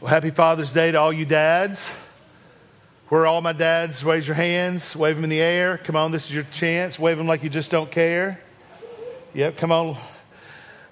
Well, 0.00 0.08
happy 0.08 0.30
Father's 0.30 0.72
Day 0.72 0.92
to 0.92 0.98
all 0.98 1.12
you 1.12 1.26
dads. 1.26 1.92
Where 3.10 3.20
are 3.20 3.26
all 3.26 3.42
my 3.42 3.52
dads? 3.52 4.02
Raise 4.02 4.26
your 4.26 4.34
hands, 4.34 4.96
wave 4.96 5.14
them 5.14 5.24
in 5.24 5.28
the 5.28 5.42
air. 5.42 5.76
Come 5.76 5.94
on, 5.94 6.10
this 6.10 6.24
is 6.24 6.34
your 6.34 6.44
chance. 6.44 6.98
Wave 6.98 7.18
them 7.18 7.26
like 7.26 7.42
you 7.42 7.50
just 7.50 7.70
don't 7.70 7.90
care. 7.90 8.40
Yep, 9.34 9.58
come 9.58 9.70
on. 9.70 9.98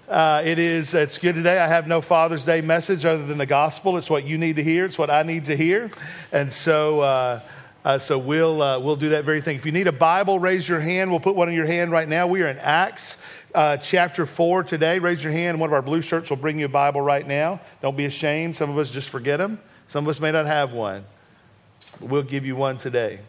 Uh, 0.06 0.42
it 0.44 0.58
is, 0.58 0.92
it's 0.92 1.18
good 1.18 1.36
today. 1.36 1.58
I 1.58 1.68
have 1.68 1.86
no 1.86 2.02
Father's 2.02 2.44
Day 2.44 2.60
message 2.60 3.06
other 3.06 3.24
than 3.24 3.38
the 3.38 3.46
gospel. 3.46 3.96
It's 3.96 4.10
what 4.10 4.26
you 4.26 4.36
need 4.36 4.56
to 4.56 4.62
hear, 4.62 4.84
it's 4.84 4.98
what 4.98 5.08
I 5.08 5.22
need 5.22 5.46
to 5.46 5.56
hear. 5.56 5.90
And 6.30 6.52
so, 6.52 7.00
uh, 7.00 7.40
uh, 7.84 7.98
so 7.98 8.18
we'll, 8.18 8.60
uh, 8.60 8.78
we'll 8.78 8.96
do 8.96 9.10
that 9.10 9.24
very 9.24 9.40
thing. 9.40 9.56
If 9.56 9.64
you 9.64 9.72
need 9.72 9.86
a 9.86 9.92
Bible, 9.92 10.38
raise 10.38 10.68
your 10.68 10.80
hand. 10.80 11.10
We'll 11.10 11.20
put 11.20 11.36
one 11.36 11.48
in 11.48 11.54
your 11.54 11.66
hand 11.66 11.92
right 11.92 12.08
now. 12.08 12.26
We 12.26 12.42
are 12.42 12.48
in 12.48 12.58
Acts 12.58 13.16
uh, 13.54 13.76
chapter 13.76 14.26
4 14.26 14.64
today. 14.64 14.98
Raise 14.98 15.22
your 15.22 15.32
hand. 15.32 15.60
One 15.60 15.70
of 15.70 15.74
our 15.74 15.82
blue 15.82 16.00
shirts 16.00 16.30
will 16.30 16.36
bring 16.36 16.58
you 16.58 16.66
a 16.66 16.68
Bible 16.68 17.00
right 17.00 17.26
now. 17.26 17.60
Don't 17.80 17.96
be 17.96 18.04
ashamed. 18.04 18.56
Some 18.56 18.70
of 18.70 18.78
us 18.78 18.90
just 18.90 19.08
forget 19.08 19.38
them, 19.38 19.60
some 19.86 20.04
of 20.04 20.08
us 20.08 20.20
may 20.20 20.32
not 20.32 20.46
have 20.46 20.72
one. 20.72 21.04
We'll 22.00 22.22
give 22.22 22.44
you 22.44 22.56
one 22.56 22.78
today. 22.78 23.20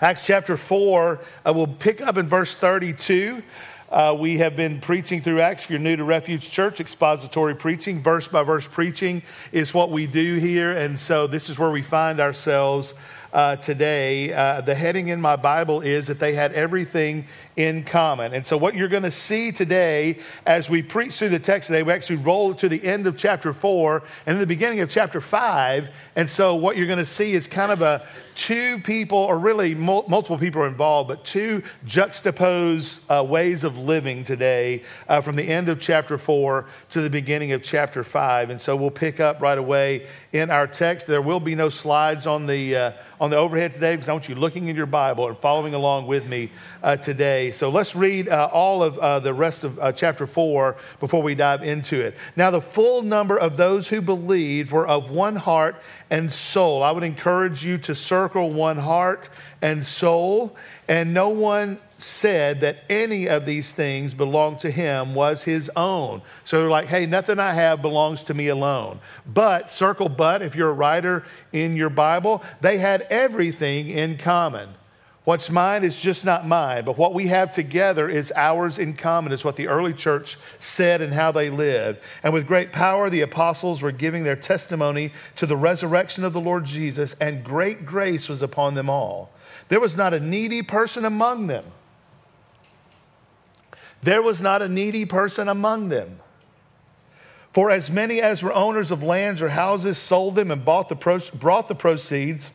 Acts 0.00 0.24
chapter 0.24 0.56
4, 0.56 1.18
uh, 1.44 1.52
we'll 1.52 1.66
pick 1.66 2.00
up 2.00 2.16
in 2.16 2.28
verse 2.28 2.54
32. 2.54 3.42
Uh, 3.90 4.14
we 4.18 4.36
have 4.36 4.54
been 4.54 4.80
preaching 4.80 5.22
through 5.22 5.40
Acts. 5.40 5.64
If 5.64 5.70
you're 5.70 5.78
new 5.78 5.96
to 5.96 6.04
Refuge 6.04 6.50
Church, 6.50 6.78
expository 6.78 7.54
preaching, 7.54 8.02
verse 8.02 8.28
by 8.28 8.42
verse 8.42 8.68
preaching 8.68 9.22
is 9.50 9.72
what 9.72 9.90
we 9.90 10.06
do 10.06 10.36
here. 10.36 10.72
And 10.72 10.98
so 10.98 11.26
this 11.26 11.48
is 11.48 11.58
where 11.58 11.70
we 11.70 11.80
find 11.80 12.20
ourselves 12.20 12.92
uh, 13.32 13.56
today. 13.56 14.30
Uh, 14.30 14.60
the 14.60 14.74
heading 14.74 15.08
in 15.08 15.22
my 15.22 15.36
Bible 15.36 15.80
is 15.80 16.06
that 16.08 16.20
they 16.20 16.34
had 16.34 16.52
everything 16.52 17.24
in 17.58 17.82
common. 17.82 18.32
And 18.34 18.46
so, 18.46 18.56
what 18.56 18.76
you're 18.76 18.88
going 18.88 19.02
to 19.02 19.10
see 19.10 19.50
today 19.50 20.20
as 20.46 20.70
we 20.70 20.80
preach 20.80 21.14
through 21.14 21.30
the 21.30 21.40
text 21.40 21.66
today, 21.66 21.82
we 21.82 21.92
actually 21.92 22.16
roll 22.16 22.54
to 22.54 22.68
the 22.68 22.82
end 22.84 23.08
of 23.08 23.16
chapter 23.16 23.52
four 23.52 24.04
and 24.26 24.40
the 24.40 24.46
beginning 24.46 24.78
of 24.78 24.88
chapter 24.88 25.20
five. 25.20 25.90
And 26.14 26.30
so, 26.30 26.54
what 26.54 26.76
you're 26.76 26.86
going 26.86 27.00
to 27.00 27.04
see 27.04 27.32
is 27.32 27.48
kind 27.48 27.72
of 27.72 27.82
a 27.82 28.06
two 28.36 28.78
people, 28.78 29.18
or 29.18 29.36
really 29.36 29.74
mul- 29.74 30.04
multiple 30.06 30.38
people 30.38 30.62
are 30.62 30.68
involved, 30.68 31.08
but 31.08 31.24
two 31.24 31.64
juxtaposed 31.84 33.00
uh, 33.10 33.24
ways 33.28 33.64
of 33.64 33.76
living 33.76 34.22
today 34.22 34.84
uh, 35.08 35.20
from 35.20 35.34
the 35.34 35.42
end 35.42 35.68
of 35.68 35.80
chapter 35.80 36.16
four 36.16 36.66
to 36.90 37.00
the 37.00 37.10
beginning 37.10 37.50
of 37.50 37.64
chapter 37.64 38.04
five. 38.04 38.50
And 38.50 38.60
so, 38.60 38.76
we'll 38.76 38.92
pick 38.92 39.18
up 39.18 39.40
right 39.40 39.58
away 39.58 40.06
in 40.32 40.48
our 40.50 40.68
text. 40.68 41.08
There 41.08 41.20
will 41.20 41.40
be 41.40 41.56
no 41.56 41.70
slides 41.70 42.28
on 42.28 42.46
the, 42.46 42.76
uh, 42.76 42.92
on 43.20 43.30
the 43.30 43.36
overhead 43.36 43.72
today 43.72 43.96
because 43.96 44.08
I 44.08 44.12
want 44.12 44.28
you 44.28 44.36
looking 44.36 44.68
in 44.68 44.76
your 44.76 44.86
Bible 44.86 45.26
and 45.26 45.36
following 45.36 45.74
along 45.74 46.06
with 46.06 46.24
me 46.24 46.52
uh, 46.84 46.94
So 47.50 47.70
let's 47.70 47.94
read 47.94 48.28
uh, 48.28 48.48
all 48.52 48.82
of 48.82 48.98
uh, 48.98 49.20
the 49.20 49.34
rest 49.34 49.64
of 49.64 49.78
uh, 49.78 49.92
chapter 49.92 50.26
4 50.26 50.76
before 51.00 51.22
we 51.22 51.34
dive 51.34 51.62
into 51.62 52.00
it. 52.00 52.14
Now, 52.36 52.50
the 52.50 52.60
full 52.60 53.02
number 53.02 53.38
of 53.38 53.56
those 53.56 53.88
who 53.88 54.00
believed 54.00 54.72
were 54.72 54.86
of 54.86 55.10
one 55.10 55.36
heart 55.36 55.76
and 56.10 56.32
soul. 56.32 56.82
I 56.82 56.90
would 56.90 57.02
encourage 57.02 57.64
you 57.64 57.78
to 57.78 57.94
circle 57.94 58.52
one 58.52 58.78
heart 58.78 59.28
and 59.62 59.84
soul. 59.84 60.56
And 60.88 61.12
no 61.12 61.28
one 61.28 61.78
said 61.98 62.60
that 62.60 62.84
any 62.88 63.28
of 63.28 63.44
these 63.44 63.72
things 63.72 64.14
belonged 64.14 64.60
to 64.60 64.70
him 64.70 65.14
was 65.14 65.42
his 65.42 65.70
own. 65.74 66.22
So 66.44 66.60
they're 66.60 66.70
like, 66.70 66.86
hey, 66.86 67.06
nothing 67.06 67.38
I 67.38 67.52
have 67.52 67.82
belongs 67.82 68.22
to 68.24 68.34
me 68.34 68.48
alone. 68.48 69.00
But, 69.26 69.68
circle 69.68 70.08
but, 70.08 70.40
if 70.40 70.54
you're 70.54 70.70
a 70.70 70.74
writer 70.74 71.24
in 71.52 71.76
your 71.76 71.90
Bible, 71.90 72.42
they 72.60 72.78
had 72.78 73.02
everything 73.10 73.90
in 73.90 74.16
common. 74.16 74.70
What's 75.28 75.50
mine 75.50 75.84
is 75.84 76.00
just 76.00 76.24
not 76.24 76.48
mine, 76.48 76.86
but 76.86 76.96
what 76.96 77.12
we 77.12 77.26
have 77.26 77.52
together 77.52 78.08
is 78.08 78.32
ours 78.34 78.78
in 78.78 78.94
common, 78.94 79.30
is 79.30 79.44
what 79.44 79.56
the 79.56 79.68
early 79.68 79.92
church 79.92 80.38
said 80.58 81.02
and 81.02 81.12
how 81.12 81.32
they 81.32 81.50
lived. 81.50 82.00
And 82.22 82.32
with 82.32 82.46
great 82.46 82.72
power, 82.72 83.10
the 83.10 83.20
apostles 83.20 83.82
were 83.82 83.92
giving 83.92 84.24
their 84.24 84.36
testimony 84.36 85.12
to 85.36 85.44
the 85.44 85.54
resurrection 85.54 86.24
of 86.24 86.32
the 86.32 86.40
Lord 86.40 86.64
Jesus, 86.64 87.14
and 87.20 87.44
great 87.44 87.84
grace 87.84 88.26
was 88.30 88.40
upon 88.40 88.72
them 88.72 88.88
all. 88.88 89.30
There 89.68 89.80
was 89.80 89.98
not 89.98 90.14
a 90.14 90.18
needy 90.18 90.62
person 90.62 91.04
among 91.04 91.48
them. 91.48 91.64
There 94.02 94.22
was 94.22 94.40
not 94.40 94.62
a 94.62 94.68
needy 94.70 95.04
person 95.04 95.46
among 95.46 95.90
them. 95.90 96.20
For 97.52 97.70
as 97.70 97.90
many 97.90 98.22
as 98.22 98.42
were 98.42 98.54
owners 98.54 98.90
of 98.90 99.02
lands 99.02 99.42
or 99.42 99.50
houses 99.50 99.98
sold 99.98 100.36
them 100.36 100.50
and 100.50 100.64
bought 100.64 100.88
the 100.88 100.96
pro- 100.96 101.20
brought 101.34 101.68
the 101.68 101.74
proceeds 101.74 102.50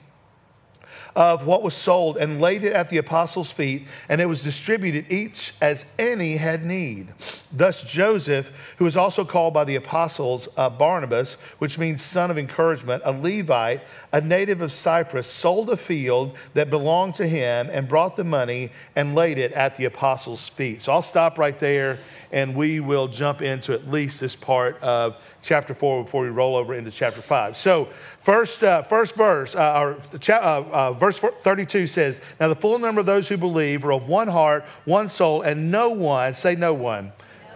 of 1.16 1.46
what 1.46 1.64
was 1.64 1.74
sold 1.74 2.18
and 2.18 2.42
laid 2.42 2.64
it 2.64 2.74
at 2.74 2.90
the 2.90 2.98
apostles' 2.98 3.52
feet, 3.52 3.88
and 4.10 4.20
it 4.20 4.26
was 4.26 4.44
distributed 4.44 5.12
each 5.12 5.54
as 5.62 5.86
any 6.00 6.38
had 6.38 6.66
need. 6.66 7.14
Thus, 7.52 7.84
Joseph, 7.84 8.52
who 8.78 8.86
was 8.86 8.98
also 8.98 9.24
called 9.24 9.54
by 9.54 9.64
the 9.64 9.76
apostles 9.76 10.50
uh, 10.58 10.70
Barnabas, 10.70 11.36
which 11.60 11.78
means 11.78 12.02
son 12.02 12.32
of 12.32 12.38
encouragement, 12.38 13.04
a 13.06 13.12
Levite, 13.12 13.82
a 14.12 14.22
native 14.22 14.62
of 14.62 14.72
Cyprus, 14.72 15.28
sold 15.28 15.70
a 15.70 15.78
field 15.78 16.36
that 16.56 16.70
belonged 16.70 17.16
to 17.16 17.28
him 17.28 17.70
and 17.72 17.88
brought 17.88 18.16
the 18.16 18.24
money 18.24 18.72
and 18.96 19.14
laid 19.14 19.38
it 19.38 19.52
at 19.52 19.76
the 19.76 19.86
apostles' 19.86 20.50
feet. 20.50 20.82
So 20.82 20.92
I'll 20.92 21.02
stop 21.02 21.38
right 21.38 21.60
there 21.60 22.00
and 22.34 22.56
we 22.56 22.80
will 22.80 23.08
jump 23.08 23.44
into 23.44 23.74
at 23.74 23.88
least 23.90 24.20
this 24.20 24.36
part 24.36 24.82
of 24.82 25.16
chapter 25.42 25.76
4 25.76 26.04
before 26.04 26.24
we 26.24 26.30
roll 26.30 26.56
over 26.56 26.74
into 26.74 26.90
chapter 26.90 27.22
5. 27.22 27.56
So, 27.56 27.88
first, 28.18 28.64
uh, 28.64 28.82
first 28.82 29.16
verse, 29.16 29.56
uh, 29.56 29.80
or 29.80 29.98
uh, 30.30 30.34
uh 30.34 30.94
verse 30.94 31.20
32 31.20 31.86
says, 31.86 32.20
Now 32.40 32.48
the 32.48 32.56
full 32.56 32.80
number 32.80 33.00
of 33.00 33.06
those 33.06 33.30
who 33.30 33.38
believe 33.38 33.84
were 33.84 33.94
of 33.94 34.10
one 34.10 34.28
heart, 34.28 34.66
one 34.86 35.08
soul, 35.10 35.44
and 35.44 35.72
no 35.72 35.92
one, 35.92 36.34
say 36.34 36.56
no 36.56 36.74
one, 36.74 37.14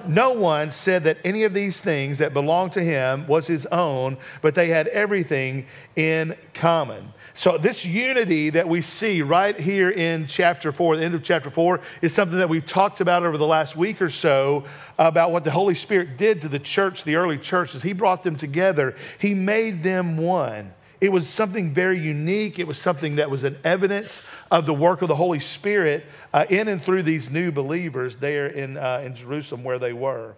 no 0.08 0.32
one 0.32 0.70
said 0.70 1.04
that 1.06 1.18
any 1.24 1.44
of 1.44 1.54
these 1.54 1.82
things 1.82 2.20
that 2.20 2.34
belonged 2.34 2.74
to 2.74 2.84
him 2.84 3.28
was 3.28 3.48
his 3.48 3.66
own, 3.68 4.18
but 4.42 4.54
they 4.54 4.68
had 4.68 4.88
everything 4.90 5.66
in 5.96 6.36
common. 6.54 7.14
So, 7.38 7.56
this 7.56 7.86
unity 7.86 8.50
that 8.50 8.68
we 8.68 8.82
see 8.82 9.22
right 9.22 9.58
here 9.58 9.92
in 9.92 10.26
chapter 10.26 10.72
four, 10.72 10.98
the 10.98 11.04
end 11.04 11.14
of 11.14 11.22
chapter 11.22 11.52
four, 11.52 11.82
is 12.02 12.12
something 12.12 12.40
that 12.40 12.50
we've 12.50 12.66
talked 12.66 13.00
about 13.00 13.24
over 13.24 13.38
the 13.38 13.46
last 13.46 13.76
week 13.76 14.02
or 14.02 14.10
so 14.10 14.64
about 14.98 15.32
what 15.32 15.44
the 15.44 15.52
Holy 15.52 15.76
Spirit 15.76 16.18
did 16.18 16.42
to 16.42 16.50
the 16.50 16.58
church, 16.58 17.04
the 17.04 17.16
early 17.16 17.38
churches. 17.38 17.84
He 17.84 17.94
brought 17.94 18.24
them 18.24 18.38
together, 18.38 18.96
He 19.20 19.36
made 19.36 19.84
them 19.84 20.18
one. 20.18 20.74
It 21.00 21.12
was 21.12 21.30
something 21.30 21.76
very 21.76 22.00
unique. 22.00 22.58
It 22.58 22.66
was 22.66 22.80
something 22.80 23.18
that 23.18 23.30
was 23.30 23.44
an 23.44 23.60
evidence 23.64 24.24
of 24.50 24.66
the 24.66 24.74
work 24.74 25.04
of 25.04 25.08
the 25.08 25.16
Holy 25.16 25.38
Spirit 25.38 26.08
uh, 26.34 26.48
in 26.50 26.68
and 26.68 26.84
through 26.84 27.04
these 27.04 27.30
new 27.30 27.52
believers 27.52 28.16
there 28.16 28.48
in, 28.48 28.78
uh, 28.78 29.04
in 29.06 29.14
Jerusalem 29.14 29.64
where 29.64 29.78
they 29.78 29.94
were. 29.94 30.34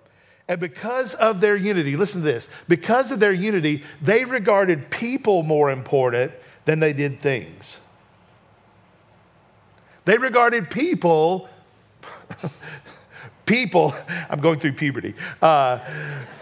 And 0.50 0.60
because 0.60 1.14
of 1.14 1.40
their 1.40 1.56
unity, 1.56 1.96
listen 1.96 2.20
to 2.20 2.26
this 2.26 2.50
because 2.68 3.12
of 3.14 3.22
their 3.22 3.32
unity, 3.32 3.84
they 4.02 4.26
regarded 4.26 4.90
people 4.90 5.44
more 5.44 5.72
important 5.72 6.34
than 6.70 6.80
they 6.80 6.94
did 6.94 7.20
things. 7.20 7.80
They 10.06 10.20
regarded 10.20 10.70
people, 10.70 11.50
people, 13.48 13.96
I'm 14.30 14.40
going 14.40 14.60
through 14.60 14.74
puberty, 14.74 15.16
uh, 15.42 15.80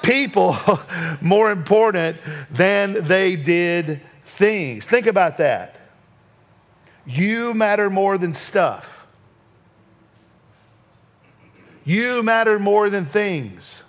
people 0.02 0.58
more 1.22 1.50
important 1.50 2.18
than 2.52 3.06
they 3.06 3.38
did 3.38 4.02
things. 4.26 4.86
Think 4.86 5.08
about 5.08 5.38
that. 5.38 5.80
You 7.06 7.54
matter 7.54 7.90
more 7.90 8.18
than 8.18 8.34
stuff. 8.34 9.08
You 11.86 12.22
matter 12.22 12.60
more 12.60 12.90
than 12.90 13.06
things. 13.06 13.84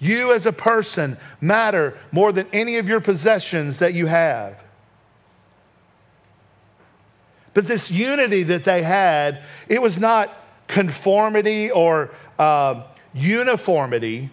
You 0.00 0.32
as 0.32 0.46
a 0.46 0.52
person 0.52 1.18
matter 1.40 1.96
more 2.10 2.32
than 2.32 2.46
any 2.52 2.78
of 2.78 2.88
your 2.88 3.00
possessions 3.00 3.78
that 3.78 3.94
you 3.94 4.06
have. 4.06 4.56
But 7.52 7.66
this 7.66 7.90
unity 7.90 8.42
that 8.44 8.64
they 8.64 8.82
had, 8.82 9.42
it 9.68 9.82
was 9.82 9.98
not 9.98 10.34
conformity 10.66 11.70
or 11.70 12.10
uh, 12.38 12.84
uniformity. 13.12 14.30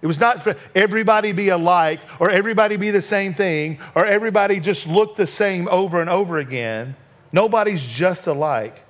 It 0.00 0.06
was 0.06 0.18
not 0.18 0.42
for 0.42 0.56
everybody 0.74 1.32
be 1.32 1.50
alike 1.50 2.00
or 2.18 2.30
everybody 2.30 2.76
be 2.76 2.90
the 2.90 3.02
same 3.02 3.34
thing 3.34 3.80
or 3.94 4.06
everybody 4.06 4.60
just 4.60 4.86
look 4.86 5.16
the 5.16 5.26
same 5.26 5.68
over 5.68 6.00
and 6.00 6.08
over 6.08 6.38
again. 6.38 6.96
Nobody's 7.32 7.86
just 7.86 8.26
alike. 8.26 8.82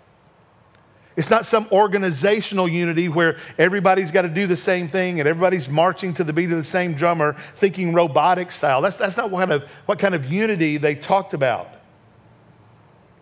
It's 1.20 1.28
not 1.28 1.44
some 1.44 1.68
organizational 1.70 2.66
unity 2.66 3.10
where 3.10 3.36
everybody's 3.58 4.10
got 4.10 4.22
to 4.22 4.30
do 4.30 4.46
the 4.46 4.56
same 4.56 4.88
thing 4.88 5.20
and 5.20 5.28
everybody's 5.28 5.68
marching 5.68 6.14
to 6.14 6.24
the 6.24 6.32
beat 6.32 6.50
of 6.50 6.56
the 6.56 6.64
same 6.64 6.94
drummer, 6.94 7.36
thinking 7.56 7.92
robotic 7.92 8.50
style. 8.50 8.80
That's, 8.80 8.96
that's 8.96 9.18
not 9.18 9.30
what 9.30 9.40
kind, 9.40 9.52
of, 9.52 9.68
what 9.84 9.98
kind 9.98 10.14
of 10.14 10.32
unity 10.32 10.78
they 10.78 10.94
talked 10.94 11.34
about. 11.34 11.68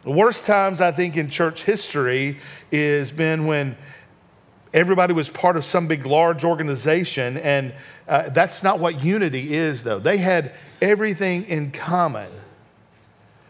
The 0.04 0.12
worst 0.12 0.46
times, 0.46 0.80
I 0.80 0.92
think, 0.92 1.16
in 1.16 1.28
church 1.28 1.64
history 1.64 2.38
is 2.70 3.10
been 3.10 3.48
when 3.48 3.76
everybody 4.72 5.12
was 5.12 5.28
part 5.28 5.56
of 5.56 5.64
some 5.64 5.88
big, 5.88 6.06
large 6.06 6.44
organization, 6.44 7.36
and 7.36 7.74
uh, 8.06 8.28
that's 8.28 8.62
not 8.62 8.78
what 8.78 9.02
unity 9.02 9.56
is, 9.56 9.82
though. 9.82 9.98
They 9.98 10.18
had 10.18 10.52
everything 10.80 11.46
in 11.46 11.72
common. 11.72 12.30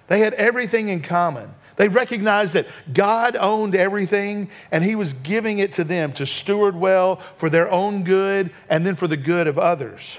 They 0.06 0.21
had 0.21 0.33
everything 0.33 0.89
in 0.89 1.03
common. 1.03 1.55
They 1.79 1.87
recognized 1.87 2.55
that 2.55 2.67
God 2.93 3.37
owned 3.37 3.77
everything 3.77 4.51
and 4.73 4.83
He 4.83 4.97
was 4.97 5.13
giving 5.13 5.61
it 5.61 5.75
to 5.75 5.85
them 5.85 6.13
to 6.15 6.27
steward 6.27 6.75
well 6.75 7.21
for 7.37 7.49
their 7.49 7.71
own 7.71 8.03
good 8.03 8.51
and 8.69 8.85
then 8.85 8.97
for 8.97 9.07
the 9.07 9.17
good 9.17 9.47
of 9.47 9.59
others. 9.59 10.19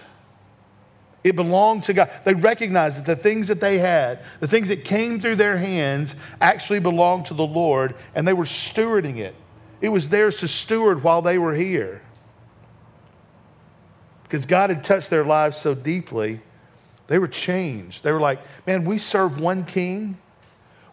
It 1.22 1.36
belonged 1.36 1.84
to 1.84 1.94
God. 1.94 2.12
They 2.24 2.34
recognized 2.34 3.00
that 3.00 3.06
the 3.06 3.22
things 3.22 3.50
that 3.50 3.60
they 3.60 3.78
had, 3.78 4.24
the 4.40 4.48
things 4.48 4.70
that 4.70 4.86
came 4.86 5.20
through 5.20 5.36
their 5.36 5.58
hands, 5.58 6.16
actually 6.40 6.80
belonged 6.80 7.26
to 7.26 7.34
the 7.34 7.46
Lord 7.46 7.94
and 8.16 8.26
they 8.26 8.34
were 8.34 8.46
stewarding 8.46 9.18
it. 9.18 9.36
It 9.82 9.90
was 9.90 10.08
theirs 10.08 10.40
to 10.40 10.48
steward 10.48 11.04
while 11.04 11.22
they 11.22 11.38
were 11.38 11.54
here. 11.54 12.02
Because 14.24 14.46
God 14.46 14.70
had 14.70 14.86
touched 14.86 15.10
their 15.10 15.26
lives 15.26 15.58
so 15.58 15.76
deeply, 15.76 16.40
they 17.08 17.20
were 17.20 17.28
changed. 17.28 18.02
They 18.02 18.14
were 18.14 18.22
like, 18.22 18.40
man, 18.66 18.86
we 18.86 18.98
serve 18.98 19.42
one 19.42 19.66
king 19.66 20.18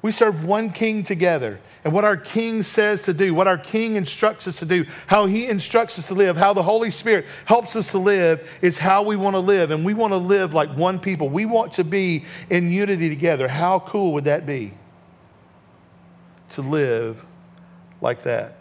we 0.06 0.12
serve 0.12 0.44
one 0.44 0.70
king 0.70 1.03
together. 1.03 1.58
And 1.82 1.93
what 1.93 2.05
our 2.05 2.17
king 2.17 2.62
says 2.62 3.03
to 3.03 3.12
do, 3.12 3.35
what 3.35 3.49
our 3.49 3.58
king 3.58 3.97
instructs 3.97 4.47
us 4.47 4.61
to 4.61 4.64
do, 4.64 4.87
how 5.08 5.26
he 5.26 5.49
instructs 5.49 5.99
us 5.99 6.06
to 6.06 6.14
live, 6.14 6.37
how 6.37 6.53
the 6.53 6.62
Holy 6.62 6.93
Spirit 6.93 7.26
helps 7.44 7.75
us 7.75 7.91
to 7.91 7.99
live 7.99 8.49
is 8.62 8.79
how 8.79 9.03
we 9.03 9.17
want 9.17 9.35
to 9.35 9.41
live. 9.41 9.73
And 9.73 9.85
we 9.85 9.94
want 9.94 10.12
to 10.12 10.17
live 10.17 10.55
like 10.55 10.70
one 10.70 11.00
people. 11.00 11.29
We 11.29 11.44
want 11.44 11.73
to 11.73 11.82
be 11.82 12.25
in 12.50 12.70
unity 12.70 13.08
together. 13.08 13.49
How 13.49 13.81
cool 13.81 14.12
would 14.12 14.26
that 14.26 14.47
be? 14.47 14.75
To 16.50 16.62
live 16.62 17.20
like 18.00 18.23
that. 18.23 18.59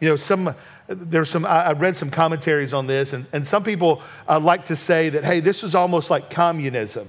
You 0.00 0.10
know, 0.10 0.16
some 0.16 0.54
there's 0.86 1.30
some 1.30 1.46
i 1.46 1.72
read 1.72 1.96
some 1.96 2.10
commentaries 2.10 2.74
on 2.74 2.86
this 2.86 3.14
and, 3.14 3.26
and 3.32 3.46
some 3.46 3.62
people 3.62 4.02
uh, 4.28 4.38
like 4.38 4.66
to 4.66 4.76
say 4.76 5.08
that 5.08 5.24
hey 5.24 5.40
this 5.40 5.62
was 5.62 5.74
almost 5.74 6.10
like 6.10 6.28
communism 6.28 7.08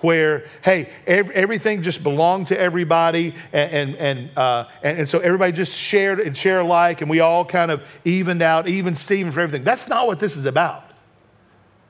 where, 0.00 0.46
hey, 0.62 0.90
every, 1.06 1.34
everything 1.34 1.82
just 1.82 2.02
belonged 2.02 2.48
to 2.48 2.58
everybody, 2.58 3.34
and, 3.52 3.72
and, 3.72 3.96
and, 3.96 4.38
uh, 4.38 4.66
and, 4.82 4.98
and, 4.98 5.08
so 5.08 5.18
everybody 5.18 5.52
just 5.52 5.72
shared 5.72 6.20
and 6.20 6.36
share 6.36 6.60
alike, 6.60 7.00
and 7.00 7.10
we 7.10 7.20
all 7.20 7.44
kind 7.44 7.70
of 7.70 7.82
evened 8.04 8.42
out, 8.42 8.68
even 8.68 8.94
Steven 8.94 9.32
for 9.32 9.40
everything. 9.40 9.64
That's 9.64 9.88
not 9.88 10.06
what 10.06 10.18
this 10.18 10.36
is 10.36 10.46
about. 10.46 10.84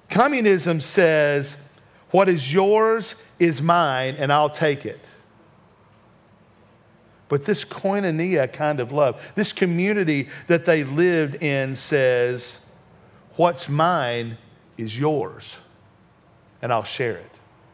Communism 0.08 0.80
says, 0.80 1.56
what 2.10 2.28
is 2.28 2.52
yours 2.52 3.14
is 3.38 3.62
mine, 3.62 4.16
and 4.18 4.32
I'll 4.32 4.50
take 4.50 4.84
it. 4.84 5.00
But 7.28 7.44
this 7.44 7.64
koinonia 7.64 8.52
kind 8.52 8.80
of 8.80 8.90
love, 8.90 9.24
this 9.36 9.52
community 9.52 10.28
that 10.48 10.64
they 10.64 10.82
lived 10.82 11.40
in 11.40 11.76
says, 11.76 12.58
what's 13.36 13.68
mine 13.68 14.36
is 14.76 14.98
yours, 14.98 15.58
and 16.60 16.72
I'll 16.72 16.82
share 16.82 17.18
it. 17.18 17.30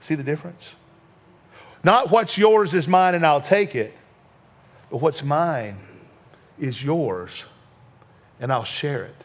See 0.06 0.14
the 0.14 0.22
difference? 0.22 0.76
Not 1.82 2.12
what's 2.12 2.38
yours 2.38 2.74
is 2.74 2.86
mine 2.86 3.16
and 3.16 3.26
I'll 3.26 3.40
take 3.40 3.74
it, 3.74 3.92
but 4.88 4.98
what's 4.98 5.24
mine 5.24 5.80
is 6.60 6.80
yours 6.80 7.44
and 8.38 8.52
I'll 8.52 8.62
share 8.62 9.02
it. 9.02 9.24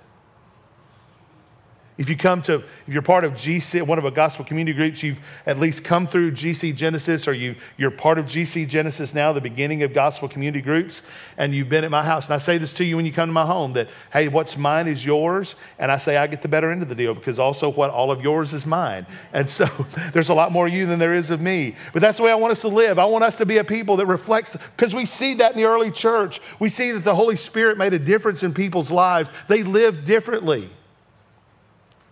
If 1.97 2.09
you 2.09 2.15
come 2.15 2.41
to, 2.43 2.63
if 2.88 2.93
you're 2.93 3.01
part 3.01 3.25
of 3.25 3.33
GC, 3.33 3.85
one 3.85 3.99
of 3.99 4.05
a 4.05 4.11
gospel 4.11 4.45
community 4.45 4.75
groups, 4.75 5.03
you've 5.03 5.19
at 5.45 5.59
least 5.59 5.83
come 5.83 6.07
through 6.07 6.31
GC 6.31 6.73
Genesis, 6.75 7.27
or 7.27 7.33
you, 7.33 7.55
you're 7.77 7.91
part 7.91 8.17
of 8.17 8.25
GC 8.25 8.67
Genesis 8.67 9.13
now, 9.13 9.33
the 9.33 9.41
beginning 9.41 9.83
of 9.83 9.93
gospel 9.93 10.29
community 10.29 10.61
groups, 10.61 11.01
and 11.38 11.53
you've 11.53 11.69
been 11.69 11.83
at 11.83 11.91
my 11.91 12.03
house. 12.03 12.25
And 12.25 12.33
I 12.33 12.38
say 12.38 12.57
this 12.57 12.73
to 12.75 12.85
you 12.85 12.95
when 12.95 13.05
you 13.05 13.11
come 13.11 13.29
to 13.29 13.33
my 13.33 13.45
home 13.45 13.73
that, 13.73 13.89
hey, 14.13 14.29
what's 14.29 14.57
mine 14.57 14.88
is 14.88 15.05
yours. 15.05 15.55
And 15.77 15.91
I 15.91 15.97
say 15.97 16.15
I 16.15 16.27
get 16.27 16.41
the 16.41 16.47
better 16.47 16.71
end 16.71 16.81
of 16.81 16.89
the 16.89 16.95
deal 16.95 17.13
because 17.13 17.39
also 17.39 17.69
what 17.69 17.89
all 17.89 18.09
of 18.09 18.21
yours 18.21 18.53
is 18.53 18.65
mine. 18.65 19.05
And 19.33 19.49
so 19.49 19.65
there's 20.13 20.29
a 20.29 20.33
lot 20.33 20.51
more 20.51 20.67
of 20.67 20.73
you 20.73 20.85
than 20.85 20.97
there 20.97 21.13
is 21.13 21.29
of 21.29 21.41
me. 21.41 21.75
But 21.91 22.01
that's 22.01 22.17
the 22.17 22.23
way 22.23 22.31
I 22.31 22.35
want 22.35 22.53
us 22.53 22.61
to 22.61 22.69
live. 22.69 22.99
I 22.99 23.05
want 23.05 23.23
us 23.25 23.35
to 23.37 23.45
be 23.45 23.57
a 23.57 23.63
people 23.63 23.97
that 23.97 24.05
reflects, 24.05 24.57
because 24.75 24.95
we 24.95 25.05
see 25.05 25.35
that 25.35 25.51
in 25.51 25.57
the 25.57 25.65
early 25.65 25.91
church. 25.91 26.41
We 26.57 26.69
see 26.69 26.91
that 26.94 27.03
the 27.03 27.15
Holy 27.15 27.35
Spirit 27.35 27.77
made 27.77 27.94
a 27.94 27.99
difference 27.99 28.44
in 28.44 28.53
people's 28.53 28.89
lives, 28.89 29.29
they 29.47 29.61
lived 29.61 30.05
differently. 30.05 30.69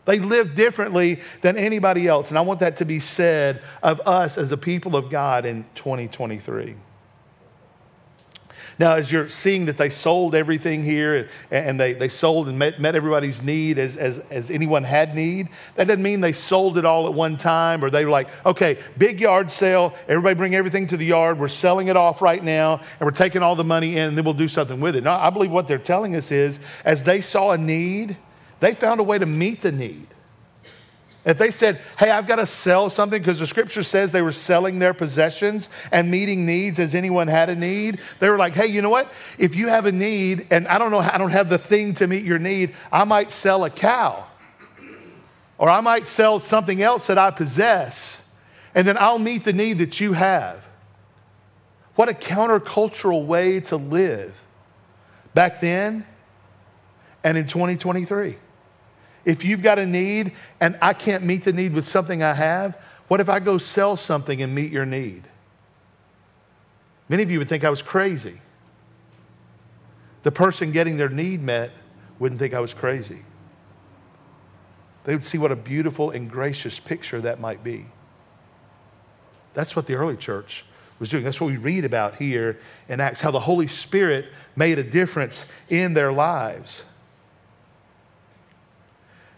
They 0.10 0.18
live 0.18 0.56
differently 0.56 1.20
than 1.42 1.56
anybody 1.56 2.08
else. 2.08 2.30
And 2.30 2.38
I 2.40 2.42
want 2.42 2.62
that 2.62 2.78
to 2.78 2.86
be 2.86 3.00
said 3.00 3.62
of 3.84 4.02
us 4.08 4.40
as 4.40 4.52
a 4.52 4.58
people 4.58 4.96
of 4.96 5.12
God 5.12 5.46
in 5.46 5.66
2023. 5.76 6.76
Now, 8.80 8.94
as 8.94 9.12
you're 9.12 9.30
seeing 9.30 9.66
that 9.66 9.78
they 9.78 9.90
sold 9.90 10.34
everything 10.34 10.84
here 10.84 11.30
and 11.52 11.80
they, 11.80 11.94
they 11.94 12.10
sold 12.10 12.48
and 12.48 12.58
met, 12.58 12.82
met 12.82 12.96
everybody's 12.96 13.44
need 13.44 13.78
as, 13.78 13.98
as, 13.98 14.18
as 14.32 14.50
anyone 14.50 14.84
had 14.84 15.14
need, 15.14 15.50
that 15.76 15.86
doesn't 15.86 16.02
mean 16.02 16.22
they 16.22 16.34
sold 16.34 16.80
it 16.80 16.86
all 16.86 17.06
at 17.06 17.14
one 17.14 17.38
time 17.38 17.86
or 17.86 17.92
they 17.92 18.04
were 18.04 18.10
like, 18.10 18.30
okay, 18.48 18.80
big 18.98 19.20
yard 19.20 19.52
sale, 19.52 19.94
everybody 20.08 20.34
bring 20.34 20.56
everything 20.56 20.88
to 20.88 20.98
the 20.98 21.06
yard, 21.06 21.38
we're 21.38 21.48
selling 21.48 21.88
it 21.88 21.98
off 21.98 22.20
right 22.20 22.44
now 22.44 22.82
and 23.00 23.02
we're 23.02 23.12
taking 23.12 23.44
all 23.44 23.56
the 23.56 23.64
money 23.64 23.96
in 23.98 24.08
and 24.08 24.18
then 24.18 24.26
we'll 24.26 24.34
do 24.34 24.48
something 24.48 24.80
with 24.80 24.96
it. 24.96 25.04
No, 25.04 25.12
I 25.12 25.30
believe 25.30 25.52
what 25.52 25.68
they're 25.68 25.78
telling 25.78 26.16
us 26.16 26.32
is 26.32 26.60
as 26.84 27.04
they 27.04 27.22
saw 27.22 27.52
a 27.52 27.60
need, 27.60 28.18
they 28.60 28.74
found 28.74 29.00
a 29.00 29.04
way 29.04 29.18
to 29.18 29.26
meet 29.26 29.62
the 29.62 29.72
need. 29.72 30.08
If 31.26 31.38
they 31.38 31.52
said, 31.52 31.82
Hey, 31.98 32.10
I've 32.10 32.28
got 32.28 32.38
to 32.38 32.46
sell 32.46 32.90
something, 32.90 33.22
because 33.22 33.40
the 33.40 33.48
scripture 33.48 33.84
says 33.84 34.12
they 34.12 34.22
were 34.22 34.32
selling 34.32 34.80
their 34.80 34.94
possessions 34.94 35.70
and 35.92 36.10
meeting 36.10 36.46
needs 36.46 36.80
as 36.80 36.96
anyone 36.96 37.28
had 37.28 37.50
a 37.50 37.56
need, 37.56 38.00
they 38.20 38.30
were 38.30 38.38
like, 38.38 38.54
Hey, 38.54 38.68
you 38.68 38.82
know 38.82 38.90
what? 38.90 39.12
If 39.38 39.56
you 39.56 39.68
have 39.68 39.86
a 39.86 39.92
need 39.92 40.48
and 40.50 40.68
I 40.68 40.78
don't 40.78 40.92
know, 40.92 41.00
I 41.00 41.18
don't 41.18 41.32
have 41.32 41.50
the 41.50 41.58
thing 41.58 41.94
to 41.96 42.08
meet 42.08 42.24
your 42.24 42.40
need, 42.40 42.74
I 42.92 43.04
might 43.04 43.32
sell 43.32 43.66
a 43.66 43.70
cow 43.70 44.26
or 45.60 45.70
I 45.70 45.82
might 45.82 46.08
sell 46.08 46.40
something 46.40 46.82
else 46.82 47.08
that 47.08 47.18
I 47.18 47.32
possess, 47.32 48.24
and 48.74 48.88
then 48.88 48.98
I'll 48.98 49.20
meet 49.20 49.44
the 49.44 49.52
need 49.52 49.80
that 49.80 50.00
you 50.00 50.14
have. 50.14 50.66
What 51.96 52.08
a 52.08 52.14
countercultural 52.14 53.26
way 53.26 53.60
to 53.62 53.76
live 53.76 54.34
back 55.34 55.60
then 55.60 56.06
and 57.26 57.38
in 57.38 57.46
2023. 57.46 58.38
If 59.30 59.46
you've 59.46 59.62
got 59.62 59.78
a 59.78 59.86
need 59.86 60.32
and 60.60 60.76
I 60.82 60.94
can't 60.94 61.24
meet 61.24 61.44
the 61.44 61.54
need 61.54 61.74
with 61.74 61.88
something 61.88 62.24
I 62.24 62.34
have, 62.34 62.76
what 63.10 63.20
if 63.20 63.30
I 63.30 63.40
go 63.40 63.60
sell 63.60 63.96
something 63.96 64.42
and 64.42 64.56
meet 64.56 64.72
your 64.72 64.88
need? 64.88 65.22
Many 67.10 67.22
of 67.22 67.30
you 67.30 67.38
would 67.38 67.48
think 67.48 67.64
I 67.64 67.70
was 67.70 67.84
crazy. 67.84 68.42
The 70.24 70.32
person 70.32 70.72
getting 70.72 70.98
their 70.98 71.10
need 71.10 71.44
met 71.44 71.70
wouldn't 72.18 72.40
think 72.40 72.56
I 72.56 72.60
was 72.60 72.74
crazy. 72.74 73.22
They 75.04 75.14
would 75.14 75.24
see 75.24 75.38
what 75.38 75.52
a 75.52 75.56
beautiful 75.56 76.10
and 76.10 76.28
gracious 76.28 76.80
picture 76.80 77.22
that 77.22 77.40
might 77.40 77.64
be. 77.64 77.86
That's 79.54 79.76
what 79.76 79.86
the 79.86 79.94
early 79.94 80.18
church 80.18 80.66
was 80.98 81.12
doing. 81.12 81.24
That's 81.24 81.40
what 81.40 81.52
we 81.52 81.58
read 81.58 81.86
about 81.86 82.16
here 82.16 82.58
in 82.88 83.00
Acts, 83.00 83.22
how 83.22 83.30
the 83.30 83.42
Holy 83.42 83.68
Spirit 83.68 84.26
made 84.56 84.80
a 84.80 84.84
difference 84.84 85.46
in 85.70 85.94
their 85.94 86.12
lives. 86.12 86.84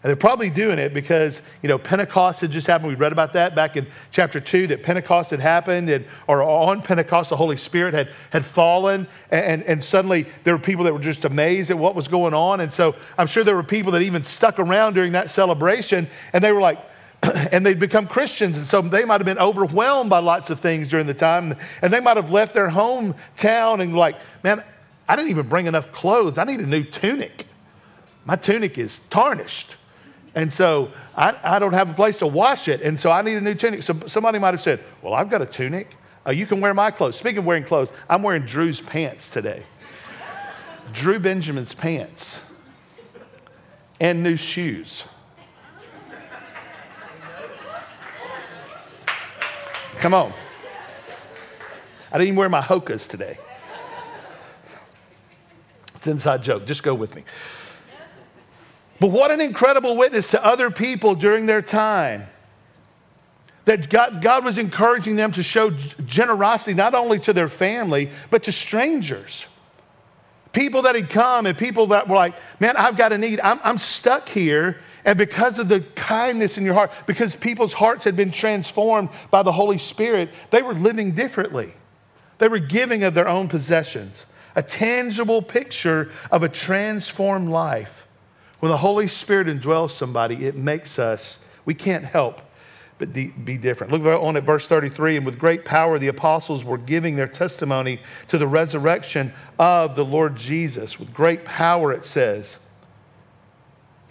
And 0.02 0.08
they're 0.08 0.16
probably 0.16 0.50
doing 0.50 0.80
it 0.80 0.92
because, 0.92 1.42
you 1.62 1.68
know, 1.68 1.78
Pentecost 1.78 2.40
had 2.40 2.50
just 2.50 2.66
happened. 2.66 2.88
We 2.88 2.96
read 2.96 3.12
about 3.12 3.34
that 3.34 3.54
back 3.54 3.76
in 3.76 3.86
chapter 4.10 4.40
2 4.40 4.66
that 4.68 4.82
Pentecost 4.82 5.30
had 5.30 5.38
happened, 5.38 5.88
and, 5.90 6.04
or 6.26 6.42
on 6.42 6.82
Pentecost, 6.82 7.30
the 7.30 7.36
Holy 7.36 7.56
Spirit 7.56 7.94
had, 7.94 8.08
had 8.30 8.44
fallen, 8.44 9.06
and, 9.30 9.62
and 9.62 9.82
suddenly 9.82 10.26
there 10.42 10.54
were 10.54 10.62
people 10.62 10.84
that 10.86 10.92
were 10.92 10.98
just 10.98 11.24
amazed 11.24 11.70
at 11.70 11.78
what 11.78 11.94
was 11.94 12.08
going 12.08 12.34
on. 12.34 12.60
And 12.60 12.72
so 12.72 12.96
I'm 13.16 13.28
sure 13.28 13.44
there 13.44 13.54
were 13.54 13.62
people 13.62 13.92
that 13.92 14.02
even 14.02 14.24
stuck 14.24 14.58
around 14.58 14.94
during 14.94 15.12
that 15.12 15.30
celebration, 15.30 16.08
and 16.32 16.42
they 16.42 16.50
were 16.50 16.60
like, 16.60 16.80
and 17.52 17.64
they'd 17.64 17.78
become 17.78 18.08
Christians. 18.08 18.56
And 18.56 18.66
so 18.66 18.82
they 18.82 19.04
might 19.04 19.20
have 19.20 19.24
been 19.24 19.38
overwhelmed 19.38 20.10
by 20.10 20.18
lots 20.18 20.50
of 20.50 20.58
things 20.58 20.88
during 20.88 21.06
the 21.06 21.14
time. 21.14 21.56
And 21.80 21.92
they 21.92 22.00
might 22.00 22.16
have 22.16 22.32
left 22.32 22.54
their 22.54 22.70
hometown 22.70 23.80
and, 23.80 23.94
like, 23.94 24.16
man, 24.42 24.64
I 25.08 25.14
didn't 25.14 25.30
even 25.30 25.48
bring 25.48 25.66
enough 25.66 25.92
clothes. 25.92 26.38
I 26.38 26.44
need 26.44 26.58
a 26.58 26.66
new 26.66 26.82
tunic. 26.82 27.46
My 28.24 28.34
tunic 28.34 28.78
is 28.78 29.00
tarnished. 29.10 29.76
And 30.34 30.52
so 30.52 30.90
I, 31.14 31.36
I, 31.42 31.58
don't 31.58 31.74
have 31.74 31.90
a 31.90 31.94
place 31.94 32.18
to 32.18 32.26
wash 32.26 32.66
it. 32.66 32.80
And 32.80 32.98
so 32.98 33.10
I 33.10 33.20
need 33.22 33.36
a 33.36 33.40
new 33.40 33.54
tunic. 33.54 33.82
So 33.82 33.94
somebody 34.06 34.38
might 34.38 34.54
have 34.54 34.62
said, 34.62 34.82
Well, 35.02 35.12
I've 35.12 35.28
got 35.28 35.42
a 35.42 35.46
tunic. 35.46 35.94
Uh, 36.26 36.30
you 36.30 36.46
can 36.46 36.60
wear 36.60 36.72
my 36.72 36.90
clothes. 36.90 37.16
Speaking 37.16 37.38
of 37.38 37.44
wearing 37.44 37.64
clothes, 37.64 37.92
I'm 38.08 38.22
wearing 38.22 38.44
Drew's 38.46 38.80
pants 38.80 39.28
today. 39.28 39.64
Drew 40.92 41.18
Benjamin's 41.18 41.74
pants 41.74 42.42
and 44.00 44.22
new 44.22 44.36
shoes. 44.36 45.04
Come 49.94 50.14
on. 50.14 50.32
I 52.10 52.18
didn't 52.18 52.28
even 52.28 52.36
wear 52.36 52.48
my 52.48 52.60
Hokas 52.60 53.08
today. 53.08 53.38
It's 55.94 56.06
an 56.08 56.14
inside 56.14 56.42
joke. 56.42 56.66
Just 56.66 56.82
go 56.82 56.94
with 56.94 57.14
me. 57.14 57.22
But 59.02 59.10
what 59.10 59.32
an 59.32 59.40
incredible 59.40 59.96
witness 59.96 60.30
to 60.30 60.44
other 60.46 60.70
people 60.70 61.16
during 61.16 61.46
their 61.46 61.60
time. 61.60 62.28
That 63.64 63.90
God, 63.90 64.22
God 64.22 64.44
was 64.44 64.58
encouraging 64.58 65.16
them 65.16 65.32
to 65.32 65.42
show 65.42 65.70
generosity 65.70 66.72
not 66.72 66.94
only 66.94 67.18
to 67.18 67.32
their 67.32 67.48
family, 67.48 68.10
but 68.30 68.44
to 68.44 68.52
strangers. 68.52 69.46
People 70.52 70.82
that 70.82 70.94
had 70.94 71.10
come 71.10 71.46
and 71.46 71.58
people 71.58 71.88
that 71.88 72.08
were 72.08 72.14
like, 72.14 72.36
man, 72.60 72.76
I've 72.76 72.96
got 72.96 73.10
a 73.10 73.18
need. 73.18 73.40
I'm, 73.40 73.58
I'm 73.64 73.78
stuck 73.78 74.28
here. 74.28 74.78
And 75.04 75.18
because 75.18 75.58
of 75.58 75.66
the 75.66 75.80
kindness 75.80 76.56
in 76.56 76.64
your 76.64 76.74
heart, 76.74 76.92
because 77.04 77.34
people's 77.34 77.72
hearts 77.72 78.04
had 78.04 78.14
been 78.14 78.30
transformed 78.30 79.08
by 79.32 79.42
the 79.42 79.50
Holy 79.50 79.78
Spirit, 79.78 80.30
they 80.50 80.62
were 80.62 80.74
living 80.74 81.10
differently. 81.10 81.74
They 82.38 82.46
were 82.46 82.60
giving 82.60 83.02
of 83.02 83.14
their 83.14 83.26
own 83.26 83.48
possessions, 83.48 84.26
a 84.54 84.62
tangible 84.62 85.42
picture 85.42 86.12
of 86.30 86.44
a 86.44 86.48
transformed 86.48 87.48
life. 87.48 88.01
When 88.62 88.70
the 88.70 88.78
Holy 88.78 89.08
Spirit 89.08 89.48
indwells 89.48 89.90
somebody, 89.90 90.46
it 90.46 90.54
makes 90.54 90.96
us, 90.96 91.40
we 91.64 91.74
can't 91.74 92.04
help 92.04 92.40
but 92.96 93.12
be 93.12 93.58
different. 93.58 93.92
Look 93.92 94.02
on 94.04 94.36
at 94.36 94.44
verse 94.44 94.68
33. 94.68 95.16
And 95.16 95.26
with 95.26 95.36
great 95.36 95.64
power, 95.64 95.98
the 95.98 96.06
apostles 96.06 96.64
were 96.64 96.78
giving 96.78 97.16
their 97.16 97.26
testimony 97.26 97.98
to 98.28 98.38
the 98.38 98.46
resurrection 98.46 99.32
of 99.58 99.96
the 99.96 100.04
Lord 100.04 100.36
Jesus. 100.36 101.00
With 101.00 101.12
great 101.12 101.44
power, 101.44 101.92
it 101.92 102.04
says. 102.04 102.58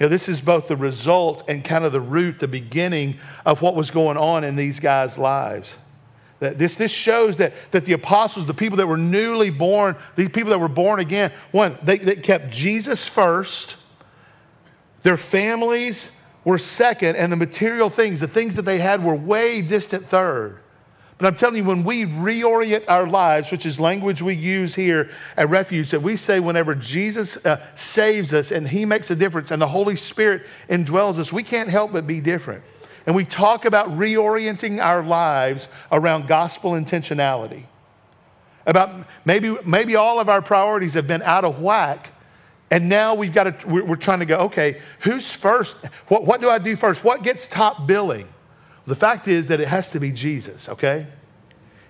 Know, 0.02 0.10
this 0.10 0.28
is 0.28 0.42
both 0.42 0.68
the 0.68 0.76
result 0.76 1.46
and 1.48 1.64
kind 1.64 1.86
of 1.86 1.94
the 1.94 2.02
root, 2.02 2.40
the 2.40 2.50
beginning 2.50 3.20
of 3.46 3.62
what 3.62 3.74
was 3.74 3.90
going 3.90 4.18
on 4.18 4.44
in 4.44 4.58
these 4.58 4.82
guys' 4.82 5.18
lives. 5.18 5.78
This, 6.42 6.76
this 6.76 6.92
shows 6.92 7.38
that, 7.38 7.54
that 7.72 7.86
the 7.86 7.94
apostles, 7.94 8.48
the 8.48 8.54
people 8.54 8.76
that 8.80 8.88
were 8.88 8.98
newly 8.98 9.50
born, 9.50 9.96
these 10.18 10.28
people 10.28 10.50
that 10.50 10.60
were 10.60 10.68
born 10.68 11.00
again, 11.00 11.32
one, 11.52 11.78
they, 11.84 12.00
they 12.00 12.18
kept 12.18 12.52
Jesus 12.52 13.06
first, 13.06 13.78
their 15.04 15.18
families 15.18 16.12
were 16.44 16.58
second, 16.58 17.16
and 17.16 17.32
the 17.32 17.36
material 17.36 17.90
things, 17.90 18.20
the 18.20 18.28
things 18.28 18.56
that 18.56 18.64
they 18.64 18.80
had, 18.80 19.04
were 19.04 19.16
way 19.16 19.62
distant 19.62 20.06
third. 20.06 20.58
But 21.22 21.28
I'm 21.28 21.36
telling 21.36 21.58
you, 21.58 21.64
when 21.64 21.84
we 21.84 22.06
reorient 22.06 22.86
our 22.88 23.06
lives, 23.06 23.52
which 23.52 23.68
is 23.68 23.80
language 23.80 24.24
we 24.24 24.34
use 24.34 24.74
here 24.74 25.12
at 25.38 25.50
Refuge, 25.50 25.92
that 25.92 26.02
we 26.02 26.16
say 26.16 26.40
whenever 26.40 26.74
Jesus 26.74 27.38
uh, 27.46 27.64
saves 27.76 28.34
us 28.34 28.50
and 28.50 28.68
He 28.68 28.86
makes 28.86 29.12
a 29.12 29.16
difference 29.16 29.52
and 29.52 29.62
the 29.62 29.68
Holy 29.68 29.96
Spirit 29.96 30.48
indwells 30.68 31.20
us, 31.20 31.32
we 31.32 31.44
can't 31.44 31.70
help 31.70 31.92
but 31.92 32.08
be 32.08 32.22
different. 32.22 32.64
And 33.06 33.16
we 33.16 33.24
talk 33.24 33.66
about 33.66 33.90
reorienting 33.90 34.84
our 34.84 35.04
lives 35.04 35.68
around 35.92 36.28
gospel 36.28 36.72
intentionality. 36.72 37.66
About 38.66 39.06
maybe, 39.24 39.56
maybe 39.64 39.96
all 39.96 40.20
of 40.20 40.28
our 40.28 40.42
priorities 40.42 40.96
have 40.96 41.06
been 41.06 41.22
out 41.22 41.46
of 41.46 41.62
whack 41.62 42.12
and 42.72 42.88
now 42.88 43.16
we've 43.16 43.34
got 43.34 43.60
to, 43.60 43.68
we're, 43.68 43.98
trying 43.98 44.20
to 44.20 44.26
go, 44.26 44.38
okay, 44.46 44.80
who's 45.02 45.30
first? 45.30 45.76
What, 46.08 46.24
what 46.24 46.40
do 46.40 46.50
I 46.50 46.58
do 46.58 46.78
first? 46.78 47.04
What 47.04 47.22
gets 47.22 47.46
top 47.46 47.86
billing? 47.86 48.30
The 48.88 48.96
fact 48.96 49.28
is 49.28 49.48
that 49.48 49.60
it 49.60 49.68
has 49.68 49.92
to 49.92 50.00
be 50.00 50.14
Jesus, 50.14 50.70
okay? 50.70 51.06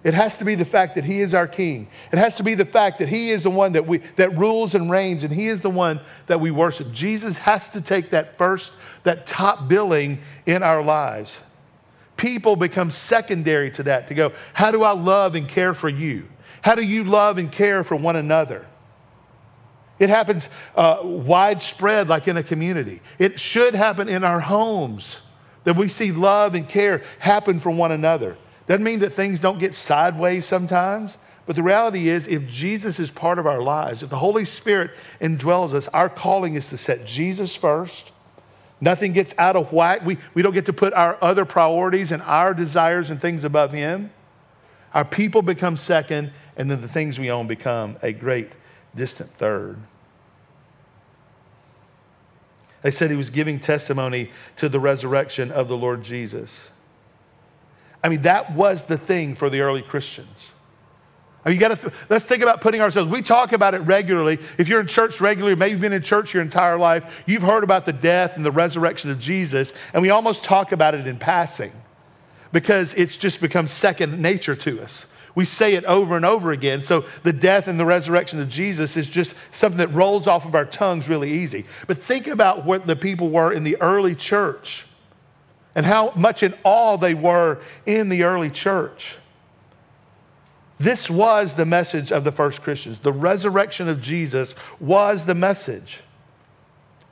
It 0.04 0.16
has 0.16 0.40
to 0.40 0.46
be 0.46 0.56
the 0.56 0.66
fact 0.66 0.96
that 0.96 1.04
he 1.04 1.22
is 1.22 1.36
our 1.36 1.48
king. 1.48 1.88
It 2.12 2.18
has 2.18 2.34
to 2.36 2.44
be 2.44 2.56
the 2.56 2.66
fact 2.66 2.98
that 2.98 3.10
he 3.10 3.30
is 3.30 3.44
the 3.44 3.52
one 3.52 3.74
that 3.74 3.86
we 3.86 4.00
that 4.16 4.36
rules 4.36 4.74
and 4.74 4.90
reigns 4.90 5.24
and 5.24 5.32
he 5.32 5.48
is 5.48 5.62
the 5.62 5.70
one 5.70 6.00
that 6.26 6.40
we 6.40 6.50
worship. 6.50 6.92
Jesus 6.92 7.38
has 7.38 7.70
to 7.70 7.82
take 7.82 8.10
that 8.10 8.36
first 8.36 8.72
that 9.04 9.28
top 9.28 9.68
billing 9.68 10.20
in 10.48 10.64
our 10.64 10.82
lives. 10.82 11.42
People 12.18 12.56
become 12.56 12.90
secondary 12.90 13.70
to 13.72 13.84
that 13.84 14.08
to 14.08 14.16
go, 14.16 14.32
how 14.54 14.72
do 14.72 14.82
I 14.82 14.92
love 14.92 15.36
and 15.36 15.48
care 15.48 15.76
for 15.76 15.90
you? 15.90 16.28
How 16.64 16.74
do 16.74 16.82
you 16.82 17.04
love 17.04 17.38
and 17.38 17.52
care 17.52 17.84
for 17.84 17.96
one 17.96 18.16
another? 18.16 18.66
It 20.02 20.10
happens 20.10 20.50
uh, 20.76 20.98
widespread, 21.04 22.10
like 22.10 22.28
in 22.28 22.36
a 22.36 22.42
community. 22.42 23.02
It 23.20 23.40
should 23.40 23.76
happen 23.76 24.10
in 24.10 24.24
our 24.24 24.40
homes 24.40 25.22
that 25.64 25.76
we 25.76 25.90
see 25.90 26.12
love 26.12 26.56
and 26.56 26.68
care 26.68 27.04
happen 27.20 27.60
for 27.60 27.70
one 27.70 27.92
another. 27.92 28.36
Doesn't 28.66 28.84
mean 28.84 28.98
that 29.02 29.12
things 29.12 29.40
don't 29.40 29.60
get 29.60 29.76
sideways 29.76 30.48
sometimes, 30.48 31.20
but 31.46 31.56
the 31.56 31.62
reality 31.62 32.10
is, 32.10 32.28
if 32.28 32.48
Jesus 32.48 33.00
is 33.00 33.12
part 33.12 33.38
of 33.38 33.46
our 33.46 33.62
lives, 33.62 34.02
if 34.02 34.10
the 34.10 34.18
Holy 34.18 34.44
Spirit 34.44 34.90
indwells 35.22 35.72
us, 35.76 35.88
our 35.90 36.10
calling 36.10 36.56
is 36.56 36.68
to 36.70 36.78
set 36.78 37.06
Jesus 37.06 37.56
first. 37.56 38.12
Nothing 38.80 39.14
gets 39.14 39.36
out 39.38 39.56
of 39.56 39.72
whack. 39.72 40.04
We, 40.04 40.18
we 40.34 40.42
don't 40.42 40.56
get 40.56 40.66
to 40.66 40.74
put 40.74 40.94
our 40.94 41.16
other 41.22 41.46
priorities 41.46 42.12
and 42.12 42.24
our 42.24 42.56
desires 42.56 43.12
and 43.12 43.22
things 43.22 43.44
above 43.44 43.72
Him. 43.72 44.10
Our 44.96 45.06
people 45.06 45.44
become 45.44 45.78
second, 45.78 46.32
and 46.58 46.72
then 46.72 46.82
the 46.82 46.88
things 46.88 47.20
we 47.20 47.30
own 47.30 47.46
become 47.46 47.98
a 48.02 48.12
great 48.14 48.50
distant 48.96 49.32
third. 49.34 49.78
They 52.82 52.92
said 52.92 53.10
he 53.12 53.16
was 53.16 53.30
giving 53.30 53.60
testimony 53.60 54.32
to 54.58 54.68
the 54.68 54.80
resurrection 54.80 55.52
of 55.52 55.68
the 55.68 55.78
Lord 55.78 56.04
Jesus. 56.04 56.70
I 58.04 58.10
mean, 58.10 58.22
that 58.22 58.56
was 58.56 58.86
the 58.86 58.98
thing 58.98 59.36
for 59.36 59.50
the 59.50 59.62
early 59.62 59.84
Christians. 59.84 60.50
I 61.44 61.50
mean, 61.50 61.56
you 61.56 61.60
got 61.60 61.78
to 61.78 61.92
let's 62.10 62.26
think 62.26 62.44
about 62.44 62.62
putting 62.62 62.82
ourselves. 62.82 63.10
We 63.10 63.22
talk 63.22 63.52
about 63.52 63.74
it 63.74 63.80
regularly. 63.80 64.40
If 64.58 64.68
you're 64.68 64.80
in 64.80 64.88
church 64.88 65.20
regularly, 65.20 65.56
maybe 65.56 65.72
you've 65.72 65.82
been 65.82 65.94
in 65.94 66.02
church 66.02 66.34
your 66.34 66.44
entire 66.44 66.78
life, 66.78 67.24
you've 67.26 67.42
heard 67.42 67.64
about 67.64 67.86
the 67.86 67.94
death 67.94 68.36
and 68.36 68.46
the 68.46 68.52
resurrection 68.52 69.10
of 69.10 69.20
Jesus, 69.20 69.74
and 69.94 70.02
we 70.02 70.10
almost 70.10 70.44
talk 70.44 70.72
about 70.72 70.94
it 70.94 71.08
in 71.08 71.18
passing 71.18 71.72
because 72.52 72.94
it's 72.94 73.18
just 73.18 73.42
become 73.42 73.66
second 73.66 74.20
nature 74.20 74.56
to 74.56 74.82
us. 74.82 75.08
We 75.34 75.46
say 75.46 75.76
it 75.76 75.86
over 75.86 76.16
and 76.16 76.26
over 76.26 76.52
again. 76.52 76.82
So 76.82 77.06
the 77.24 77.34
death 77.34 77.68
and 77.68 77.80
the 77.80 77.86
resurrection 77.86 78.42
of 78.42 78.50
Jesus 78.50 78.98
is 78.98 79.10
just 79.10 79.34
something 79.52 79.78
that 79.78 79.94
rolls 79.94 80.28
off 80.28 80.46
of 80.46 80.56
our 80.56 80.66
tongues 80.66 81.08
really 81.08 81.32
easy. 81.32 81.66
But 81.88 81.98
think 81.98 82.28
about 82.28 82.66
what 82.66 82.86
the 82.86 82.96
people 82.96 83.30
were 83.30 83.54
in 83.54 83.64
the 83.64 83.80
early 83.82 84.16
church 84.16 84.86
and 85.74 85.86
how 85.86 86.12
much 86.16 86.44
in 86.44 86.54
awe 86.64 86.98
they 86.98 87.14
were 87.14 87.60
in 87.86 88.10
the 88.10 88.24
early 88.24 88.50
church. 88.50 89.16
This 90.80 91.10
was 91.10 91.54
the 91.54 91.66
message 91.66 92.12
of 92.12 92.24
the 92.24 92.32
first 92.32 92.64
Christians. 92.64 93.00
The 93.00 93.14
resurrection 93.14 93.88
of 93.88 94.02
Jesus 94.02 94.56
was 94.80 95.26
the 95.26 95.36
message. 95.36 96.02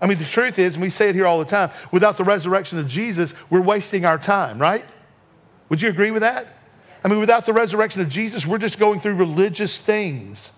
I 0.02 0.08
mean, 0.08 0.18
the 0.18 0.26
truth 0.26 0.58
is, 0.58 0.74
and 0.76 0.82
we 0.82 0.90
say 0.90 1.10
it 1.10 1.16
here 1.16 1.28
all 1.28 1.40
the 1.40 1.46
time, 1.46 1.72
without 1.92 2.18
the 2.18 2.24
resurrection 2.24 2.80
of 2.80 2.88
Jesus, 2.88 3.34
we're 3.50 3.62
wasting 3.62 4.06
our 4.06 4.18
time, 4.18 4.60
right? 4.60 4.86
Would 5.70 5.82
you 5.82 5.90
agree 5.90 6.12
with 6.12 6.22
that? 6.22 6.48
I 7.04 7.08
mean, 7.08 7.20
without 7.20 7.46
the 7.46 7.54
resurrection 7.54 8.02
of 8.02 8.10
Jesus, 8.10 8.46
we're 8.46 8.58
just 8.58 8.80
going 8.80 9.00
through 9.00 9.16
religious 9.16 9.78
things. 9.78 10.52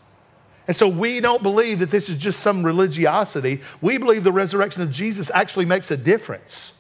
And 0.67 0.75
so 0.75 0.87
we 0.87 1.19
don't 1.19 1.43
believe 1.43 1.79
that 1.79 1.91
this 1.91 2.09
is 2.09 2.17
just 2.17 2.39
some 2.39 2.63
religiosity. 2.63 3.61
We 3.81 3.97
believe 3.97 4.23
the 4.23 4.31
resurrection 4.31 4.81
of 4.81 4.91
Jesus 4.91 5.29
actually 5.33 5.65
makes 5.65 5.91
a 5.91 5.97
difference. 5.97 6.73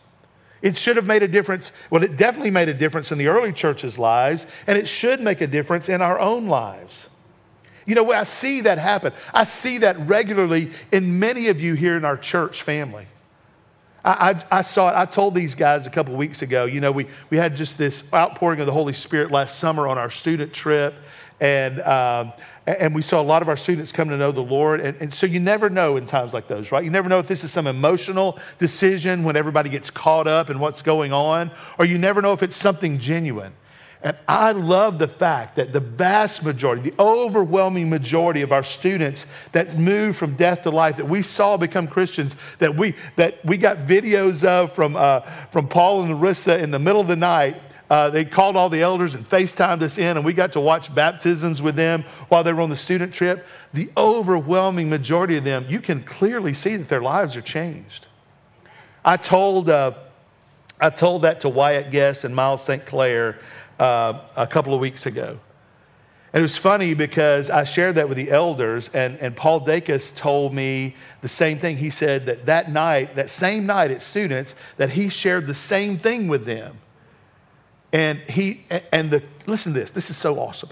It 0.61 0.77
should 0.77 0.95
have 0.95 1.05
made 1.05 1.23
a 1.23 1.27
difference. 1.27 1.71
Well, 1.89 2.03
it 2.03 2.17
definitely 2.17 2.51
made 2.51 2.69
a 2.69 2.73
difference 2.73 3.11
in 3.11 3.17
the 3.17 3.27
early 3.27 3.51
church's 3.51 3.97
lives, 3.97 4.45
and 4.67 4.77
it 4.77 4.87
should 4.87 5.19
make 5.19 5.41
a 5.41 5.47
difference 5.47 5.89
in 5.89 6.01
our 6.01 6.19
own 6.19 6.47
lives. 6.47 7.09
You 7.85 7.95
know, 7.95 8.11
I 8.11 8.23
see 8.23 8.61
that 8.61 8.77
happen. 8.77 9.13
I 9.33 9.43
see 9.43 9.79
that 9.79 9.99
regularly 10.07 10.71
in 10.91 11.19
many 11.19 11.47
of 11.47 11.59
you 11.59 11.73
here 11.73 11.97
in 11.97 12.05
our 12.05 12.17
church 12.17 12.61
family. 12.61 13.07
I, 14.03 14.31
I, 14.31 14.59
I, 14.59 14.61
saw 14.61 14.89
it. 14.89 14.95
I 14.95 15.05
told 15.05 15.35
these 15.35 15.55
guys 15.55 15.85
a 15.85 15.89
couple 15.89 16.15
weeks 16.15 16.41
ago, 16.41 16.65
you 16.65 16.81
know, 16.81 16.91
we, 16.91 17.07
we 17.29 17.37
had 17.37 17.55
just 17.55 17.77
this 17.77 18.03
outpouring 18.13 18.59
of 18.59 18.65
the 18.65 18.71
Holy 18.71 18.93
Spirit 18.93 19.31
last 19.31 19.59
summer 19.59 19.87
on 19.87 19.97
our 19.97 20.09
student 20.09 20.53
trip. 20.53 20.95
And, 21.39 21.81
um, 21.81 22.33
and 22.67 22.93
we 22.93 23.01
saw 23.01 23.19
a 23.19 23.23
lot 23.23 23.41
of 23.41 23.49
our 23.49 23.57
students 23.57 23.91
come 23.91 24.09
to 24.09 24.17
know 24.17 24.31
the 24.31 24.43
Lord. 24.43 24.79
And, 24.79 24.99
and 25.01 25.13
so 25.13 25.25
you 25.25 25.39
never 25.39 25.69
know 25.69 25.97
in 25.97 26.05
times 26.05 26.33
like 26.33 26.47
those, 26.47 26.71
right? 26.71 26.83
You 26.83 26.91
never 26.91 27.09
know 27.09 27.19
if 27.19 27.27
this 27.27 27.43
is 27.43 27.51
some 27.51 27.67
emotional 27.67 28.39
decision 28.59 29.23
when 29.23 29.35
everybody 29.35 29.69
gets 29.69 29.89
caught 29.89 30.27
up 30.27 30.49
in 30.49 30.59
what's 30.59 30.81
going 30.81 31.13
on, 31.13 31.51
or 31.79 31.85
you 31.85 31.97
never 31.97 32.21
know 32.21 32.33
if 32.33 32.43
it's 32.43 32.55
something 32.55 32.99
genuine. 32.99 33.53
And 34.03 34.17
I 34.27 34.51
love 34.51 34.97
the 34.97 35.07
fact 35.07 35.55
that 35.55 35.73
the 35.73 35.79
vast 35.79 36.43
majority, 36.43 36.89
the 36.89 36.99
overwhelming 36.99 37.89
majority 37.89 38.41
of 38.41 38.51
our 38.51 38.63
students 38.63 39.27
that 39.51 39.77
moved 39.77 40.17
from 40.17 40.35
death 40.35 40.63
to 40.63 40.71
life, 40.71 40.97
that 40.97 41.07
we 41.07 41.21
saw 41.21 41.55
become 41.55 41.87
Christians, 41.87 42.35
that 42.57 42.75
we, 42.75 42.95
that 43.15 43.45
we 43.45 43.57
got 43.57 43.77
videos 43.77 44.43
of 44.43 44.73
from, 44.73 44.95
uh, 44.95 45.19
from 45.51 45.67
Paul 45.67 46.01
and 46.03 46.19
Larissa 46.19 46.57
in 46.57 46.71
the 46.71 46.79
middle 46.79 46.99
of 46.99 47.07
the 47.07 47.15
night. 47.15 47.61
Uh, 47.91 48.09
they 48.09 48.25
called 48.25 48.55
all 48.55 48.69
the 48.69 48.81
elders 48.81 49.13
and 49.13 49.27
FaceTimed 49.27 49.83
us 49.83 49.97
in, 49.97 50.17
and 50.17 50.25
we 50.25 50.33
got 50.33 50.53
to 50.53 50.61
watch 50.61 50.93
baptisms 50.95 51.61
with 51.61 51.75
them 51.75 52.03
while 52.29 52.43
they 52.43 52.53
were 52.53 52.61
on 52.61 52.69
the 52.69 52.75
student 52.75 53.13
trip. 53.13 53.45
The 53.73 53.91
overwhelming 53.97 54.89
majority 54.89 55.37
of 55.37 55.43
them, 55.43 55.65
you 55.69 55.79
can 55.79 56.01
clearly 56.03 56.53
see 56.53 56.75
that 56.77 56.89
their 56.89 57.01
lives 57.01 57.35
are 57.35 57.41
changed. 57.41 58.07
I 59.05 59.17
told, 59.17 59.69
uh, 59.69 59.91
I 60.79 60.89
told 60.89 61.23
that 61.23 61.41
to 61.41 61.49
Wyatt 61.49 61.91
Guest 61.91 62.23
and 62.23 62.33
Miles 62.33 62.63
St. 62.63 62.83
Clair 62.85 63.37
uh, 63.81 64.21
a 64.35 64.45
couple 64.45 64.73
of 64.73 64.79
weeks 64.79 65.05
ago. 65.05 65.39
And 66.33 66.39
it 66.39 66.43
was 66.43 66.55
funny 66.55 66.93
because 66.93 67.49
I 67.49 67.65
shared 67.65 67.95
that 67.95 68.07
with 68.07 68.15
the 68.15 68.31
elders, 68.31 68.89
and, 68.93 69.17
and 69.17 69.35
Paul 69.35 69.65
Dacus 69.65 70.15
told 70.15 70.53
me 70.53 70.95
the 71.21 71.27
same 71.27 71.59
thing. 71.59 71.77
He 71.77 71.89
said 71.89 72.25
that 72.27 72.45
that 72.45 72.71
night, 72.71 73.15
that 73.15 73.29
same 73.29 73.65
night 73.65 73.91
at 73.91 74.01
students, 74.01 74.55
that 74.77 74.91
he 74.91 75.09
shared 75.09 75.47
the 75.47 75.53
same 75.53 75.97
thing 75.97 76.29
with 76.29 76.45
them. 76.45 76.79
And 77.91 78.19
he 78.19 78.65
and 78.93 79.11
the 79.11 79.21
listen 79.45 79.73
to 79.73 79.79
this. 79.79 79.91
This 79.91 80.09
is 80.09 80.15
so 80.15 80.39
awesome. 80.39 80.69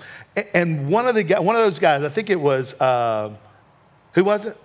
And 0.54 0.88
one 0.88 1.06
of 1.06 1.16
the 1.16 1.24
one 1.42 1.58
of 1.58 1.62
those 1.62 1.78
guys, 1.78 2.04
I 2.04 2.10
think 2.10 2.30
it 2.30 2.39
was 2.39 2.74
uh, 2.80 3.36
who 4.13 4.24
was 4.24 4.46
it? 4.46 4.56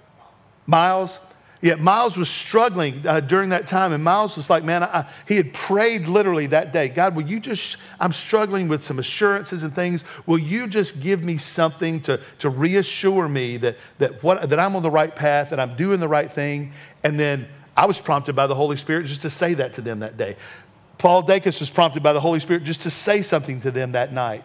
Miles. 0.66 1.18
Yet 1.64 1.80
Miles 1.80 2.18
was 2.18 2.28
struggling 2.28 3.06
uh, 3.06 3.20
during 3.20 3.48
that 3.48 3.66
time, 3.66 3.94
and 3.94 4.04
Miles 4.04 4.36
was 4.36 4.50
like, 4.50 4.64
man, 4.64 4.82
I, 4.82 5.06
he 5.26 5.36
had 5.36 5.54
prayed 5.54 6.06
literally 6.08 6.46
that 6.48 6.74
day 6.74 6.88
God, 6.90 7.16
will 7.16 7.26
you 7.26 7.40
just, 7.40 7.78
I'm 7.98 8.12
struggling 8.12 8.68
with 8.68 8.82
some 8.82 8.98
assurances 8.98 9.62
and 9.62 9.74
things. 9.74 10.04
Will 10.26 10.38
you 10.38 10.66
just 10.66 11.00
give 11.00 11.24
me 11.24 11.38
something 11.38 12.02
to, 12.02 12.20
to 12.40 12.50
reassure 12.50 13.30
me 13.30 13.56
that, 13.56 13.78
that, 13.96 14.22
what, 14.22 14.50
that 14.50 14.60
I'm 14.60 14.76
on 14.76 14.82
the 14.82 14.90
right 14.90 15.16
path, 15.16 15.48
that 15.48 15.58
I'm 15.58 15.74
doing 15.74 16.00
the 16.00 16.08
right 16.08 16.30
thing? 16.30 16.74
And 17.02 17.18
then 17.18 17.48
I 17.74 17.86
was 17.86 17.98
prompted 17.98 18.36
by 18.36 18.46
the 18.46 18.54
Holy 18.54 18.76
Spirit 18.76 19.06
just 19.06 19.22
to 19.22 19.30
say 19.30 19.54
that 19.54 19.72
to 19.74 19.80
them 19.80 20.00
that 20.00 20.18
day. 20.18 20.36
Paul 20.98 21.22
Dacus 21.22 21.60
was 21.60 21.70
prompted 21.70 22.02
by 22.02 22.12
the 22.12 22.20
Holy 22.20 22.40
Spirit 22.40 22.64
just 22.64 22.82
to 22.82 22.90
say 22.90 23.22
something 23.22 23.60
to 23.60 23.70
them 23.70 23.92
that 23.92 24.12
night. 24.12 24.44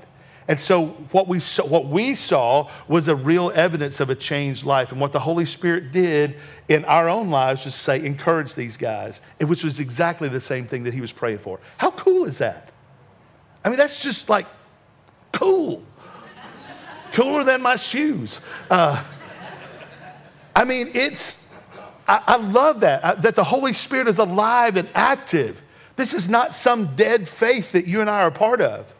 And 0.49 0.59
so 0.59 0.87
what 1.11 1.27
we 1.27 1.39
saw, 1.39 1.63
what 1.67 1.85
we 1.85 2.15
saw 2.15 2.71
was 2.87 3.07
a 3.07 3.15
real 3.15 3.51
evidence 3.53 3.99
of 3.99 4.09
a 4.09 4.15
changed 4.15 4.65
life. 4.65 4.91
And 4.91 4.99
what 4.99 5.13
the 5.13 5.19
Holy 5.19 5.45
Spirit 5.45 5.91
did 5.91 6.37
in 6.67 6.83
our 6.85 7.07
own 7.07 7.29
lives 7.29 7.65
was 7.65 7.75
say, 7.75 8.03
encourage 8.03 8.55
these 8.55 8.75
guys, 8.75 9.21
which 9.39 9.63
was 9.63 9.79
exactly 9.79 10.27
the 10.27 10.41
same 10.41 10.67
thing 10.67 10.85
that 10.85 10.93
he 10.95 11.01
was 11.01 11.11
praying 11.11 11.37
for. 11.37 11.59
How 11.77 11.91
cool 11.91 12.25
is 12.25 12.39
that? 12.39 12.71
I 13.63 13.69
mean, 13.69 13.77
that's 13.77 14.01
just 14.01 14.27
like 14.27 14.47
cool. 15.31 15.83
Cooler 17.13 17.43
than 17.43 17.61
my 17.61 17.75
shoes. 17.75 18.41
Uh, 18.71 19.03
I 20.55 20.63
mean, 20.63 20.89
it's, 20.95 21.43
I, 22.07 22.23
I 22.25 22.35
love 22.37 22.79
that, 22.79 23.03
uh, 23.03 23.13
that 23.15 23.35
the 23.35 23.43
Holy 23.43 23.73
Spirit 23.73 24.07
is 24.07 24.17
alive 24.17 24.77
and 24.77 24.89
active. 24.95 25.61
This 25.95 26.15
is 26.15 26.27
not 26.27 26.55
some 26.55 26.95
dead 26.95 27.29
faith 27.29 27.73
that 27.73 27.85
you 27.85 28.01
and 28.01 28.09
I 28.09 28.21
are 28.21 28.31
part 28.31 28.61
of. 28.61 28.95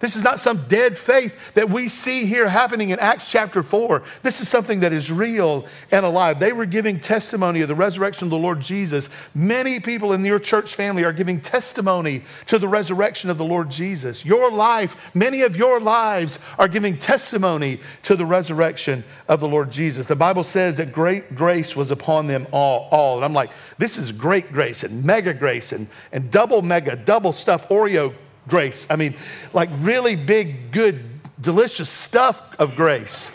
This 0.00 0.16
is 0.16 0.24
not 0.24 0.40
some 0.40 0.64
dead 0.66 0.96
faith 0.96 1.52
that 1.52 1.68
we 1.68 1.88
see 1.88 2.24
here 2.24 2.48
happening 2.48 2.88
in 2.88 2.98
Acts 2.98 3.30
chapter 3.30 3.62
4. 3.62 4.02
This 4.22 4.40
is 4.40 4.48
something 4.48 4.80
that 4.80 4.94
is 4.94 5.12
real 5.12 5.66
and 5.90 6.06
alive. 6.06 6.40
They 6.40 6.54
were 6.54 6.64
giving 6.64 6.98
testimony 6.98 7.60
of 7.60 7.68
the 7.68 7.74
resurrection 7.74 8.24
of 8.24 8.30
the 8.30 8.38
Lord 8.38 8.60
Jesus. 8.60 9.10
Many 9.34 9.78
people 9.78 10.14
in 10.14 10.24
your 10.24 10.38
church 10.38 10.74
family 10.74 11.04
are 11.04 11.12
giving 11.12 11.38
testimony 11.38 12.24
to 12.46 12.58
the 12.58 12.66
resurrection 12.66 13.28
of 13.28 13.36
the 13.36 13.44
Lord 13.44 13.70
Jesus. 13.70 14.24
Your 14.24 14.50
life, 14.50 15.14
many 15.14 15.42
of 15.42 15.54
your 15.54 15.78
lives 15.78 16.38
are 16.58 16.68
giving 16.68 16.96
testimony 16.96 17.78
to 18.04 18.16
the 18.16 18.24
resurrection 18.24 19.04
of 19.28 19.40
the 19.40 19.48
Lord 19.48 19.70
Jesus. 19.70 20.06
The 20.06 20.16
Bible 20.16 20.44
says 20.44 20.76
that 20.76 20.94
great 20.94 21.34
grace 21.34 21.76
was 21.76 21.90
upon 21.90 22.26
them 22.26 22.46
all. 22.52 22.88
all. 22.90 23.16
And 23.16 23.24
I'm 23.24 23.34
like, 23.34 23.50
this 23.76 23.98
is 23.98 24.12
great 24.12 24.50
grace 24.50 24.82
and 24.82 25.04
mega 25.04 25.34
grace 25.34 25.72
and, 25.72 25.88
and 26.10 26.30
double 26.30 26.62
mega, 26.62 26.96
double 26.96 27.32
stuff, 27.32 27.68
Oreo 27.68 28.14
grace. 28.48 28.86
I 28.90 28.96
mean, 28.96 29.14
like 29.52 29.68
really 29.80 30.16
big, 30.16 30.72
good, 30.72 31.00
delicious 31.40 31.88
stuff 31.88 32.42
of 32.58 32.76
grace. 32.76 33.30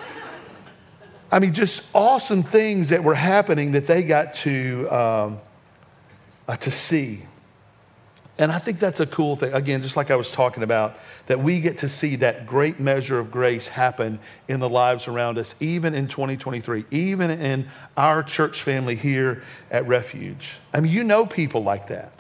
I 1.32 1.40
mean, 1.40 1.54
just 1.54 1.84
awesome 1.94 2.44
things 2.44 2.90
that 2.90 3.04
were 3.04 3.16
happening 3.16 3.74
that 3.74 3.88
they 3.88 4.04
got 4.04 4.36
to, 4.36 4.88
um, 4.90 5.40
uh, 6.48 6.56
to 6.58 6.72
see. 6.72 7.24
And 8.38 8.52
I 8.52 8.60
think 8.60 8.80
that's 8.80 9.00
a 9.00 9.06
cool 9.06 9.36
thing. 9.36 9.54
Again, 9.54 9.82
just 9.82 9.96
like 9.96 10.12
I 10.12 10.18
was 10.18 10.30
talking 10.30 10.62
about, 10.62 11.00
that 11.28 11.40
we 11.40 11.62
get 11.62 11.80
to 11.80 11.90
see 11.90 12.18
that 12.18 12.46
great 12.46 12.80
measure 12.80 13.18
of 13.18 13.32
grace 13.32 13.70
happen 13.70 14.20
in 14.48 14.60
the 14.60 14.70
lives 14.70 15.08
around 15.08 15.38
us, 15.38 15.56
even 15.62 15.96
in 15.96 16.08
2023, 16.08 16.86
even 16.92 17.32
in 17.32 17.68
our 17.96 18.24
church 18.24 18.62
family 18.62 18.96
here 18.96 19.42
at 19.72 19.88
Refuge. 19.88 20.58
I 20.74 20.82
mean, 20.82 20.92
you 20.92 21.04
know 21.04 21.26
people 21.26 21.64
like 21.64 21.88
that. 21.88 22.15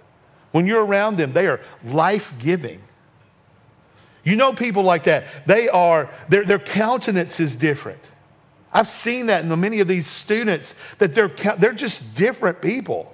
When 0.56 0.66
you're 0.66 0.86
around 0.86 1.18
them, 1.18 1.34
they 1.34 1.48
are 1.48 1.60
life 1.84 2.34
giving. 2.40 2.82
You 4.24 4.38
know 4.38 4.54
people 4.54 4.84
like 4.84 5.04
that. 5.04 5.26
They 5.46 5.68
are, 5.68 6.10
their, 6.30 6.46
their 6.46 6.60
countenance 6.60 7.42
is 7.42 7.58
different. 7.58 8.00
I've 8.72 8.88
seen 8.88 9.26
that 9.26 9.44
in 9.44 9.60
many 9.60 9.82
of 9.82 9.90
these 9.90 10.08
students 10.08 10.74
that 11.00 11.14
they're, 11.14 11.28
they're 11.58 11.74
just 11.74 12.16
different 12.16 12.62
people. 12.62 13.14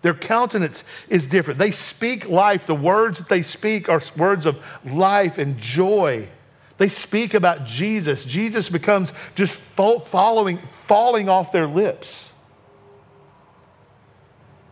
Their 0.00 0.14
countenance 0.14 0.84
is 1.10 1.26
different. 1.26 1.58
They 1.58 1.70
speak 1.70 2.30
life. 2.30 2.64
The 2.64 2.74
words 2.74 3.18
that 3.18 3.28
they 3.28 3.42
speak 3.42 3.90
are 3.90 4.00
words 4.16 4.46
of 4.46 4.56
life 4.86 5.36
and 5.36 5.58
joy. 5.58 6.30
They 6.78 6.88
speak 6.88 7.34
about 7.34 7.66
Jesus. 7.66 8.24
Jesus 8.24 8.70
becomes 8.70 9.12
just 9.34 9.54
following, 9.54 10.60
falling 10.86 11.28
off 11.28 11.52
their 11.52 11.66
lips. 11.66 12.32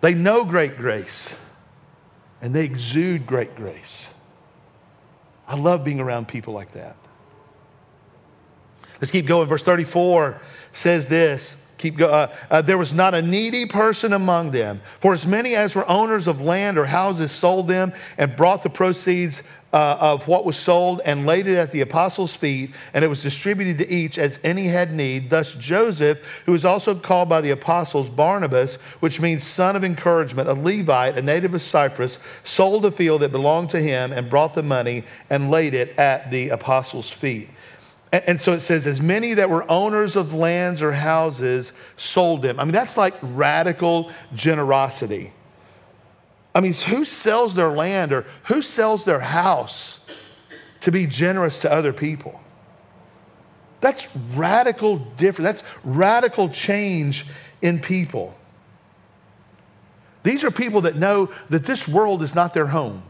They 0.01 0.15
know 0.15 0.43
great 0.47 0.79
grace 0.79 1.37
and 2.41 2.55
they 2.55 2.65
exude 2.65 3.27
great 3.27 3.57
grace. 3.57 4.09
I 5.47 5.57
love 5.57 5.85
being 5.85 6.01
around 6.01 6.29
people 6.29 6.55
like 6.55 6.73
that. 6.73 6.97
Let's 9.01 9.11
keep 9.11 9.27
going. 9.27 9.49
Verse 9.49 9.63
34 9.63 10.41
says 10.73 11.07
this. 11.07 11.57
Keep 11.79 11.99
go, 11.99 12.09
uh, 12.09 12.35
uh, 12.51 12.63
there 12.63 12.79
was 12.79 12.95
not 12.95 13.15
a 13.15 13.21
needy 13.21 13.67
person 13.67 14.15
among 14.15 14.51
them. 14.51 14.81
For 14.99 15.13
as 15.13 15.27
many 15.27 15.55
as 15.55 15.75
were 15.75 15.87
owners 15.89 16.27
of 16.27 16.41
land 16.41 16.79
or 16.79 16.87
houses 16.87 17.31
sold 17.31 17.69
them 17.69 17.93
and 18.17 18.35
brought 18.35 18.63
the 18.63 18.71
proceeds 18.71 19.43
uh, 19.77 19.99
of 20.01 20.27
what 20.27 20.47
was 20.47 20.57
sold 20.57 21.03
and 21.05 21.27
laid 21.27 21.47
it 21.47 21.59
at 21.59 21.71
the 21.71 21.83
apostles' 21.83 22.35
feet, 22.35 22.71
and 22.95 23.05
it 23.05 23.09
was 23.09 23.23
distributed 23.23 23.77
to 23.77 23.93
each 23.93 24.17
as 24.17 24.39
any 24.43 24.69
had 24.69 24.91
need. 24.91 25.29
Thus, 25.29 25.53
Joseph, 25.55 26.19
who 26.47 26.53
was 26.53 26.65
also 26.65 26.95
called 26.95 27.29
by 27.29 27.43
the 27.43 27.51
apostles 27.51 28.09
Barnabas, 28.09 28.77
which 29.01 29.21
means 29.21 29.45
son 29.45 29.77
of 29.77 29.85
encouragement, 29.85 30.49
a 30.49 30.55
Levite, 30.55 31.19
a 31.19 31.21
native 31.21 31.53
of 31.53 31.61
Cyprus, 31.61 32.19
sold 32.43 32.87
a 32.87 32.91
field 32.91 33.21
that 33.21 33.33
belonged 33.33 33.69
to 33.69 33.79
him 33.79 34.13
and 34.13 34.31
brought 34.31 34.55
the 34.55 34.63
money 34.63 35.05
and 35.29 35.51
laid 35.51 35.75
it 35.75 35.95
at 35.99 36.31
the 36.31 36.49
apostles' 36.49 37.11
feet. 37.11 37.51
And 38.13 38.41
so 38.41 38.55
it 38.55 38.61
says, 38.61 38.87
as 38.87 39.03
many 39.03 39.35
that 39.35 39.51
were 39.51 39.71
owners 39.71 40.17
of 40.17 40.33
lands 40.33 40.81
or 40.81 40.93
houses 40.93 41.75
sold 41.97 42.41
them. 42.41 42.59
I 42.59 42.65
mean, 42.65 42.73
that's 42.73 42.97
like 42.97 43.13
radical 43.21 44.11
generosity. 44.33 45.35
I 46.57 46.61
mean, 46.63 46.73
who 46.73 47.05
sells 47.05 47.55
their 47.55 47.69
land 47.69 48.15
or 48.15 48.25
who 48.45 48.63
sells 48.63 49.05
their 49.05 49.21
house 49.21 50.01
to 50.81 50.91
be 50.91 51.07
generous 51.07 51.61
to 51.61 51.71
other 51.71 51.93
people? 51.93 52.41
That's 53.83 54.09
radical 54.35 54.97
difference. 54.97 55.61
That's 55.61 55.71
radical 55.85 56.49
change 56.49 57.27
in 57.61 57.79
people. 57.79 58.35
These 60.23 60.45
are 60.45 60.51
people 60.51 60.81
that 60.81 60.97
know 60.97 61.31
that 61.51 61.65
this 61.65 61.87
world 61.87 62.23
is 62.23 62.35
not 62.35 62.55
their 62.55 62.69
home. 62.69 63.03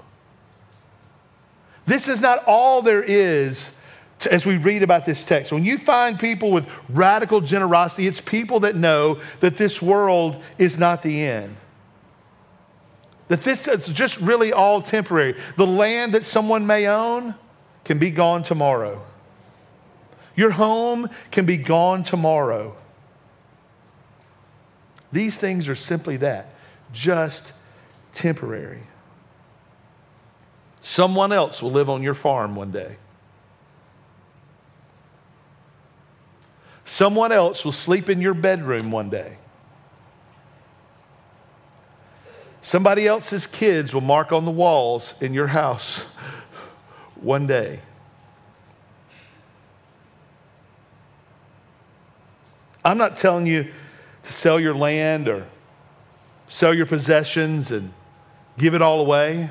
This 1.87 2.09
is 2.09 2.21
not 2.21 2.43
all 2.49 2.83
there 2.83 3.05
is 3.05 3.71
to, 4.19 4.33
as 4.33 4.45
we 4.45 4.57
read 4.57 4.83
about 4.83 5.05
this 5.05 5.25
text. 5.25 5.53
When 5.53 5.65
you 5.65 5.79
find 5.79 6.19
people 6.19 6.51
with 6.51 6.69
radical 6.89 7.41
generosity, 7.41 8.09
it's 8.09 8.21
people 8.21 8.59
that 8.61 8.75
know 8.75 9.21
that 9.39 9.57
this 9.57 9.81
world 9.81 10.43
is 10.59 10.81
not 10.81 11.03
the 11.03 11.23
end. 11.23 11.57
That 13.29 13.43
this 13.43 13.67
is 13.67 13.89
just 13.89 14.21
really 14.21 14.53
all 14.53 14.83
temporary. 14.83 15.37
The 15.57 15.67
land 15.67 16.15
that 16.15 16.25
someone 16.25 16.67
may 16.67 16.87
own 16.87 17.35
can 17.85 17.99
be 17.99 18.11
gone 18.11 18.43
tomorrow. 18.43 19.03
Your 20.37 20.51
home 20.51 21.09
can 21.31 21.47
be 21.47 21.57
gone 21.57 22.05
tomorrow. 22.05 22.77
These 25.11 25.39
things 25.39 25.69
are 25.69 25.75
simply 25.75 26.19
that, 26.19 26.55
just 26.93 27.53
temporary. 28.13 28.83
Someone 30.83 31.33
else 31.33 31.63
will 31.63 31.73
live 31.73 31.91
on 31.91 32.03
your 32.03 32.15
farm 32.15 32.55
one 32.55 32.71
day. 32.71 32.97
Someone 36.85 37.33
else 37.33 37.65
will 37.65 37.73
sleep 37.73 38.09
in 38.09 38.21
your 38.21 38.35
bedroom 38.35 38.91
one 38.91 39.11
day. 39.11 39.39
Somebody 42.67 43.07
else's 43.07 43.47
kids 43.47 43.95
will 43.95 44.01
mark 44.01 44.33
on 44.33 44.45
the 44.45 44.51
walls 44.51 45.15
in 45.21 45.33
your 45.33 45.47
house 45.47 46.05
one 47.15 47.47
day. 47.47 47.79
I'm 52.85 52.99
not 52.99 53.19
telling 53.19 53.47
you 53.47 53.71
to 54.25 54.33
sell 54.33 54.59
your 54.59 54.75
land 54.75 55.29
or 55.29 55.47
sell 56.49 56.75
your 56.75 56.87
possessions 56.87 57.71
and 57.71 57.93
give 58.59 58.75
it 58.75 58.83
all 58.83 59.01
away. 59.01 59.49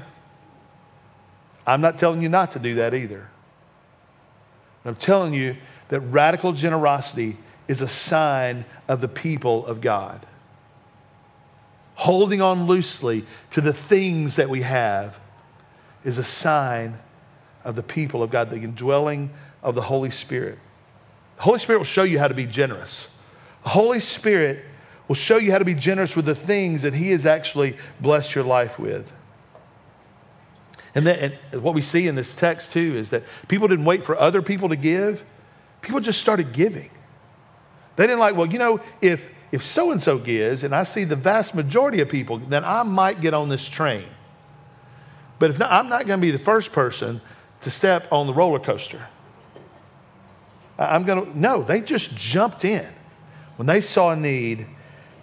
I'm 1.66 1.80
not 1.80 1.98
telling 1.98 2.22
you 2.22 2.28
not 2.28 2.52
to 2.52 2.60
do 2.60 2.76
that 2.76 2.94
either. 2.94 3.30
I'm 4.84 4.98
telling 4.98 5.34
you 5.34 5.56
that 5.88 6.02
radical 6.02 6.52
generosity 6.52 7.38
is 7.70 7.80
a 7.80 7.88
sign 7.88 8.66
of 8.90 9.00
the 9.00 9.08
people 9.08 9.66
of 9.68 9.80
God 9.80 10.26
holding 11.96 12.42
on 12.42 12.68
loosely 12.68 13.26
to 13.52 13.62
the 13.62 13.74
things 13.74 14.36
that 14.36 14.50
we 14.50 14.62
have 14.62 15.18
is 16.04 16.18
a 16.18 16.24
sign 16.24 17.00
of 17.64 17.76
the 17.76 17.84
people 17.84 18.22
of 18.22 18.30
God, 18.30 18.50
the 18.50 18.58
indwelling 18.58 19.32
of 19.64 19.76
the 19.76 19.82
Holy 19.82 20.12
Spirit. 20.12 20.60
The 21.38 21.44
Holy 21.44 21.60
Spirit 21.60 21.80
will 21.80 21.86
show 21.86 22.04
you 22.04 22.20
how 22.20 22.28
to 22.28 22.34
be 22.34 22.46
generous. 22.46 23.10
The 23.64 23.70
Holy 23.70 24.00
Spirit 24.00 24.64
will 25.08 25.16
show 25.16 25.38
you 25.38 25.52
how 25.52 25.58
to 25.58 25.66
be 25.66 25.74
generous 25.74 26.16
with 26.16 26.26
the 26.26 26.36
things 26.36 26.84
that 26.84 26.94
He 26.94 27.12
has 27.12 27.26
actually 27.26 27.76
blessed 28.00 28.36
your 28.36 28.44
life 28.44 28.78
with. 28.78 29.12
And, 30.94 31.06
then, 31.06 31.34
and 31.52 31.62
what 31.62 31.74
we 31.74 31.82
see 31.82 32.08
in 32.08 32.16
this 32.16 32.36
text 32.36 32.72
too 32.72 32.96
is 32.96 33.10
that 33.10 33.24
people 33.48 33.68
didn't 33.68 33.86
wait 33.86 34.06
for 34.06 34.18
other 34.18 34.42
people 34.42 34.70
to 34.70 34.76
give, 34.76 35.26
people 35.82 36.00
just 36.00 36.22
started 36.22 36.54
giving. 36.54 36.90
They 37.96 38.08
didn't 38.08 38.20
like, 38.20 38.36
well, 38.36 38.48
you 38.48 38.60
know, 38.60 38.80
if 39.02 39.30
if 39.56 39.64
so 39.64 39.92
and 39.92 40.04
so 40.04 40.18
gives, 40.18 40.66
and 40.66 40.76
I 40.76 40.84
see 40.84 41.06
the 41.06 41.16
vast 41.16 41.56
majority 41.56 42.02
of 42.02 42.10
people, 42.10 42.40
then 42.40 42.66
I 42.66 42.84
might 42.84 43.22
get 43.22 43.34
on 43.34 43.48
this 43.48 43.70
train. 43.70 44.04
But 45.40 45.50
if 45.50 45.58
not, 45.58 45.72
I'm 45.72 45.88
not 45.88 46.06
going 46.06 46.20
to 46.20 46.22
be 46.22 46.32
the 46.32 46.38
first 46.38 46.74
person 46.74 47.22
to 47.62 47.72
step 47.72 48.12
on 48.12 48.28
the 48.28 48.34
roller 48.34 48.60
coaster. 48.60 49.08
I'm 50.78 51.04
going 51.04 51.26
to, 51.26 51.40
no, 51.40 51.64
they 51.64 51.80
just 51.80 52.18
jumped 52.18 52.66
in. 52.66 52.86
When 53.56 53.66
they 53.66 53.80
saw 53.80 54.12
a 54.12 54.16
need, 54.18 54.68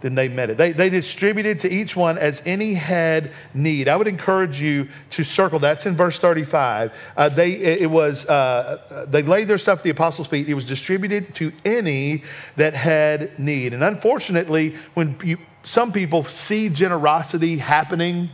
then 0.03 0.15
they 0.17 0.29
met 0.29 0.51
it. 0.51 0.59
They, 0.59 0.73
they 0.73 0.91
distributed 0.91 1.61
to 1.61 1.73
each 1.73 1.97
one 1.97 2.19
as 2.19 2.43
any 2.45 2.75
had 2.75 3.31
need. 3.55 3.89
I 3.89 3.97
would 3.97 4.09
encourage 4.09 4.61
you 4.61 4.89
to 5.11 5.25
circle. 5.25 5.59
That's 5.59 5.87
in 5.87 5.97
verse 5.97 6.19
35. 6.19 6.93
Uh, 7.17 7.29
they, 7.29 7.53
it 7.53 7.91
was, 7.91 8.27
uh, 8.27 9.07
they 9.09 9.23
laid 9.23 9.49
their 9.49 9.59
stuff 9.59 9.79
at 9.79 9.85
the 9.85 9.91
apostles' 9.91 10.27
feet. 10.27 10.49
It 10.49 10.55
was 10.55 10.67
distributed 10.67 11.35
to 11.37 11.53
any 11.65 12.25
that 12.57 12.75
had 12.75 13.39
need. 13.39 13.73
And 13.73 13.83
unfortunately, 13.83 14.77
when 14.95 15.17
you, 15.25 15.39
some 15.63 15.93
people 15.93 16.25
see 16.25 16.69
generosity 16.69 17.59
happening, 17.59 18.31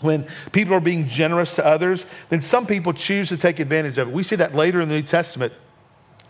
when 0.00 0.26
people 0.52 0.74
are 0.74 0.80
being 0.80 1.06
generous 1.06 1.54
to 1.56 1.66
others, 1.66 2.06
then 2.30 2.40
some 2.40 2.66
people 2.66 2.94
choose 2.94 3.28
to 3.28 3.36
take 3.36 3.58
advantage 3.58 3.98
of 3.98 4.08
it. 4.08 4.14
We 4.14 4.22
see 4.22 4.36
that 4.36 4.54
later 4.54 4.80
in 4.80 4.88
the 4.88 4.94
New 4.94 5.02
Testament 5.02 5.52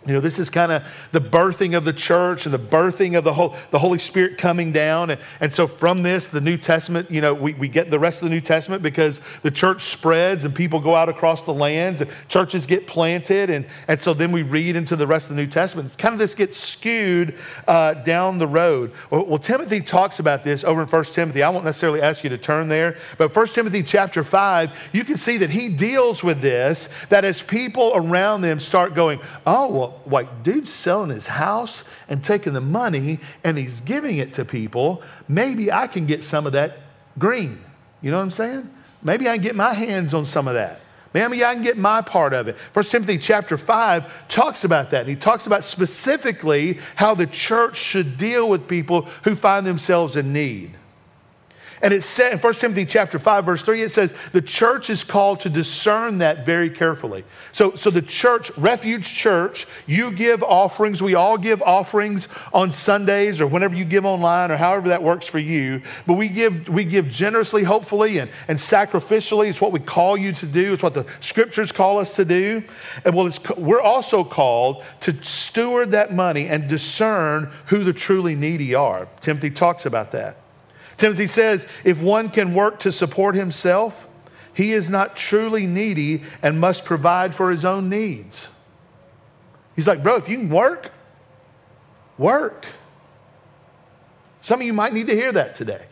you 0.06 0.14
know, 0.14 0.20
this 0.20 0.38
is 0.38 0.48
kind 0.48 0.72
of 0.72 0.84
the 1.12 1.20
birthing 1.20 1.76
of 1.76 1.84
the 1.84 1.92
church 1.92 2.46
and 2.46 2.54
the 2.54 2.58
birthing 2.58 3.18
of 3.18 3.24
the, 3.24 3.34
whole, 3.34 3.54
the 3.70 3.78
Holy 3.78 3.98
Spirit 3.98 4.38
coming 4.38 4.72
down. 4.72 5.10
And, 5.10 5.20
and 5.40 5.52
so 5.52 5.66
from 5.66 6.02
this, 6.02 6.28
the 6.28 6.40
New 6.40 6.56
Testament, 6.56 7.10
you 7.10 7.20
know, 7.20 7.34
we, 7.34 7.52
we 7.54 7.68
get 7.68 7.90
the 7.90 7.98
rest 7.98 8.22
of 8.22 8.28
the 8.28 8.34
New 8.34 8.40
Testament 8.40 8.82
because 8.82 9.20
the 9.42 9.50
church 9.50 9.84
spreads 9.84 10.44
and 10.44 10.54
people 10.54 10.80
go 10.80 10.96
out 10.96 11.08
across 11.08 11.42
the 11.42 11.52
lands 11.52 12.00
and 12.00 12.10
churches 12.28 12.64
get 12.64 12.86
planted. 12.86 13.50
And, 13.50 13.66
and 13.86 14.00
so 14.00 14.14
then 14.14 14.32
we 14.32 14.42
read 14.42 14.76
into 14.76 14.96
the 14.96 15.06
rest 15.06 15.26
of 15.26 15.36
the 15.36 15.42
New 15.42 15.48
Testament. 15.48 15.86
It's 15.86 15.96
kind 15.96 16.14
of 16.14 16.18
this 16.18 16.34
gets 16.34 16.56
skewed 16.56 17.36
uh, 17.66 17.94
down 17.94 18.38
the 18.38 18.46
road. 18.46 18.92
Well, 19.10 19.26
well, 19.26 19.38
Timothy 19.38 19.80
talks 19.80 20.20
about 20.20 20.42
this 20.42 20.64
over 20.64 20.80
in 20.82 20.88
1 20.88 21.04
Timothy. 21.06 21.42
I 21.42 21.50
won't 21.50 21.64
necessarily 21.64 22.00
ask 22.00 22.24
you 22.24 22.30
to 22.30 22.38
turn 22.38 22.68
there, 22.68 22.96
but 23.18 23.34
1 23.34 23.46
Timothy 23.48 23.82
chapter 23.82 24.24
5, 24.24 24.90
you 24.92 25.04
can 25.04 25.16
see 25.16 25.36
that 25.38 25.50
he 25.50 25.68
deals 25.68 26.24
with 26.24 26.40
this, 26.40 26.88
that 27.10 27.24
as 27.24 27.42
people 27.42 27.92
around 27.94 28.40
them 28.40 28.58
start 28.58 28.94
going, 28.94 29.20
oh, 29.46 29.68
well, 29.68 29.87
like, 30.06 30.42
dude's 30.42 30.72
selling 30.72 31.10
his 31.10 31.26
house 31.26 31.84
and 32.08 32.24
taking 32.24 32.52
the 32.52 32.60
money 32.60 33.20
and 33.44 33.58
he's 33.58 33.80
giving 33.80 34.18
it 34.18 34.34
to 34.34 34.44
people. 34.44 35.02
Maybe 35.28 35.70
I 35.72 35.86
can 35.86 36.06
get 36.06 36.24
some 36.24 36.46
of 36.46 36.52
that 36.52 36.78
green. 37.18 37.64
You 38.02 38.10
know 38.10 38.18
what 38.18 38.24
I'm 38.24 38.30
saying? 38.30 38.70
Maybe 39.02 39.28
I 39.28 39.34
can 39.34 39.42
get 39.42 39.56
my 39.56 39.74
hands 39.74 40.14
on 40.14 40.26
some 40.26 40.48
of 40.48 40.54
that. 40.54 40.80
Maybe 41.14 41.44
I 41.44 41.54
can 41.54 41.62
get 41.62 41.78
my 41.78 42.02
part 42.02 42.34
of 42.34 42.48
it. 42.48 42.56
First 42.72 42.90
Timothy 42.90 43.18
chapter 43.18 43.56
5 43.56 44.28
talks 44.28 44.64
about 44.64 44.90
that. 44.90 45.00
And 45.00 45.08
he 45.08 45.16
talks 45.16 45.46
about 45.46 45.64
specifically 45.64 46.78
how 46.96 47.14
the 47.14 47.26
church 47.26 47.76
should 47.76 48.18
deal 48.18 48.48
with 48.48 48.68
people 48.68 49.02
who 49.24 49.34
find 49.34 49.66
themselves 49.66 50.16
in 50.16 50.32
need. 50.32 50.74
And 51.82 51.94
it 51.94 52.02
said 52.02 52.32
in 52.32 52.38
1 52.38 52.54
Timothy 52.54 52.84
chapter 52.84 53.18
5, 53.18 53.44
verse 53.44 53.62
3, 53.62 53.82
it 53.82 53.90
says 53.90 54.12
the 54.32 54.42
church 54.42 54.90
is 54.90 55.04
called 55.04 55.40
to 55.40 55.50
discern 55.50 56.18
that 56.18 56.44
very 56.44 56.70
carefully. 56.70 57.24
So, 57.52 57.76
so 57.76 57.90
the 57.90 58.02
church, 58.02 58.50
Refuge 58.56 59.06
Church, 59.06 59.66
you 59.86 60.10
give 60.10 60.42
offerings. 60.42 61.02
We 61.02 61.14
all 61.14 61.38
give 61.38 61.62
offerings 61.62 62.28
on 62.52 62.72
Sundays 62.72 63.40
or 63.40 63.46
whenever 63.46 63.76
you 63.76 63.84
give 63.84 64.04
online 64.04 64.50
or 64.50 64.56
however 64.56 64.88
that 64.88 65.02
works 65.02 65.26
for 65.26 65.38
you. 65.38 65.82
But 66.06 66.14
we 66.14 66.28
give, 66.28 66.68
we 66.68 66.84
give 66.84 67.08
generously, 67.08 67.62
hopefully, 67.62 68.18
and, 68.18 68.30
and 68.48 68.58
sacrificially. 68.58 69.48
It's 69.48 69.60
what 69.60 69.72
we 69.72 69.80
call 69.80 70.16
you 70.16 70.32
to 70.32 70.46
do. 70.46 70.74
It's 70.74 70.82
what 70.82 70.94
the 70.94 71.06
scriptures 71.20 71.70
call 71.70 71.98
us 71.98 72.16
to 72.16 72.24
do. 72.24 72.64
And 73.04 73.14
well, 73.14 73.30
we're 73.56 73.80
also 73.80 74.24
called 74.24 74.82
to 75.00 75.12
steward 75.22 75.92
that 75.92 76.12
money 76.12 76.48
and 76.48 76.68
discern 76.68 77.50
who 77.66 77.84
the 77.84 77.92
truly 77.92 78.34
needy 78.34 78.74
are. 78.74 79.08
Timothy 79.20 79.50
talks 79.50 79.86
about 79.86 80.12
that. 80.12 80.36
Timothy 80.98 81.28
says, 81.28 81.66
if 81.84 82.02
one 82.02 82.28
can 82.28 82.52
work 82.52 82.80
to 82.80 82.92
support 82.92 83.34
himself, 83.36 84.06
he 84.52 84.72
is 84.72 84.90
not 84.90 85.14
truly 85.16 85.66
needy 85.66 86.24
and 86.42 86.60
must 86.60 86.84
provide 86.84 87.34
for 87.34 87.50
his 87.50 87.64
own 87.64 87.88
needs. 87.88 88.48
He's 89.76 89.86
like, 89.86 90.02
bro, 90.02 90.16
if 90.16 90.28
you 90.28 90.36
can 90.36 90.50
work, 90.50 90.90
work. 92.18 92.66
Some 94.42 94.60
of 94.60 94.66
you 94.66 94.72
might 94.72 94.92
need 94.92 95.06
to 95.06 95.14
hear 95.14 95.30
that 95.30 95.54
today. 95.54 95.86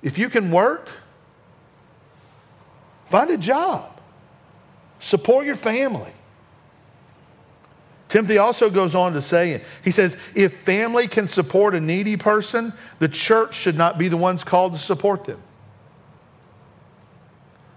If 0.00 0.16
you 0.16 0.30
can 0.30 0.52
work, 0.52 0.88
find 3.06 3.30
a 3.30 3.36
job, 3.36 4.00
support 5.00 5.44
your 5.44 5.56
family. 5.56 6.13
Timothy 8.14 8.38
also 8.38 8.70
goes 8.70 8.94
on 8.94 9.12
to 9.14 9.20
say, 9.20 9.60
he 9.82 9.90
says, 9.90 10.16
if 10.36 10.56
family 10.56 11.08
can 11.08 11.26
support 11.26 11.74
a 11.74 11.80
needy 11.80 12.16
person, 12.16 12.72
the 13.00 13.08
church 13.08 13.56
should 13.56 13.76
not 13.76 13.98
be 13.98 14.06
the 14.06 14.16
ones 14.16 14.44
called 14.44 14.72
to 14.74 14.78
support 14.78 15.24
them. 15.24 15.42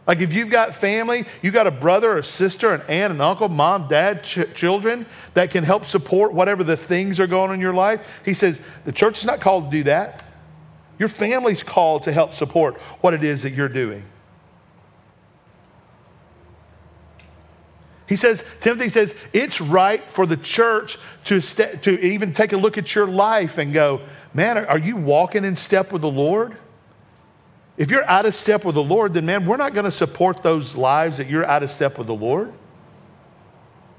Like 0.05 0.19
if 0.19 0.33
you've 0.33 0.51
got 0.51 0.75
family, 0.75 1.25
you've 1.41 1.55
got 1.55 1.65
a 1.65 1.71
brother 1.71 2.15
or 2.15 2.21
sister, 2.21 2.71
an 2.71 2.83
aunt, 2.87 3.13
an 3.13 3.19
uncle, 3.19 3.49
mom, 3.49 3.87
dad, 3.87 4.23
ch- 4.23 4.53
children 4.53 5.07
that 5.33 5.49
can 5.49 5.63
help 5.63 5.85
support 5.85 6.33
whatever 6.33 6.63
the 6.63 6.77
things 6.77 7.19
are 7.19 7.25
going 7.25 7.49
on 7.49 7.55
in 7.55 7.59
your 7.59 7.73
life, 7.73 8.21
he 8.23 8.35
says 8.35 8.61
the 8.85 8.91
church 8.91 9.17
is 9.17 9.25
not 9.25 9.41
called 9.41 9.71
to 9.71 9.77
do 9.77 9.85
that. 9.85 10.23
Your 10.99 11.09
family's 11.09 11.63
called 11.63 12.03
to 12.03 12.11
help 12.11 12.35
support 12.35 12.75
what 13.01 13.15
it 13.15 13.23
is 13.23 13.41
that 13.41 13.53
you're 13.53 13.67
doing. 13.67 14.03
He 18.07 18.15
says, 18.15 18.43
Timothy 18.61 18.87
says, 18.89 19.13
it's 19.33 19.59
right 19.59 20.01
for 20.11 20.25
the 20.25 20.37
church 20.37 20.97
to, 21.25 21.41
st- 21.41 21.83
to 21.83 21.99
even 21.99 22.31
take 22.31 22.53
a 22.53 22.57
look 22.57 22.77
at 22.77 22.95
your 22.95 23.05
life 23.05 23.57
and 23.57 23.73
go, 23.73 24.01
man, 24.33 24.57
are 24.57 24.79
you 24.79 24.95
walking 24.95 25.43
in 25.43 25.55
step 25.55 25.91
with 25.91 26.01
the 26.01 26.09
Lord? 26.09 26.55
If 27.75 27.91
you're 27.91 28.05
out 28.05 28.25
of 28.25 28.33
step 28.33 28.63
with 28.63 28.75
the 28.75 28.83
Lord, 28.83 29.13
then 29.13 29.25
man, 29.25 29.45
we're 29.45 29.57
not 29.57 29.73
going 29.73 29.85
to 29.85 29.91
support 29.91 30.41
those 30.41 30.75
lives 30.75 31.17
that 31.17 31.27
you're 31.27 31.45
out 31.45 31.63
of 31.63 31.69
step 31.69 31.97
with 31.97 32.07
the 32.07 32.15
Lord. 32.15 32.53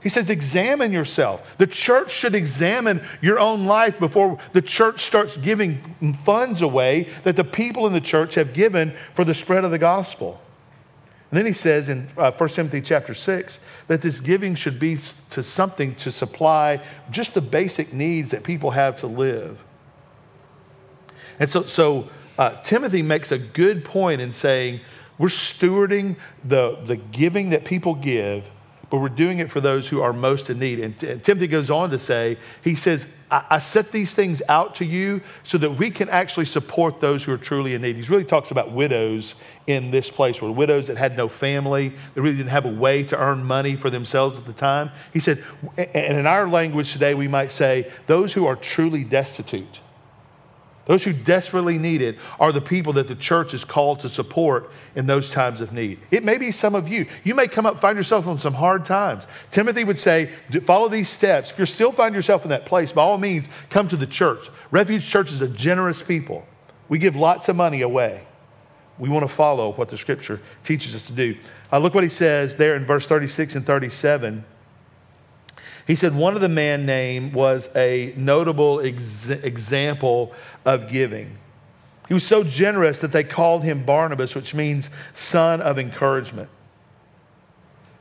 He 0.00 0.08
says, 0.08 0.30
examine 0.30 0.92
yourself. 0.92 1.56
The 1.58 1.66
church 1.66 2.10
should 2.10 2.34
examine 2.34 3.02
your 3.20 3.38
own 3.38 3.66
life 3.66 3.98
before 3.98 4.38
the 4.52 4.62
church 4.62 5.02
starts 5.02 5.36
giving 5.36 6.14
funds 6.14 6.62
away 6.62 7.08
that 7.24 7.36
the 7.36 7.44
people 7.44 7.86
in 7.86 7.92
the 7.92 8.00
church 8.00 8.36
have 8.36 8.54
given 8.54 8.94
for 9.12 9.24
the 9.24 9.34
spread 9.34 9.64
of 9.64 9.70
the 9.70 9.78
gospel. 9.78 10.40
And 11.30 11.38
then 11.38 11.46
he 11.46 11.52
says 11.52 11.88
in 11.88 12.08
uh, 12.16 12.30
1 12.30 12.48
Timothy 12.50 12.80
chapter 12.80 13.12
6 13.12 13.60
that 13.88 14.00
this 14.00 14.20
giving 14.20 14.54
should 14.54 14.80
be 14.80 14.96
to 15.30 15.42
something 15.42 15.94
to 15.96 16.10
supply 16.10 16.82
just 17.10 17.34
the 17.34 17.42
basic 17.42 17.92
needs 17.92 18.30
that 18.30 18.44
people 18.44 18.70
have 18.70 18.96
to 18.98 19.06
live. 19.06 19.62
And 21.38 21.48
so, 21.50 21.64
so 21.64 22.08
uh, 22.38 22.60
Timothy 22.62 23.02
makes 23.02 23.30
a 23.30 23.38
good 23.38 23.84
point 23.84 24.20
in 24.20 24.32
saying 24.32 24.80
we're 25.18 25.28
stewarding 25.28 26.16
the, 26.44 26.78
the 26.86 26.96
giving 26.96 27.50
that 27.50 27.64
people 27.64 27.94
give 27.94 28.44
but 28.90 28.98
we're 28.98 29.08
doing 29.08 29.38
it 29.38 29.50
for 29.50 29.60
those 29.60 29.88
who 29.88 30.00
are 30.00 30.12
most 30.12 30.48
in 30.48 30.58
need. 30.58 30.80
And, 30.80 31.02
and 31.02 31.22
Timothy 31.22 31.46
goes 31.46 31.70
on 31.70 31.90
to 31.90 31.98
say, 31.98 32.38
he 32.62 32.74
says, 32.74 33.06
I, 33.30 33.44
I, 33.50 33.58
set 33.58 33.92
these 33.92 34.14
things 34.14 34.40
out 34.48 34.74
to 34.76 34.84
you 34.84 35.20
so 35.42 35.58
that 35.58 35.72
we 35.72 35.90
can 35.90 36.08
actually 36.08 36.46
support 36.46 37.00
those 37.00 37.24
who 37.24 37.32
are 37.32 37.38
truly 37.38 37.74
in 37.74 37.82
need. 37.82 37.96
He 37.96 38.02
really 38.02 38.24
talks 38.24 38.50
about 38.50 38.72
widows 38.72 39.34
in 39.66 39.90
this 39.90 40.08
place, 40.08 40.40
where 40.40 40.50
widows 40.50 40.86
that 40.86 40.96
had 40.96 41.16
no 41.16 41.28
family, 41.28 41.90
that 42.14 42.22
really 42.22 42.36
didn't 42.36 42.50
have 42.50 42.64
a 42.64 42.72
way 42.72 43.02
to 43.04 43.18
earn 43.18 43.44
money 43.44 43.76
for 43.76 43.90
themselves 43.90 44.38
at 44.38 44.46
the 44.46 44.54
time. 44.54 44.90
He 45.12 45.20
said, 45.20 45.44
and 45.76 46.18
in 46.18 46.26
our 46.26 46.48
language 46.48 46.92
today, 46.92 47.14
we 47.14 47.28
might 47.28 47.50
say, 47.50 47.90
those 48.06 48.32
who 48.32 48.46
are 48.46 48.56
truly 48.56 49.04
destitute. 49.04 49.80
Those 50.88 51.04
who 51.04 51.12
desperately 51.12 51.78
need 51.78 52.00
it 52.00 52.16
are 52.40 52.50
the 52.50 52.62
people 52.62 52.94
that 52.94 53.08
the 53.08 53.14
church 53.14 53.52
is 53.52 53.62
called 53.62 54.00
to 54.00 54.08
support 54.08 54.70
in 54.96 55.06
those 55.06 55.30
times 55.30 55.60
of 55.60 55.70
need. 55.70 56.00
It 56.10 56.24
may 56.24 56.38
be 56.38 56.50
some 56.50 56.74
of 56.74 56.88
you. 56.88 57.04
You 57.24 57.34
may 57.34 57.46
come 57.46 57.66
up, 57.66 57.78
find 57.78 57.94
yourself 57.94 58.26
in 58.26 58.38
some 58.38 58.54
hard 58.54 58.86
times. 58.86 59.26
Timothy 59.50 59.84
would 59.84 59.98
say, 59.98 60.30
follow 60.64 60.88
these 60.88 61.10
steps. 61.10 61.50
If 61.50 61.58
you 61.58 61.66
still 61.66 61.92
find 61.92 62.14
yourself 62.14 62.42
in 62.44 62.48
that 62.48 62.64
place, 62.64 62.90
by 62.90 63.02
all 63.02 63.18
means, 63.18 63.50
come 63.68 63.86
to 63.88 63.98
the 63.98 64.06
church. 64.06 64.48
Refuge 64.70 65.06
Church 65.06 65.30
is 65.30 65.42
a 65.42 65.48
generous 65.48 66.00
people. 66.00 66.46
We 66.88 66.98
give 66.98 67.16
lots 67.16 67.50
of 67.50 67.56
money 67.56 67.82
away. 67.82 68.22
We 68.98 69.10
want 69.10 69.24
to 69.24 69.32
follow 69.32 69.72
what 69.74 69.90
the 69.90 69.98
scripture 69.98 70.40
teaches 70.64 70.94
us 70.94 71.06
to 71.08 71.12
do. 71.12 71.36
Uh, 71.70 71.80
look 71.80 71.94
what 71.94 72.02
he 72.02 72.08
says 72.08 72.56
there 72.56 72.74
in 72.76 72.86
verse 72.86 73.06
36 73.06 73.56
and 73.56 73.66
37. 73.66 74.42
He 75.88 75.94
said 75.94 76.14
one 76.14 76.34
of 76.34 76.42
the 76.42 76.50
man 76.50 76.84
named 76.84 77.32
was 77.32 77.70
a 77.74 78.12
notable 78.14 78.78
ex- 78.80 79.30
example 79.30 80.32
of 80.66 80.90
giving. 80.90 81.38
He 82.08 82.14
was 82.14 82.26
so 82.26 82.44
generous 82.44 83.00
that 83.00 83.10
they 83.10 83.24
called 83.24 83.64
him 83.64 83.84
Barnabas, 83.84 84.34
which 84.34 84.54
means 84.54 84.90
son 85.14 85.62
of 85.62 85.78
encouragement. 85.78 86.50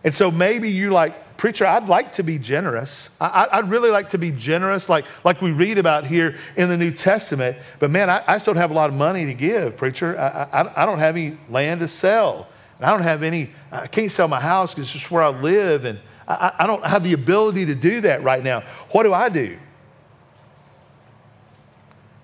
And 0.04 0.14
so 0.14 0.30
maybe 0.30 0.70
you 0.70 0.90
like, 0.90 1.38
preacher, 1.38 1.66
I'd 1.66 1.88
like 1.88 2.14
to 2.14 2.24
be 2.24 2.38
generous. 2.38 3.10
I, 3.22 3.62
would 3.62 3.70
really 3.70 3.90
like 3.90 4.10
to 4.10 4.18
be 4.18 4.32
generous, 4.32 4.90
like, 4.90 5.06
like 5.24 5.42
we 5.42 5.52
read 5.52 5.78
about 5.78 6.06
here 6.06 6.36
in 6.58 6.68
the 6.68 6.78
New 6.78 6.92
Testament. 6.92 7.56
But 7.80 7.90
man, 7.90 8.10
I, 8.10 8.22
I 8.28 8.38
still 8.38 8.54
don't 8.54 8.62
have 8.62 8.72
a 8.72 8.74
lot 8.74 8.90
of 8.90 8.98
money 8.98 9.26
to 9.28 9.34
give, 9.34 9.78
preacher. 9.78 10.20
I, 10.20 10.62
I, 10.62 10.84
I 10.84 10.86
don't 10.86 11.00
have 11.00 11.16
any 11.16 11.38
land 11.50 11.80
to 11.80 11.88
sell. 11.88 12.50
And 12.78 12.86
I 12.86 12.92
don't 12.92 13.04
have 13.04 13.24
any, 13.24 13.52
I 13.72 13.88
can't 13.88 14.12
sell 14.12 14.28
my 14.28 14.42
house 14.42 14.74
because 14.74 14.88
it's 14.88 14.94
just 14.94 15.10
where 15.10 15.24
I 15.24 15.30
live. 15.30 15.86
And 15.86 16.00
I, 16.28 16.54
I 16.60 16.68
don't 16.68 16.86
have 16.86 17.04
the 17.04 17.14
ability 17.14 17.68
to 17.68 17.76
do 17.76 18.02
that 18.02 18.24
right 18.24 18.44
now. 18.44 18.62
What 18.92 19.04
do 19.04 19.14
I 19.14 19.30
do? 19.30 19.58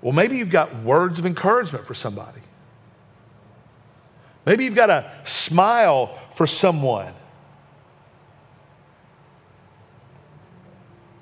Well, 0.01 0.13
maybe 0.13 0.37
you've 0.37 0.49
got 0.49 0.83
words 0.83 1.19
of 1.19 1.25
encouragement 1.25 1.85
for 1.85 1.93
somebody. 1.93 2.41
Maybe 4.45 4.65
you've 4.65 4.75
got 4.75 4.89
a 4.89 5.09
smile 5.23 6.19
for 6.33 6.45
someone. 6.45 7.13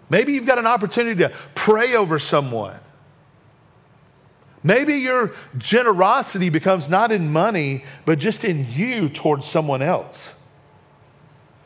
Maybe 0.09 0.33
you've 0.33 0.47
got 0.47 0.57
an 0.57 0.65
opportunity 0.65 1.23
to 1.23 1.29
pray 1.53 1.95
over 1.95 2.17
someone. 2.17 2.79
Maybe 4.63 4.95
your 4.95 5.33
generosity 5.57 6.49
becomes 6.49 6.89
not 6.89 7.11
in 7.11 7.31
money, 7.31 7.85
but 8.05 8.19
just 8.19 8.43
in 8.43 8.67
you 8.71 9.09
towards 9.09 9.45
someone 9.45 9.81
else. 9.81 10.33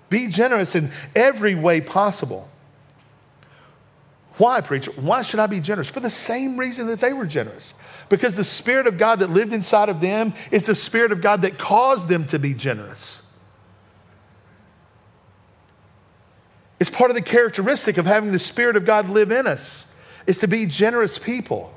Be 0.09 0.27
generous 0.27 0.75
in 0.75 0.91
every 1.15 1.55
way 1.55 1.81
possible. 1.81 2.49
Why, 4.37 4.59
preacher? 4.61 4.91
Why 4.91 5.21
should 5.21 5.39
I 5.39 5.47
be 5.47 5.61
generous? 5.61 5.89
For 5.89 6.01
the 6.01 6.09
same 6.09 6.57
reason 6.57 6.87
that 6.87 6.99
they 6.99 7.13
were 7.13 7.25
generous. 7.25 7.73
Because 8.09 8.35
the 8.35 8.43
Spirit 8.43 8.85
of 8.85 8.97
God 8.97 9.19
that 9.19 9.29
lived 9.29 9.53
inside 9.53 9.87
of 9.89 10.01
them 10.01 10.33
is 10.51 10.65
the 10.65 10.75
Spirit 10.75 11.11
of 11.11 11.21
God 11.21 11.41
that 11.43 11.57
caused 11.57 12.09
them 12.09 12.25
to 12.27 12.37
be 12.37 12.53
generous. 12.53 13.23
It's 16.79 16.89
part 16.89 17.09
of 17.09 17.15
the 17.15 17.21
characteristic 17.21 17.97
of 17.97 18.05
having 18.05 18.33
the 18.33 18.39
Spirit 18.39 18.75
of 18.75 18.85
God 18.85 19.09
live 19.09 19.31
in 19.31 19.47
us, 19.47 19.87
is 20.27 20.37
to 20.39 20.47
be 20.47 20.65
generous 20.65 21.17
people. 21.17 21.73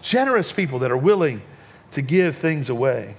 Generous 0.00 0.52
people 0.52 0.78
that 0.78 0.92
are 0.92 0.96
willing 0.96 1.42
to 1.90 2.02
give 2.02 2.36
things 2.36 2.70
away. 2.70 3.16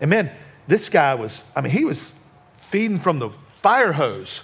And 0.00 0.10
man, 0.10 0.30
this 0.68 0.90
guy 0.90 1.14
was, 1.14 1.42
I 1.54 1.62
mean, 1.62 1.72
he 1.72 1.86
was 1.86 2.12
feeding 2.68 2.98
from 2.98 3.18
the 3.18 3.30
fire 3.60 3.92
hose. 3.92 4.42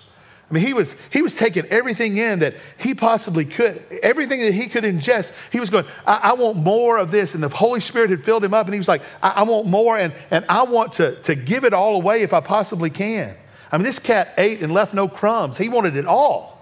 I 0.53 0.55
mean, 0.55 0.67
he 0.67 0.75
was, 0.75 0.95
he 1.11 1.23
was 1.23 1.35
taking 1.35 1.65
everything 1.67 2.19
in 2.19 2.41
that 2.41 2.55
he 2.77 2.93
possibly 2.93 3.47
could, 3.47 3.83
everything 4.03 4.41
that 4.43 4.53
he 4.53 4.67
could 4.67 4.85
ingest. 4.85 5.33
He 5.51 5.59
was 5.59 5.71
going, 5.71 5.87
I, 6.07 6.21
I 6.25 6.33
want 6.35 6.59
more 6.59 6.99
of 6.99 7.11
this. 7.11 7.33
And 7.33 7.43
the 7.43 7.49
Holy 7.49 7.81
Spirit 7.81 8.11
had 8.11 8.23
filled 8.23 8.45
him 8.45 8.53
up, 8.53 8.67
and 8.67 8.75
he 8.75 8.79
was 8.79 8.87
like, 8.87 9.01
I, 9.23 9.31
I 9.31 9.43
want 9.45 9.67
more, 9.67 9.97
and, 9.97 10.13
and 10.31 10.45
I 10.51 10.65
want 10.65 10.93
to, 10.95 11.17
to 11.23 11.35
give 11.35 11.65
it 11.65 11.73
all 11.73 11.97
away 11.97 12.21
if 12.21 12.35
I 12.35 12.41
possibly 12.41 12.91
can. 12.91 13.35
I 13.71 13.79
mean, 13.79 13.85
this 13.85 13.99
cat 13.99 14.35
ate 14.37 14.61
and 14.61 14.75
left 14.75 14.93
no 14.93 15.09
crumbs. 15.09 15.57
He 15.57 15.71
wanted 15.71 15.97
it 15.97 16.05
all. 16.05 16.61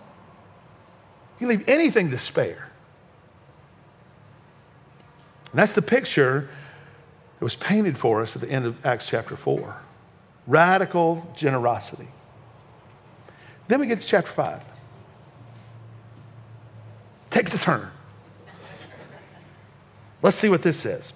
He 1.40 1.46
leave 1.46 1.68
anything 1.68 2.12
to 2.12 2.18
spare. 2.18 2.70
And 5.50 5.58
that's 5.58 5.74
the 5.74 5.82
picture 5.82 6.48
that 7.40 7.44
was 7.44 7.56
painted 7.56 7.98
for 7.98 8.22
us 8.22 8.36
at 8.36 8.42
the 8.42 8.48
end 8.48 8.66
of 8.66 8.86
Acts 8.86 9.08
chapter 9.08 9.34
4 9.34 9.74
radical 10.46 11.30
generosity. 11.36 12.08
Then 13.68 13.80
we 13.80 13.86
get 13.86 14.00
to 14.00 14.06
chapter 14.06 14.30
5. 14.30 14.62
Takes 17.30 17.54
a 17.54 17.58
turn. 17.58 17.88
Let's 20.22 20.36
see 20.36 20.48
what 20.48 20.62
this 20.62 20.76
says. 20.76 21.12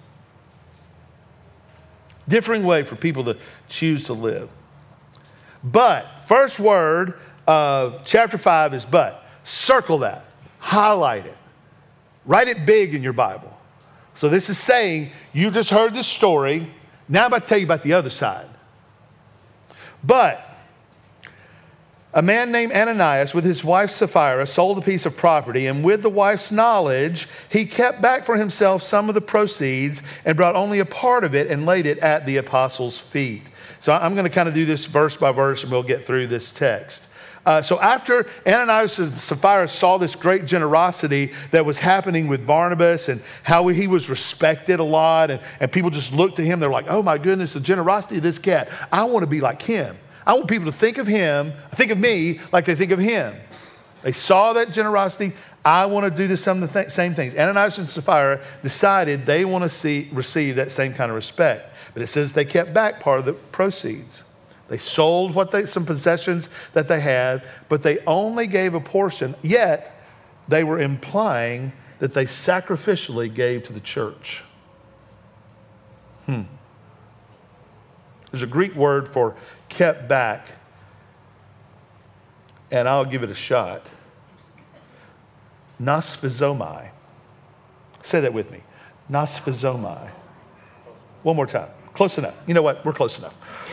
Differing 2.27 2.63
way 2.63 2.83
for 2.83 2.95
people 2.95 3.23
to 3.25 3.37
choose 3.67 4.05
to 4.05 4.13
live. 4.13 4.49
But, 5.63 6.07
first 6.25 6.59
word 6.59 7.19
of 7.47 8.01
chapter 8.05 8.37
5 8.37 8.73
is 8.73 8.85
but. 8.85 9.23
Circle 9.43 9.99
that, 9.99 10.25
highlight 10.59 11.25
it, 11.27 11.37
write 12.25 12.47
it 12.47 12.65
big 12.65 12.95
in 12.95 13.03
your 13.03 13.13
Bible. 13.13 13.55
So, 14.15 14.29
this 14.29 14.49
is 14.49 14.57
saying 14.57 15.11
you 15.33 15.51
just 15.51 15.69
heard 15.69 15.93
this 15.93 16.07
story. 16.07 16.71
Now 17.07 17.25
I'm 17.25 17.27
about 17.27 17.43
to 17.43 17.47
tell 17.47 17.57
you 17.59 17.65
about 17.65 17.83
the 17.83 17.93
other 17.93 18.09
side. 18.09 18.47
But 20.05 20.41
a 22.13 22.21
man 22.21 22.51
named 22.51 22.71
Ananias, 22.71 23.33
with 23.33 23.43
his 23.43 23.61
wife 23.61 23.89
Sapphira, 23.89 24.47
sold 24.47 24.77
a 24.77 24.81
piece 24.81 25.05
of 25.05 25.17
property, 25.17 25.67
and 25.67 25.83
with 25.83 26.01
the 26.01 26.09
wife's 26.09 26.49
knowledge, 26.49 27.27
he 27.49 27.65
kept 27.65 28.01
back 28.01 28.23
for 28.23 28.37
himself 28.37 28.81
some 28.81 29.09
of 29.09 29.15
the 29.15 29.21
proceeds 29.21 30.01
and 30.23 30.37
brought 30.37 30.55
only 30.55 30.79
a 30.79 30.85
part 30.85 31.25
of 31.25 31.35
it 31.35 31.51
and 31.51 31.65
laid 31.65 31.85
it 31.85 31.97
at 31.99 32.25
the 32.25 32.37
apostles' 32.37 32.97
feet. 32.97 33.43
So 33.81 33.93
I'm 33.93 34.13
going 34.13 34.23
to 34.23 34.29
kind 34.29 34.47
of 34.47 34.55
do 34.55 34.65
this 34.65 34.85
verse 34.85 35.17
by 35.17 35.33
verse, 35.33 35.63
and 35.63 35.71
we'll 35.71 35.83
get 35.83 36.05
through 36.05 36.27
this 36.27 36.53
text. 36.53 37.04
Uh, 37.45 37.61
so 37.61 37.79
after 37.79 38.25
Ananias 38.47 38.97
and 38.97 39.11
Sapphira 39.11 39.67
saw 39.67 39.97
this 39.97 40.15
great 40.15 40.45
generosity 40.45 41.31
that 41.51 41.63
was 41.63 41.77
happening 41.77 42.27
with 42.27 42.45
Barnabas 42.47 43.07
and 43.07 43.21
how 43.43 43.67
he 43.67 43.85
was 43.87 44.09
respected 44.09 44.79
a 44.79 44.83
lot, 44.83 45.29
and, 45.29 45.39
and 45.59 45.71
people 45.71 45.91
just 45.91 46.11
looked 46.11 46.37
to 46.37 46.43
him, 46.43 46.59
they're 46.59 46.71
like, 46.71 46.87
oh 46.89 47.03
my 47.03 47.19
goodness, 47.19 47.53
the 47.53 47.59
generosity 47.59 48.17
of 48.17 48.23
this 48.23 48.39
cat. 48.39 48.69
I 48.91 49.03
want 49.03 49.23
to 49.23 49.27
be 49.27 49.41
like 49.41 49.61
him. 49.61 49.95
I 50.25 50.33
want 50.33 50.47
people 50.47 50.65
to 50.65 50.77
think 50.77 50.97
of 50.97 51.05
him, 51.05 51.53
think 51.75 51.91
of 51.91 51.99
me 51.99 52.39
like 52.51 52.65
they 52.65 52.73
think 52.73 52.91
of 52.91 52.97
him. 52.97 53.35
They 54.01 54.11
saw 54.11 54.53
that 54.53 54.71
generosity. 54.71 55.33
I 55.63 55.85
want 55.87 56.03
to 56.05 56.11
do 56.15 56.27
the 56.27 56.37
same, 56.37 56.67
th- 56.67 56.91
same 56.91 57.15
things. 57.15 57.35
Ananias 57.35 57.79
and 57.79 57.89
Sapphira 57.89 58.39
decided 58.61 59.25
they 59.25 59.45
want 59.45 59.63
to 59.63 59.69
see, 59.69 60.09
receive 60.11 60.57
that 60.57 60.71
same 60.71 60.93
kind 60.93 61.09
of 61.09 61.15
respect. 61.15 61.75
But 61.93 62.03
it 62.03 62.07
says 62.07 62.33
they 62.33 62.45
kept 62.45 62.73
back 62.73 62.99
part 62.99 63.19
of 63.19 63.25
the 63.25 63.33
proceeds. 63.33 64.23
They 64.67 64.77
sold 64.77 65.35
what 65.35 65.51
they, 65.51 65.65
some 65.65 65.85
possessions 65.85 66.49
that 66.73 66.87
they 66.87 66.99
had, 66.99 67.43
but 67.69 67.83
they 67.83 67.99
only 68.05 68.47
gave 68.47 68.73
a 68.73 68.79
portion, 68.79 69.35
yet 69.41 70.03
they 70.47 70.63
were 70.63 70.79
implying 70.79 71.71
that 71.99 72.13
they 72.13 72.25
sacrificially 72.25 73.33
gave 73.33 73.63
to 73.63 73.73
the 73.73 73.79
church. 73.79 74.43
Hmm. 76.25 76.43
There's 78.31 78.41
a 78.41 78.47
Greek 78.47 78.75
word 78.75 79.07
for 79.07 79.35
kept 79.69 80.07
back, 80.07 80.47
and 82.71 82.87
I'll 82.89 83.05
give 83.05 83.23
it 83.23 83.29
a 83.29 83.35
shot. 83.35 83.85
Nosphizomai. 85.81 86.89
Say 88.01 88.19
that 88.21 88.33
with 88.33 88.51
me. 88.51 88.61
Nosphizomai. 89.11 90.09
One 91.21 91.35
more 91.35 91.45
time. 91.45 91.69
Close 91.93 92.17
enough. 92.17 92.35
You 92.47 92.53
know 92.53 92.61
what? 92.61 92.83
We're 92.83 92.93
close 92.93 93.19
enough 93.19 93.64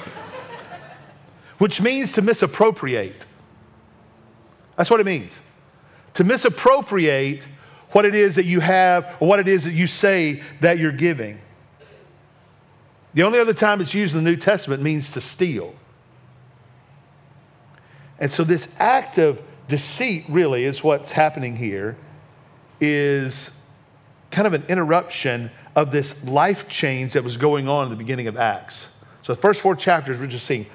which 1.62 1.80
means 1.80 2.10
to 2.10 2.22
misappropriate. 2.22 3.24
That's 4.74 4.90
what 4.90 4.98
it 4.98 5.06
means. 5.06 5.38
To 6.14 6.24
misappropriate 6.24 7.46
what 7.92 8.04
it 8.04 8.16
is 8.16 8.34
that 8.34 8.46
you 8.46 8.58
have 8.58 9.16
or 9.20 9.28
what 9.28 9.38
it 9.38 9.46
is 9.46 9.62
that 9.62 9.70
you 9.70 9.86
say 9.86 10.42
that 10.60 10.80
you're 10.80 10.90
giving. 10.90 11.38
The 13.14 13.22
only 13.22 13.38
other 13.38 13.54
time 13.54 13.80
it's 13.80 13.94
used 13.94 14.12
in 14.12 14.24
the 14.24 14.28
New 14.28 14.36
Testament 14.36 14.82
means 14.82 15.12
to 15.12 15.20
steal. 15.20 15.76
And 18.18 18.28
so 18.28 18.42
this 18.42 18.68
act 18.80 19.18
of 19.18 19.40
deceit 19.68 20.24
really 20.28 20.64
is 20.64 20.82
what's 20.82 21.12
happening 21.12 21.54
here 21.54 21.96
is 22.80 23.52
kind 24.32 24.48
of 24.48 24.52
an 24.52 24.64
interruption 24.68 25.52
of 25.76 25.92
this 25.92 26.24
life 26.24 26.68
change 26.68 27.12
that 27.12 27.22
was 27.22 27.36
going 27.36 27.68
on 27.68 27.84
in 27.84 27.90
the 27.90 27.96
beginning 27.96 28.26
of 28.26 28.36
Acts. 28.36 28.88
So 29.22 29.32
the 29.32 29.40
first 29.40 29.60
four 29.60 29.76
chapters 29.76 30.18
we're 30.18 30.26
just 30.26 30.44
seeing 30.44 30.66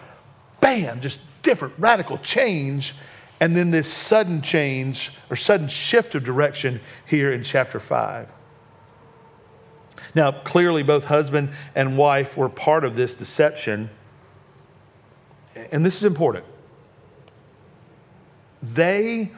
bam, 0.61 1.01
just 1.01 1.19
different, 1.41 1.73
radical 1.77 2.17
change. 2.17 2.93
And 3.39 3.55
then 3.55 3.71
this 3.71 3.91
sudden 3.91 4.41
change 4.41 5.11
or 5.29 5.35
sudden 5.35 5.67
shift 5.67 6.15
of 6.15 6.23
direction 6.23 6.81
here 7.05 7.31
in 7.31 7.43
chapter 7.43 7.79
5. 7.79 8.29
Now, 10.15 10.31
clearly, 10.31 10.83
both 10.83 11.05
husband 11.05 11.49
and 11.75 11.97
wife 11.97 12.37
were 12.37 12.49
part 12.49 12.83
of 12.83 12.95
this 12.95 13.13
deception. 13.13 13.89
And 15.71 15.85
this 15.85 15.97
is 15.97 16.03
important. 16.03 16.45
They 18.63 19.31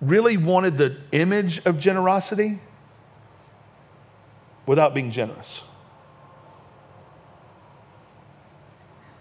really 0.00 0.36
wanted 0.36 0.78
the 0.78 0.96
image 1.12 1.64
of 1.66 1.78
generosity 1.78 2.60
without 4.66 4.94
being 4.94 5.10
generous. 5.10 5.62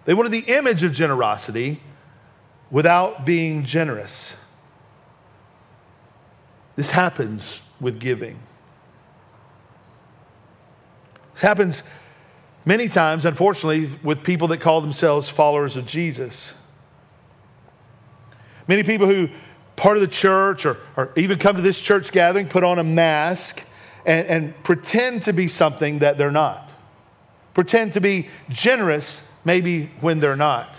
They 0.05 0.13
wanted 0.13 0.31
the 0.31 0.39
image 0.39 0.83
of 0.83 0.93
generosity 0.93 1.81
without 2.69 3.25
being 3.25 3.63
generous. 3.63 4.35
This 6.75 6.91
happens 6.91 7.61
with 7.79 7.99
giving. 7.99 8.39
This 11.33 11.41
happens 11.41 11.83
many 12.65 12.87
times, 12.87 13.25
unfortunately, 13.25 13.89
with 14.03 14.23
people 14.23 14.47
that 14.49 14.57
call 14.61 14.81
themselves 14.81 15.29
followers 15.29 15.77
of 15.77 15.85
Jesus. 15.85 16.53
Many 18.67 18.83
people 18.83 19.07
who 19.07 19.29
part 19.75 19.97
of 19.97 20.01
the 20.01 20.07
church 20.07 20.65
or, 20.65 20.77
or 20.95 21.11
even 21.15 21.39
come 21.39 21.55
to 21.55 21.61
this 21.61 21.81
church 21.81 22.11
gathering 22.11 22.47
put 22.47 22.63
on 22.63 22.79
a 22.79 22.83
mask 22.83 23.65
and, 24.05 24.27
and 24.27 24.63
pretend 24.63 25.23
to 25.23 25.33
be 25.33 25.47
something 25.47 25.99
that 25.99 26.17
they're 26.17 26.31
not. 26.31 26.69
Pretend 27.53 27.93
to 27.93 28.01
be 28.01 28.29
generous 28.49 29.27
maybe 29.43 29.91
when 29.99 30.19
they're 30.19 30.35
not. 30.35 30.75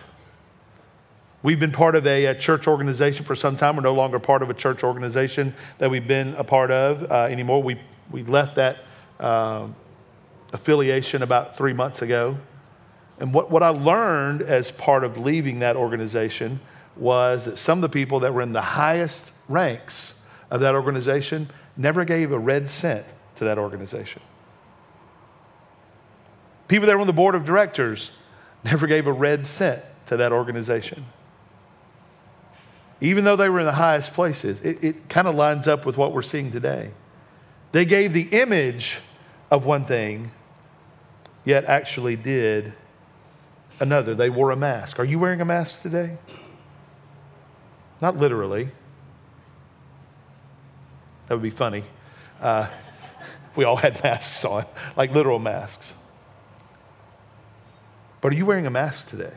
We've 1.42 1.58
been 1.58 1.72
part 1.72 1.96
of 1.96 2.06
a, 2.06 2.26
a, 2.26 2.34
church 2.36 2.68
organization 2.68 3.24
for 3.24 3.34
some 3.34 3.56
time. 3.56 3.74
We're 3.74 3.82
no 3.82 3.94
longer 3.94 4.20
part 4.20 4.42
of 4.42 4.50
a 4.50 4.54
church 4.54 4.84
organization 4.84 5.54
that 5.78 5.90
we've 5.90 6.06
been 6.06 6.34
a 6.34 6.44
part 6.44 6.70
of 6.70 7.10
uh, 7.10 7.24
anymore. 7.24 7.62
We, 7.62 7.80
we 8.12 8.22
left 8.22 8.54
that 8.56 8.84
uh, 9.18 9.66
affiliation 10.52 11.22
about 11.22 11.56
three 11.56 11.72
months 11.72 12.00
ago. 12.00 12.38
And 13.18 13.34
what, 13.34 13.50
what 13.50 13.62
I 13.62 13.70
learned 13.70 14.42
as 14.42 14.70
part 14.70 15.02
of 15.02 15.18
leaving 15.18 15.58
that 15.60 15.74
organization 15.74 16.60
was 16.96 17.46
that 17.46 17.58
some 17.58 17.78
of 17.78 17.82
the 17.82 17.88
people 17.88 18.20
that 18.20 18.32
were 18.32 18.42
in 18.42 18.52
the 18.52 18.62
highest 18.62 19.32
ranks 19.48 20.14
of 20.50 20.60
that 20.60 20.74
organization 20.74 21.50
never 21.76 22.04
gave 22.04 22.30
a 22.30 22.38
red 22.38 22.68
cent 22.68 23.06
to 23.36 23.44
that 23.44 23.58
organization. 23.58 24.22
People 26.68 26.86
that 26.86 26.94
were 26.94 27.00
on 27.00 27.06
the 27.06 27.12
board 27.12 27.34
of 27.34 27.44
directors 27.44 28.12
never 28.64 28.86
gave 28.86 29.06
a 29.06 29.12
red 29.12 29.46
cent 29.46 29.82
to 30.06 30.16
that 30.16 30.32
organization. 30.32 31.06
Even 33.00 33.24
though 33.24 33.36
they 33.36 33.48
were 33.48 33.60
in 33.60 33.66
the 33.66 33.72
highest 33.72 34.12
places, 34.12 34.60
it, 34.60 34.84
it 34.84 35.08
kind 35.08 35.26
of 35.26 35.34
lines 35.34 35.66
up 35.66 35.84
with 35.84 35.96
what 35.96 36.12
we're 36.12 36.22
seeing 36.22 36.52
today. 36.52 36.92
They 37.72 37.84
gave 37.84 38.12
the 38.12 38.28
image 38.30 39.00
of 39.50 39.66
one 39.66 39.84
thing, 39.84 40.30
yet 41.44 41.64
actually 41.64 42.16
did 42.16 42.72
another. 43.80 44.14
They 44.14 44.30
wore 44.30 44.50
a 44.50 44.56
mask. 44.56 45.00
Are 45.00 45.04
you 45.04 45.18
wearing 45.18 45.40
a 45.40 45.44
mask 45.44 45.82
today? 45.82 46.16
Not 48.00 48.16
literally. 48.16 48.70
That 51.26 51.34
would 51.34 51.42
be 51.42 51.50
funny. 51.50 51.84
Uh, 52.40 52.68
if 53.50 53.56
we 53.56 53.64
all 53.64 53.76
had 53.76 54.02
masks 54.02 54.44
on, 54.44 54.66
like 54.96 55.12
literal 55.12 55.38
masks. 55.38 55.94
But 58.22 58.32
are 58.32 58.36
you 58.36 58.46
wearing 58.46 58.66
a 58.66 58.70
mask 58.70 59.08
today? 59.08 59.34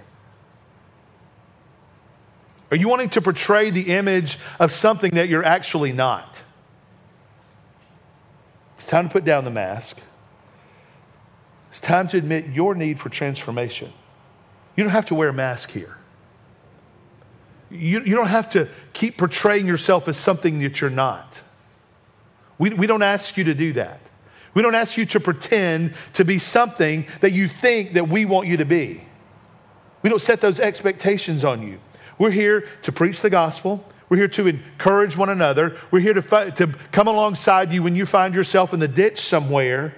Are 2.71 2.77
you 2.77 2.87
wanting 2.87 3.09
to 3.09 3.21
portray 3.21 3.71
the 3.71 3.93
image 3.93 4.37
of 4.59 4.71
something 4.71 5.11
that 5.15 5.27
you're 5.27 5.43
actually 5.43 5.91
not? 5.91 6.43
It's 8.77 8.87
time 8.87 9.07
to 9.07 9.11
put 9.11 9.25
down 9.25 9.43
the 9.43 9.51
mask. 9.51 9.97
It's 11.69 11.81
time 11.81 12.07
to 12.09 12.17
admit 12.17 12.47
your 12.49 12.75
need 12.75 12.99
for 12.99 13.09
transformation. 13.09 13.91
You 14.75 14.83
don't 14.83 14.93
have 14.93 15.05
to 15.07 15.15
wear 15.15 15.29
a 15.29 15.33
mask 15.33 15.71
here. 15.71 15.97
You, 17.71 18.01
you 18.01 18.15
don't 18.15 18.27
have 18.27 18.49
to 18.51 18.69
keep 18.93 19.17
portraying 19.17 19.65
yourself 19.65 20.07
as 20.07 20.15
something 20.17 20.59
that 20.59 20.79
you're 20.79 20.89
not. 20.89 21.41
We, 22.59 22.69
we 22.69 22.87
don't 22.87 23.01
ask 23.01 23.35
you 23.35 23.43
to 23.45 23.53
do 23.53 23.73
that. 23.73 23.99
We 24.55 24.61
don't 24.61 24.73
ask 24.73 24.97
you 24.97 25.05
to 25.07 25.19
pretend 25.19 25.93
to 26.13 26.25
be 26.25 26.39
something 26.39 27.05
that 27.19 27.33
you 27.33 27.47
think 27.47 27.93
that 27.93 28.07
we 28.07 28.25
want 28.25 28.47
you 28.47 28.57
to 28.57 28.65
be. 28.65 29.01
We 30.01 30.09
don't 30.09 30.21
set 30.21 30.41
those 30.41 30.59
expectations 30.59 31.43
on 31.43 31.61
you. 31.61 31.79
We're 32.17 32.31
here 32.31 32.67
to 32.83 32.91
preach 32.91 33.21
the 33.21 33.29
gospel. 33.29 33.85
We're 34.07 34.17
here 34.17 34.27
to 34.29 34.47
encourage 34.47 35.17
one 35.17 35.29
another. 35.29 35.77
We're 35.91 35.99
here 35.99 36.13
to, 36.13 36.21
fi- 36.21 36.51
to 36.51 36.67
come 36.91 37.07
alongside 37.07 37.73
you 37.73 37.83
when 37.83 37.95
you 37.95 38.05
find 38.05 38.33
yourself 38.33 38.73
in 38.73 38.79
the 38.79 38.87
ditch 38.87 39.19
somewhere 39.19 39.95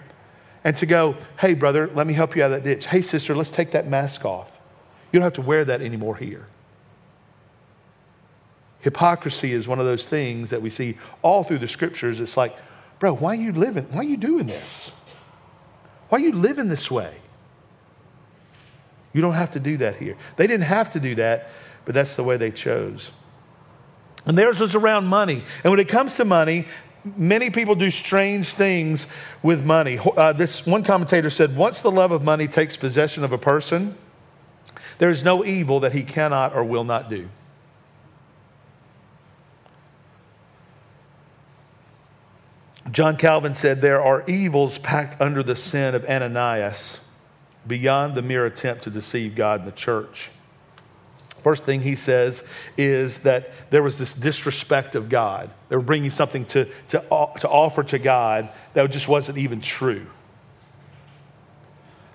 and 0.63 0.75
to 0.77 0.85
go, 0.85 1.17
hey, 1.39 1.53
brother, 1.53 1.91
let 1.93 2.07
me 2.07 2.13
help 2.13 2.35
you 2.35 2.43
out 2.43 2.51
of 2.51 2.63
that 2.63 2.67
ditch. 2.67 2.87
Hey, 2.87 3.01
sister, 3.01 3.35
let's 3.35 3.51
take 3.51 3.71
that 3.71 3.87
mask 3.87 4.25
off. 4.25 4.59
You 5.11 5.19
don't 5.19 5.25
have 5.25 5.33
to 5.33 5.41
wear 5.41 5.65
that 5.65 5.81
anymore 5.81 6.15
here. 6.15 6.47
Hypocrisy 8.79 9.53
is 9.53 9.67
one 9.67 9.79
of 9.79 9.85
those 9.85 10.07
things 10.07 10.49
that 10.49 10.61
we 10.61 10.69
see 10.69 10.97
all 11.21 11.43
through 11.43 11.59
the 11.59 11.67
scriptures. 11.67 12.19
It's 12.19 12.37
like, 12.37 12.55
bro, 12.99 13.13
why 13.13 13.31
are 13.31 13.41
you 13.41 13.51
living? 13.51 13.85
Why 13.91 13.99
are 13.99 14.03
you 14.03 14.17
doing 14.17 14.47
this? 14.47 14.91
Why 16.09 16.19
are 16.19 16.21
you 16.21 16.31
living 16.31 16.69
this 16.69 16.89
way? 16.89 17.17
You 19.13 19.21
don't 19.21 19.33
have 19.33 19.51
to 19.51 19.59
do 19.59 19.77
that 19.77 19.95
here. 19.95 20.15
They 20.35 20.47
didn't 20.47 20.65
have 20.65 20.91
to 20.91 20.99
do 20.99 21.15
that, 21.15 21.49
but 21.85 21.95
that's 21.95 22.15
the 22.15 22.23
way 22.23 22.37
they 22.37 22.51
chose. 22.51 23.11
And 24.25 24.37
theirs 24.37 24.59
was 24.59 24.75
around 24.75 25.05
money. 25.07 25.43
And 25.63 25.71
when 25.71 25.79
it 25.79 25.87
comes 25.87 26.17
to 26.17 26.25
money, 26.25 26.65
many 27.15 27.49
people 27.49 27.75
do 27.75 27.89
strange 27.89 28.53
things 28.53 29.07
with 29.41 29.65
money. 29.65 29.99
Uh, 30.15 30.33
this 30.33 30.65
one 30.65 30.83
commentator 30.83 31.29
said, 31.29 31.55
once 31.55 31.81
the 31.81 31.91
love 31.91 32.11
of 32.11 32.23
money 32.23 32.47
takes 32.47 32.75
possession 32.77 33.23
of 33.23 33.31
a 33.31 33.37
person, 33.37 33.97
there 34.97 35.09
is 35.09 35.23
no 35.23 35.45
evil 35.45 35.79
that 35.79 35.93
he 35.93 36.03
cannot 36.03 36.53
or 36.53 36.63
will 36.63 36.83
not 36.83 37.09
do. 37.09 37.29
John 42.91 43.17
Calvin 43.17 43.53
said 43.53 43.81
there 43.81 44.01
are 44.01 44.23
evils 44.27 44.77
packed 44.77 45.19
under 45.19 45.43
the 45.43 45.55
sin 45.55 45.93
of 45.93 46.05
Ananias 46.05 46.99
beyond 47.65 48.15
the 48.15 48.21
mere 48.21 48.45
attempt 48.45 48.83
to 48.85 48.89
deceive 48.89 49.35
God 49.35 49.59
and 49.59 49.67
the 49.67 49.75
church. 49.75 50.31
First 51.43 51.63
thing 51.63 51.81
he 51.81 51.95
says 51.95 52.43
is 52.77 53.19
that 53.19 53.51
there 53.69 53.83
was 53.83 53.97
this 53.97 54.13
disrespect 54.13 54.95
of 54.95 55.09
God. 55.09 55.49
They 55.69 55.75
were 55.75 55.81
bringing 55.81 56.09
something 56.09 56.45
to, 56.47 56.65
to, 56.89 56.99
to 56.99 57.49
offer 57.49 57.83
to 57.83 57.99
God 57.99 58.49
that 58.73 58.89
just 58.91 59.07
wasn't 59.07 59.37
even 59.37 59.61
true. 59.61 60.07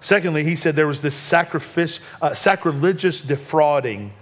Secondly, 0.01 0.43
he 0.43 0.57
said 0.57 0.75
there 0.75 0.87
was 0.87 1.01
this 1.01 1.15
sacrifice, 1.15 2.01
uh, 2.21 2.35
sacrilegious 2.35 3.21
defrauding 3.21 4.13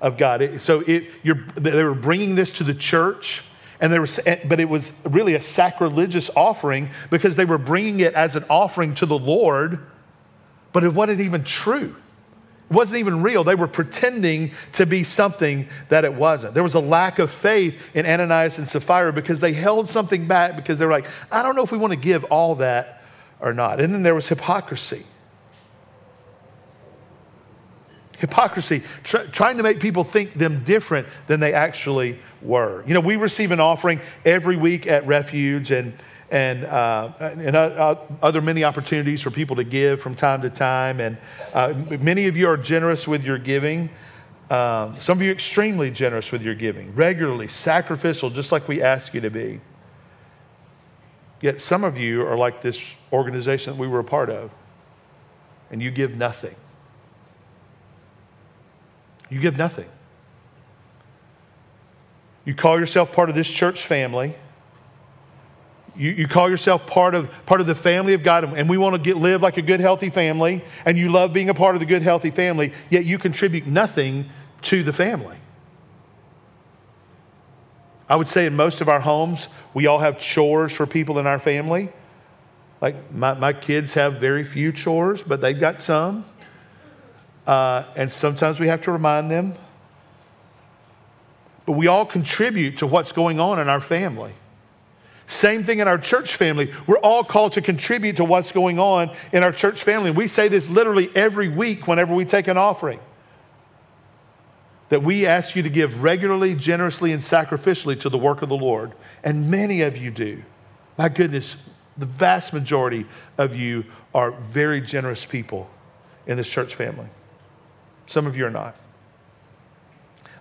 of 0.00 0.18
God. 0.18 0.60
So 0.60 0.80
it, 0.80 1.06
they 1.54 1.82
were 1.82 1.94
bringing 1.94 2.34
this 2.34 2.50
to 2.52 2.64
the 2.64 2.74
church 2.74 3.44
and 3.80 3.92
there 3.92 4.00
was, 4.00 4.18
but 4.44 4.58
it 4.58 4.68
was 4.68 4.92
really 5.04 5.34
a 5.34 5.40
sacrilegious 5.40 6.30
offering 6.34 6.90
because 7.10 7.36
they 7.36 7.44
were 7.44 7.58
bringing 7.58 8.00
it 8.00 8.14
as 8.14 8.34
an 8.34 8.44
offering 8.50 8.94
to 8.96 9.06
the 9.06 9.18
Lord, 9.18 9.80
but 10.72 10.84
it 10.84 10.92
wasn't 10.92 11.20
even 11.20 11.44
true. 11.44 11.94
It 12.70 12.74
wasn't 12.74 12.98
even 12.98 13.22
real. 13.22 13.44
They 13.44 13.54
were 13.54 13.68
pretending 13.68 14.50
to 14.72 14.84
be 14.84 15.04
something 15.04 15.68
that 15.88 16.04
it 16.04 16.12
wasn't. 16.12 16.54
There 16.54 16.62
was 16.62 16.74
a 16.74 16.80
lack 16.80 17.18
of 17.18 17.30
faith 17.30 17.80
in 17.94 18.04
Ananias 18.04 18.58
and 18.58 18.68
Sapphira 18.68 19.12
because 19.12 19.40
they 19.40 19.52
held 19.52 19.88
something 19.88 20.26
back 20.26 20.56
because 20.56 20.78
they 20.78 20.84
were 20.84 20.92
like, 20.92 21.06
I 21.30 21.42
don't 21.42 21.54
know 21.54 21.62
if 21.62 21.72
we 21.72 21.78
want 21.78 21.92
to 21.92 21.98
give 21.98 22.24
all 22.24 22.56
that 22.56 23.02
or 23.40 23.54
not. 23.54 23.80
And 23.80 23.94
then 23.94 24.02
there 24.02 24.14
was 24.14 24.28
hypocrisy. 24.28 25.06
Hypocrisy, 28.18 28.82
tr- 29.04 29.26
trying 29.32 29.56
to 29.56 29.62
make 29.62 29.80
people 29.80 30.04
think 30.04 30.34
them 30.34 30.64
different 30.64 31.06
than 31.26 31.40
they 31.40 31.54
actually 31.54 32.18
were. 32.42 32.84
You 32.86 32.94
know, 32.94 33.00
we 33.00 33.16
receive 33.16 33.52
an 33.52 33.60
offering 33.60 34.00
every 34.24 34.56
week 34.56 34.86
at 34.86 35.06
Refuge 35.06 35.70
and, 35.70 35.92
and, 36.30 36.64
uh, 36.64 37.12
and 37.20 37.56
uh, 37.56 37.96
other 38.22 38.40
many 38.40 38.64
opportunities 38.64 39.20
for 39.20 39.30
people 39.30 39.56
to 39.56 39.64
give 39.64 40.00
from 40.00 40.14
time 40.14 40.42
to 40.42 40.50
time. 40.50 41.00
And 41.00 41.16
uh, 41.54 41.74
many 42.00 42.26
of 42.26 42.36
you 42.36 42.48
are 42.48 42.56
generous 42.56 43.06
with 43.06 43.24
your 43.24 43.38
giving. 43.38 43.88
Um, 44.50 44.98
some 44.98 45.18
of 45.18 45.22
you 45.22 45.30
are 45.30 45.34
extremely 45.34 45.90
generous 45.90 46.32
with 46.32 46.42
your 46.42 46.54
giving, 46.54 46.94
regularly, 46.94 47.48
sacrificial, 47.48 48.30
just 48.30 48.50
like 48.50 48.66
we 48.66 48.82
ask 48.82 49.14
you 49.14 49.20
to 49.20 49.30
be. 49.30 49.60
Yet 51.40 51.60
some 51.60 51.84
of 51.84 51.96
you 51.96 52.26
are 52.26 52.36
like 52.36 52.62
this 52.62 52.82
organization 53.12 53.74
that 53.74 53.78
we 53.78 53.86
were 53.86 54.00
a 54.00 54.04
part 54.04 54.30
of, 54.30 54.50
and 55.70 55.82
you 55.82 55.90
give 55.90 56.16
nothing. 56.16 56.56
You 59.28 59.40
give 59.40 59.56
nothing. 59.56 59.88
You 62.44 62.54
call 62.54 62.78
yourself 62.80 63.12
part 63.12 63.28
of 63.28 63.34
this 63.34 63.50
church 63.50 63.86
family. 63.86 64.34
You, 65.96 66.12
you 66.12 66.28
call 66.28 66.48
yourself 66.48 66.86
part 66.86 67.14
of, 67.14 67.30
part 67.44 67.60
of 67.60 67.66
the 67.66 67.74
family 67.74 68.14
of 68.14 68.22
God, 68.22 68.44
and 68.44 68.68
we 68.68 68.78
want 68.78 68.94
to 68.94 69.02
get, 69.02 69.16
live 69.16 69.42
like 69.42 69.56
a 69.56 69.62
good, 69.62 69.80
healthy 69.80 70.10
family, 70.10 70.64
and 70.86 70.96
you 70.96 71.10
love 71.10 71.32
being 71.32 71.50
a 71.50 71.54
part 71.54 71.74
of 71.74 71.80
the 71.80 71.86
good, 71.86 72.02
healthy 72.02 72.30
family, 72.30 72.72
yet 72.88 73.04
you 73.04 73.18
contribute 73.18 73.66
nothing 73.66 74.30
to 74.62 74.82
the 74.82 74.92
family. 74.92 75.36
I 78.08 78.16
would 78.16 78.28
say 78.28 78.46
in 78.46 78.56
most 78.56 78.80
of 78.80 78.88
our 78.88 79.00
homes, 79.00 79.48
we 79.74 79.86
all 79.86 79.98
have 79.98 80.18
chores 80.18 80.72
for 80.72 80.86
people 80.86 81.18
in 81.18 81.26
our 81.26 81.38
family. 81.38 81.90
Like 82.80 83.12
my, 83.12 83.34
my 83.34 83.52
kids 83.52 83.94
have 83.94 84.14
very 84.14 84.44
few 84.44 84.72
chores, 84.72 85.22
but 85.22 85.40
they've 85.40 85.58
got 85.58 85.80
some. 85.80 86.24
Uh, 87.48 87.84
and 87.96 88.12
sometimes 88.12 88.60
we 88.60 88.68
have 88.68 88.80
to 88.82 88.92
remind 88.92 89.28
them 89.28 89.56
but 91.68 91.72
we 91.72 91.86
all 91.86 92.06
contribute 92.06 92.78
to 92.78 92.86
what's 92.86 93.12
going 93.12 93.38
on 93.38 93.58
in 93.60 93.68
our 93.68 93.82
family. 93.82 94.32
Same 95.26 95.64
thing 95.64 95.80
in 95.80 95.86
our 95.86 95.98
church 95.98 96.34
family. 96.34 96.72
We're 96.86 96.96
all 97.00 97.22
called 97.22 97.52
to 97.52 97.60
contribute 97.60 98.16
to 98.16 98.24
what's 98.24 98.52
going 98.52 98.78
on 98.78 99.14
in 99.34 99.44
our 99.44 99.52
church 99.52 99.82
family. 99.82 100.10
We 100.10 100.28
say 100.28 100.48
this 100.48 100.70
literally 100.70 101.14
every 101.14 101.50
week 101.50 101.86
whenever 101.86 102.14
we 102.14 102.24
take 102.24 102.48
an 102.48 102.56
offering. 102.56 103.00
That 104.88 105.02
we 105.02 105.26
ask 105.26 105.54
you 105.56 105.62
to 105.62 105.68
give 105.68 106.02
regularly, 106.02 106.54
generously, 106.54 107.12
and 107.12 107.20
sacrificially 107.20 108.00
to 108.00 108.08
the 108.08 108.16
work 108.16 108.40
of 108.40 108.48
the 108.48 108.56
Lord. 108.56 108.92
And 109.22 109.50
many 109.50 109.82
of 109.82 109.98
you 109.98 110.10
do. 110.10 110.42
My 110.96 111.10
goodness, 111.10 111.58
the 111.98 112.06
vast 112.06 112.54
majority 112.54 113.04
of 113.36 113.54
you 113.54 113.84
are 114.14 114.30
very 114.30 114.80
generous 114.80 115.26
people 115.26 115.68
in 116.26 116.38
this 116.38 116.48
church 116.48 116.74
family. 116.74 117.08
Some 118.08 118.26
of 118.26 118.36
you 118.36 118.46
are 118.46 118.50
not. 118.50 118.74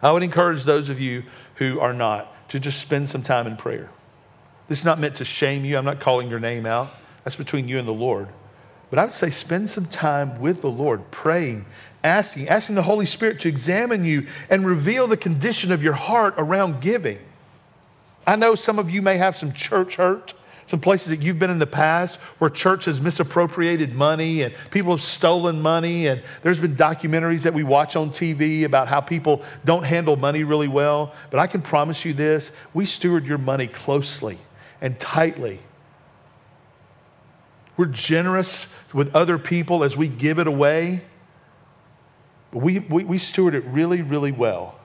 I 0.02 0.12
would 0.12 0.24
encourage 0.24 0.64
those 0.64 0.90
of 0.90 1.00
you 1.02 1.24
who 1.56 1.80
are 1.80 1.94
not 1.94 2.50
to 2.50 2.60
just 2.60 2.80
spend 2.80 3.10
some 3.10 3.22
time 3.22 3.46
in 3.46 3.58
prayer. 3.58 3.90
This 4.70 4.80
is 4.80 4.86
not 4.86 5.00
meant 5.00 5.16
to 5.18 5.26
shame 5.26 5.66
you. 5.66 5.78
I'm 5.78 5.86
not 5.86 6.00
calling 6.00 6.30
your 6.30 6.40
name 6.40 6.66
out. 6.66 6.90
That's 7.24 7.36
between 7.36 7.68
you 7.68 7.78
and 7.78 7.88
the 7.88 7.94
Lord. 7.94 8.30
But 8.90 9.00
I 9.00 9.04
would 9.04 9.12
say 9.12 9.30
spend 9.30 9.70
some 9.70 9.86
time 9.86 10.40
with 10.40 10.62
the 10.62 10.70
Lord, 10.70 11.12
praying, 11.12 11.66
asking, 12.06 12.48
asking 12.48 12.76
the 12.76 12.84
Holy 12.84 13.06
Spirit 13.06 13.42
to 13.42 13.50
examine 13.50 14.06
you 14.06 14.28
and 14.50 14.66
reveal 14.66 15.08
the 15.08 15.18
condition 15.18 15.74
of 15.74 15.84
your 15.84 15.94
heart 15.94 16.36
around 16.38 16.80
giving. 16.80 17.20
I 18.26 18.38
know 18.38 18.56
some 18.56 18.80
of 18.80 18.90
you 18.90 19.02
may 19.02 19.18
have 19.18 19.36
some 19.36 19.52
church 19.52 19.98
hurt 19.98 20.34
some 20.68 20.82
places 20.82 21.08
that 21.10 21.22
you've 21.22 21.40
been 21.40 21.50
in 21.50 21.60
the 21.60 21.66
past 21.66 22.18
where 22.40 22.50
church 22.50 22.86
has 22.86 23.02
misappropriated 23.02 23.96
money 23.96 24.42
and 24.42 24.54
people 24.70 24.92
have 24.92 25.02
stolen 25.02 25.62
money. 25.62 26.08
And 26.08 26.22
there's 26.44 26.60
been 26.60 26.76
documentaries 26.76 27.44
that 27.44 27.54
we 27.54 27.64
watch 27.64 27.96
on 27.96 28.12
TV 28.12 28.64
about 28.64 28.90
how 28.90 29.00
people 29.02 29.42
don't 29.64 29.84
handle 29.84 30.18
money 30.18 30.44
really 30.44 30.68
well. 30.68 31.14
But 31.32 31.40
I 31.40 31.48
can 31.48 31.62
promise 31.62 32.04
you 32.04 32.14
this 32.14 32.52
we 32.74 32.86
steward 32.86 33.26
your 33.26 33.38
money 33.38 33.68
closely. 33.68 34.38
and 34.82 35.00
tightly. 35.00 35.60
We're 37.78 37.86
generous 37.86 38.68
with 38.94 39.16
other 39.16 39.38
people 39.38 39.84
as 39.84 39.96
we 39.96 40.08
give 40.08 40.40
it 40.40 40.48
away. 40.48 41.02
But 42.52 42.60
we, 42.60 42.80
we, 42.80 43.04
we 43.04 43.18
steward 43.18 43.56
it 43.56 43.64
really, 43.66 44.02
really 44.02 44.32
well. 44.32 44.76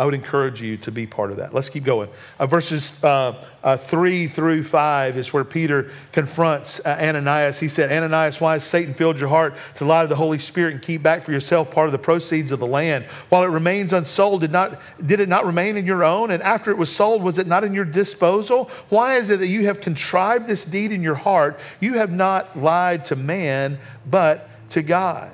I 0.00 0.06
would 0.06 0.14
encourage 0.14 0.62
you 0.62 0.78
to 0.78 0.90
be 0.90 1.06
part 1.06 1.30
of 1.30 1.36
that. 1.36 1.52
Let's 1.52 1.68
keep 1.68 1.84
going. 1.84 2.08
Uh, 2.38 2.46
verses 2.46 2.94
uh, 3.04 3.44
uh, 3.62 3.76
3 3.76 4.28
through 4.28 4.64
5 4.64 5.18
is 5.18 5.30
where 5.30 5.44
Peter 5.44 5.90
confronts 6.12 6.80
uh, 6.86 6.96
Ananias. 6.98 7.60
He 7.60 7.68
said, 7.68 7.92
Ananias, 7.92 8.40
why 8.40 8.54
has 8.54 8.64
Satan 8.64 8.94
filled 8.94 9.20
your 9.20 9.28
heart 9.28 9.56
to 9.74 9.84
lie 9.84 10.00
to 10.00 10.08
the 10.08 10.16
Holy 10.16 10.38
Spirit 10.38 10.72
and 10.72 10.82
keep 10.82 11.02
back 11.02 11.22
for 11.22 11.32
yourself 11.32 11.70
part 11.70 11.84
of 11.84 11.92
the 11.92 11.98
proceeds 11.98 12.50
of 12.50 12.60
the 12.60 12.66
land? 12.66 13.04
While 13.28 13.42
it 13.42 13.48
remains 13.48 13.92
unsold, 13.92 14.40
did, 14.40 14.52
not, 14.52 14.80
did 15.04 15.20
it 15.20 15.28
not 15.28 15.44
remain 15.44 15.76
in 15.76 15.84
your 15.84 16.02
own? 16.02 16.30
And 16.30 16.42
after 16.42 16.70
it 16.70 16.78
was 16.78 16.90
sold, 16.90 17.22
was 17.22 17.36
it 17.36 17.46
not 17.46 17.62
in 17.62 17.74
your 17.74 17.84
disposal? 17.84 18.70
Why 18.88 19.16
is 19.16 19.28
it 19.28 19.40
that 19.40 19.48
you 19.48 19.66
have 19.66 19.82
contrived 19.82 20.46
this 20.46 20.64
deed 20.64 20.92
in 20.92 21.02
your 21.02 21.16
heart? 21.16 21.60
You 21.78 21.98
have 21.98 22.10
not 22.10 22.58
lied 22.58 23.04
to 23.04 23.16
man, 23.16 23.78
but 24.06 24.48
to 24.70 24.80
God. 24.80 25.32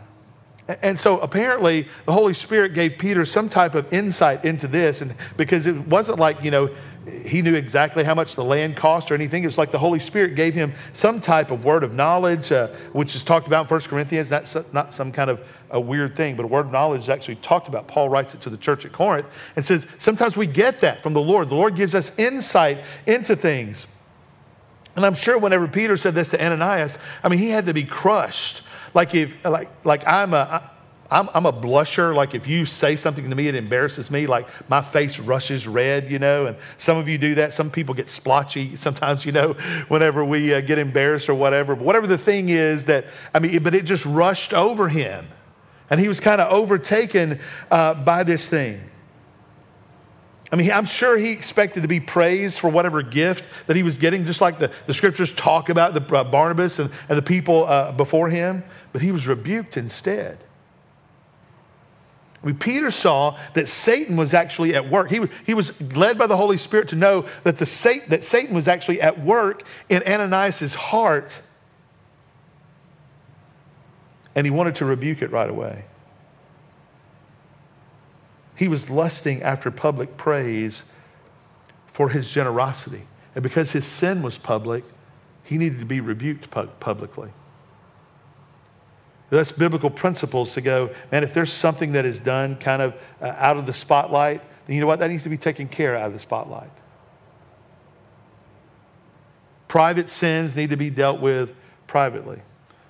And 0.69 0.99
so 0.99 1.19
apparently 1.19 1.87
the 2.07 2.13
Holy 2.13 2.35
Spirit 2.35 2.75
gave 2.75 2.99
Peter 2.99 3.25
some 3.25 3.49
type 3.49 3.77
of 3.77 3.93
insight 3.93 4.45
into 4.45 4.67
this. 4.67 5.01
And 5.01 5.15
because 5.37 5.67
it 5.67 5.87
wasn't 5.87 6.19
like, 6.19 6.43
you 6.43 6.51
know, 6.51 6.71
he 7.25 7.41
knew 7.41 7.55
exactly 7.55 8.03
how 8.03 8.15
much 8.15 8.35
the 8.35 8.43
land 8.43 8.77
cost 8.77 9.13
or 9.13 9.15
anything. 9.15 9.45
It 9.45 9.47
was 9.47 9.59
like 9.59 9.71
the 9.71 9.79
Holy 9.79 10.01
Spirit 10.01 10.35
gave 10.35 10.55
him 10.55 10.75
some 10.93 11.21
type 11.21 11.53
of 11.53 11.65
word 11.65 11.85
of 11.85 11.95
knowledge, 11.95 12.51
uh, 12.51 12.69
which 12.93 13.15
is 13.15 13.23
talked 13.23 13.47
about 13.47 13.67
in 13.67 13.69
1 13.69 13.81
Corinthians. 13.83 14.29
That's 14.29 14.57
not 14.73 14.93
some 14.93 15.13
kind 15.13 15.31
of 15.31 15.47
a 15.71 15.79
weird 15.79 16.17
thing, 16.17 16.35
but 16.35 16.45
a 16.45 16.49
word 16.49 16.67
of 16.67 16.73
knowledge 16.73 17.03
is 17.03 17.09
actually 17.09 17.37
talked 17.37 17.69
about. 17.69 17.87
Paul 17.87 18.09
writes 18.09 18.35
it 18.35 18.41
to 18.41 18.51
the 18.51 18.57
church 18.57 18.85
at 18.85 18.93
Corinth 18.93 19.29
and 19.55 19.65
says, 19.65 19.87
sometimes 19.99 20.37
we 20.37 20.47
get 20.47 20.81
that 20.81 21.01
from 21.01 21.13
the 21.13 21.21
Lord. 21.21 21.49
The 21.49 21.55
Lord 21.55 21.77
gives 21.77 21.95
us 21.95 22.17
insight 22.19 22.79
into 23.07 23.37
things. 23.37 23.87
And 24.97 25.05
I'm 25.05 25.15
sure 25.15 25.39
whenever 25.39 25.69
Peter 25.69 25.97
said 25.97 26.15
this 26.15 26.31
to 26.31 26.45
Ananias, 26.45 26.99
I 27.23 27.29
mean, 27.29 27.39
he 27.39 27.51
had 27.51 27.67
to 27.67 27.75
be 27.75 27.85
crushed 27.85 28.63
like 28.97 29.15
if 29.15 29.45
like 29.45 29.69
like 29.85 30.09
I'm 30.09 30.33
a 30.33 30.71
I'm, 31.11 31.29
I'm 31.35 31.47
a 31.47 31.53
blusher. 31.53 32.15
Like 32.15 32.35
if 32.35 32.49
you 32.49 32.65
say 32.65 32.97
something 32.97 33.29
to 33.29 33.37
me, 33.37 33.47
it 33.47 33.55
embarrasses 33.55 34.11
me. 34.11 34.27
Like 34.27 34.49
my 34.71 34.81
face 34.81 35.19
rushes 35.19 35.69
red, 35.69 36.11
you 36.11 36.19
know. 36.19 36.47
And 36.47 36.57
some 36.79 36.97
of 36.97 37.07
you 37.09 37.19
do 37.19 37.37
that. 37.37 37.53
Some 37.53 37.71
people 37.71 37.95
get 37.95 38.09
splotchy 38.09 38.75
sometimes, 38.75 39.25
you 39.25 39.33
know, 39.33 39.53
whenever 39.89 40.25
we 40.25 40.55
uh, 40.55 40.63
get 40.63 40.79
embarrassed 40.79 41.29
or 41.29 41.35
whatever. 41.35 41.77
But 41.77 41.85
whatever 41.85 42.07
the 42.07 42.19
thing 42.19 42.49
is 42.49 42.87
that 42.87 43.05
I 43.35 43.39
mean, 43.39 43.63
but 43.63 43.75
it 43.75 43.85
just 43.85 44.07
rushed 44.07 44.55
over 44.55 44.89
him, 44.89 45.29
and 45.91 46.01
he 46.01 46.09
was 46.09 46.19
kind 46.19 46.41
of 46.41 46.51
overtaken 46.51 47.39
uh, 47.71 47.95
by 47.95 48.25
this 48.25 48.49
thing. 48.49 48.81
I 50.53 50.57
mean, 50.57 50.71
I'm 50.71 50.85
sure 50.85 51.19
he 51.19 51.31
expected 51.31 51.83
to 51.83 51.89
be 51.89 51.99
praised 51.99 52.59
for 52.59 52.69
whatever 52.71 53.03
gift 53.03 53.45
that 53.67 53.75
he 53.75 53.83
was 53.83 53.99
getting, 53.99 54.25
just 54.27 54.41
like 54.41 54.59
the, 54.59 54.71
the 54.87 54.95
scriptures 54.95 55.33
talk 55.33 55.69
about 55.69 55.95
the, 55.95 56.17
uh, 56.17 56.23
Barnabas 56.25 56.79
and, 56.79 56.91
and 57.09 57.19
the 57.19 57.23
people 57.23 57.67
uh, 57.67 57.91
before 57.93 58.29
him, 58.29 58.63
but 58.93 59.03
he 59.03 59.11
was 59.11 59.27
rebuked 59.27 59.77
instead. 59.77 60.39
I 62.43 62.47
mean, 62.47 62.59
Peter 62.59 62.93
saw 62.93 63.37
that 63.55 63.67
Satan 63.67 64.17
was 64.17 64.35
actually 64.35 64.77
at 64.77 64.89
work. 64.89 65.11
He, 65.11 65.21
he 65.45 65.55
was 65.55 65.81
led 65.81 66.17
by 66.17 66.29
the 66.29 66.37
Holy 66.37 66.59
Spirit 66.59 66.89
to 66.91 66.97
know 66.97 67.27
that, 67.43 67.59
the, 67.59 68.03
that 68.09 68.23
Satan 68.23 68.55
was 68.55 68.69
actually 68.69 69.01
at 69.01 69.21
work 69.21 69.65
in 69.89 70.03
Ananias' 70.05 70.77
heart, 70.77 71.41
and 74.37 74.47
he 74.47 74.53
wanted 74.53 74.77
to 74.77 74.85
rebuke 74.85 75.23
it 75.23 75.33
right 75.33 75.51
away. 75.51 75.87
He 78.57 78.69
was 78.69 78.91
lusting 78.91 79.43
after 79.43 79.71
public 79.71 80.17
praise 80.17 80.85
for 81.87 82.09
his 82.09 82.31
generosity. 82.31 83.03
And 83.35 83.43
because 83.43 83.73
his 83.73 83.87
sin 83.87 84.23
was 84.23 84.39
public, 84.39 84.85
he 85.45 85.59
needed 85.59 85.79
to 85.79 85.85
be 85.85 86.01
rebuked 86.01 86.51
publicly. 86.51 87.31
That's 89.29 89.53
biblical 89.53 89.91
principles 89.91 90.55
to 90.55 90.61
go, 90.61 90.91
man, 91.11 91.23
if 91.25 91.35
there's 91.35 91.53
something 91.53 91.93
that 91.93 92.05
is 92.05 92.21
done 92.21 92.57
kind 92.57 92.81
of 92.81 92.95
uh, 93.21 93.35
out 93.37 93.57
of 93.57 93.67
the 93.67 93.73
spotlight, 93.73 94.41
then 94.67 94.75
you 94.75 94.81
know 94.81 94.87
what? 94.87 95.01
That 95.01 95.11
needs 95.11 95.25
to 95.25 95.29
be 95.29 95.37
taken 95.37 95.69
care 95.69 95.95
of 95.95 96.03
out 96.03 96.07
of 96.09 96.13
the 96.13 96.19
spotlight. 96.19 96.71
Private 99.69 100.09
sins 100.09 100.55
need 100.55 100.71
to 100.71 100.77
be 100.77 100.91
dealt 100.91 101.21
with 101.21 101.55
privately, 101.87 102.41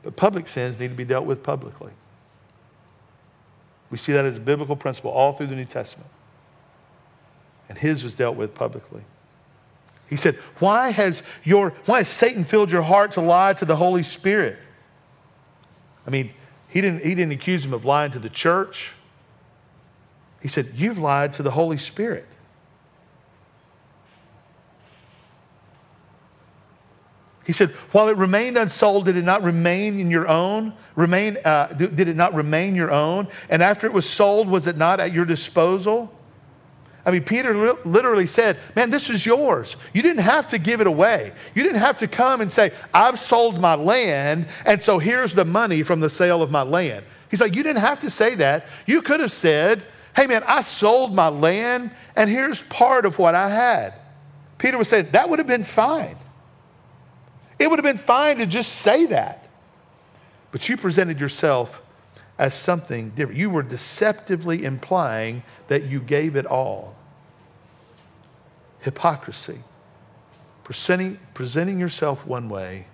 but 0.02 0.14
public 0.16 0.46
sins 0.46 0.78
need 0.78 0.88
to 0.88 0.94
be 0.94 1.04
dealt 1.04 1.24
with 1.24 1.42
publicly. 1.42 1.92
We 3.90 3.98
see 3.98 4.12
that 4.12 4.24
as 4.24 4.36
a 4.36 4.40
biblical 4.40 4.76
principle 4.76 5.10
all 5.10 5.32
through 5.32 5.46
the 5.46 5.54
New 5.54 5.64
Testament. 5.64 6.10
And 7.68 7.78
his 7.78 8.04
was 8.04 8.14
dealt 8.14 8.36
with 8.36 8.54
publicly. 8.54 9.02
He 10.08 10.16
said, 10.16 10.36
Why 10.58 10.90
has 10.90 11.22
your 11.44 11.70
why 11.86 11.98
has 11.98 12.08
Satan 12.08 12.44
filled 12.44 12.70
your 12.70 12.82
heart 12.82 13.12
to 13.12 13.20
lie 13.20 13.54
to 13.54 13.64
the 13.64 13.76
Holy 13.76 14.02
Spirit? 14.02 14.58
I 16.06 16.10
mean, 16.10 16.32
he 16.68 16.80
didn't, 16.80 17.02
he 17.02 17.14
didn't 17.14 17.32
accuse 17.32 17.64
him 17.64 17.72
of 17.72 17.84
lying 17.84 18.12
to 18.12 18.18
the 18.18 18.28
church. 18.28 18.92
He 20.40 20.48
said, 20.48 20.72
You've 20.74 20.98
lied 20.98 21.32
to 21.34 21.42
the 21.42 21.52
Holy 21.52 21.78
Spirit. 21.78 22.26
He 27.46 27.52
said, 27.52 27.70
while 27.92 28.08
it 28.08 28.16
remained 28.16 28.58
unsold, 28.58 29.04
did 29.04 29.16
it 29.16 29.24
not 29.24 29.42
remain 29.44 30.00
in 30.00 30.10
your 30.10 30.26
own? 30.26 30.72
Remain, 30.96 31.38
uh, 31.44 31.68
did 31.68 32.08
it 32.08 32.16
not 32.16 32.34
remain 32.34 32.74
your 32.74 32.90
own? 32.90 33.28
And 33.48 33.62
after 33.62 33.86
it 33.86 33.92
was 33.92 34.08
sold, 34.08 34.48
was 34.48 34.66
it 34.66 34.76
not 34.76 34.98
at 34.98 35.12
your 35.12 35.24
disposal? 35.24 36.12
I 37.06 37.12
mean, 37.12 37.22
Peter 37.22 37.72
literally 37.84 38.26
said, 38.26 38.58
Man, 38.74 38.90
this 38.90 39.08
is 39.08 39.24
yours. 39.24 39.76
You 39.92 40.02
didn't 40.02 40.24
have 40.24 40.48
to 40.48 40.58
give 40.58 40.80
it 40.80 40.88
away. 40.88 41.32
You 41.54 41.62
didn't 41.62 41.78
have 41.78 41.98
to 41.98 42.08
come 42.08 42.40
and 42.40 42.50
say, 42.50 42.72
I've 42.92 43.20
sold 43.20 43.60
my 43.60 43.76
land, 43.76 44.48
and 44.64 44.82
so 44.82 44.98
here's 44.98 45.32
the 45.32 45.44
money 45.44 45.84
from 45.84 46.00
the 46.00 46.10
sale 46.10 46.42
of 46.42 46.50
my 46.50 46.62
land. 46.62 47.06
He's 47.30 47.40
like, 47.40 47.54
You 47.54 47.62
didn't 47.62 47.82
have 47.82 48.00
to 48.00 48.10
say 48.10 48.34
that. 48.34 48.66
You 48.86 49.02
could 49.02 49.20
have 49.20 49.30
said, 49.30 49.84
Hey, 50.16 50.26
man, 50.26 50.42
I 50.48 50.62
sold 50.62 51.14
my 51.14 51.28
land, 51.28 51.92
and 52.16 52.28
here's 52.28 52.62
part 52.62 53.06
of 53.06 53.20
what 53.20 53.36
I 53.36 53.50
had. 53.50 53.94
Peter 54.58 54.76
was 54.76 54.88
saying, 54.88 55.10
That 55.12 55.28
would 55.28 55.38
have 55.38 55.46
been 55.46 55.62
fine. 55.62 56.16
It 57.58 57.70
would 57.70 57.78
have 57.78 57.84
been 57.84 57.98
fine 57.98 58.38
to 58.38 58.46
just 58.46 58.72
say 58.72 59.06
that. 59.06 59.48
But 60.52 60.68
you 60.68 60.76
presented 60.76 61.20
yourself 61.20 61.82
as 62.38 62.54
something 62.54 63.10
different. 63.10 63.38
You 63.38 63.50
were 63.50 63.62
deceptively 63.62 64.64
implying 64.64 65.42
that 65.68 65.84
you 65.84 66.00
gave 66.00 66.36
it 66.36 66.46
all. 66.46 66.94
Hypocrisy. 68.80 69.60
Presenting, 70.64 71.18
presenting 71.34 71.80
yourself 71.80 72.26
one 72.26 72.48
way 72.48 72.86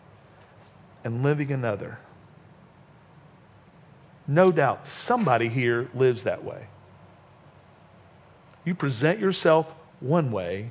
and 1.04 1.22
living 1.22 1.50
another. 1.50 1.98
No 4.28 4.52
doubt 4.52 4.86
somebody 4.86 5.48
here 5.48 5.88
lives 5.94 6.24
that 6.24 6.44
way. 6.44 6.66
You 8.64 8.74
present 8.74 9.18
yourself 9.18 9.72
one 9.98 10.30
way, 10.30 10.70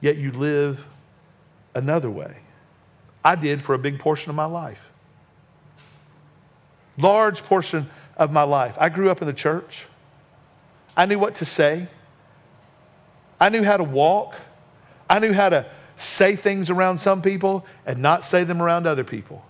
yet 0.00 0.16
you 0.16 0.30
live 0.30 0.86
another 1.74 2.10
way. 2.10 2.36
I 3.26 3.34
did 3.34 3.60
for 3.60 3.74
a 3.74 3.78
big 3.78 3.98
portion 3.98 4.30
of 4.30 4.36
my 4.36 4.44
life. 4.44 4.88
Large 6.96 7.42
portion 7.42 7.90
of 8.16 8.30
my 8.30 8.44
life. 8.44 8.76
I 8.78 8.88
grew 8.88 9.10
up 9.10 9.20
in 9.20 9.26
the 9.26 9.34
church. 9.34 9.86
I 10.96 11.06
knew 11.06 11.18
what 11.18 11.34
to 11.36 11.44
say. 11.44 11.88
I 13.40 13.48
knew 13.48 13.64
how 13.64 13.78
to 13.78 13.82
walk. 13.82 14.36
I 15.10 15.18
knew 15.18 15.32
how 15.32 15.48
to 15.48 15.66
say 15.96 16.36
things 16.36 16.70
around 16.70 16.98
some 16.98 17.20
people 17.20 17.66
and 17.84 17.98
not 17.98 18.24
say 18.24 18.44
them 18.44 18.62
around 18.62 18.86
other 18.86 19.02
people. 19.02 19.44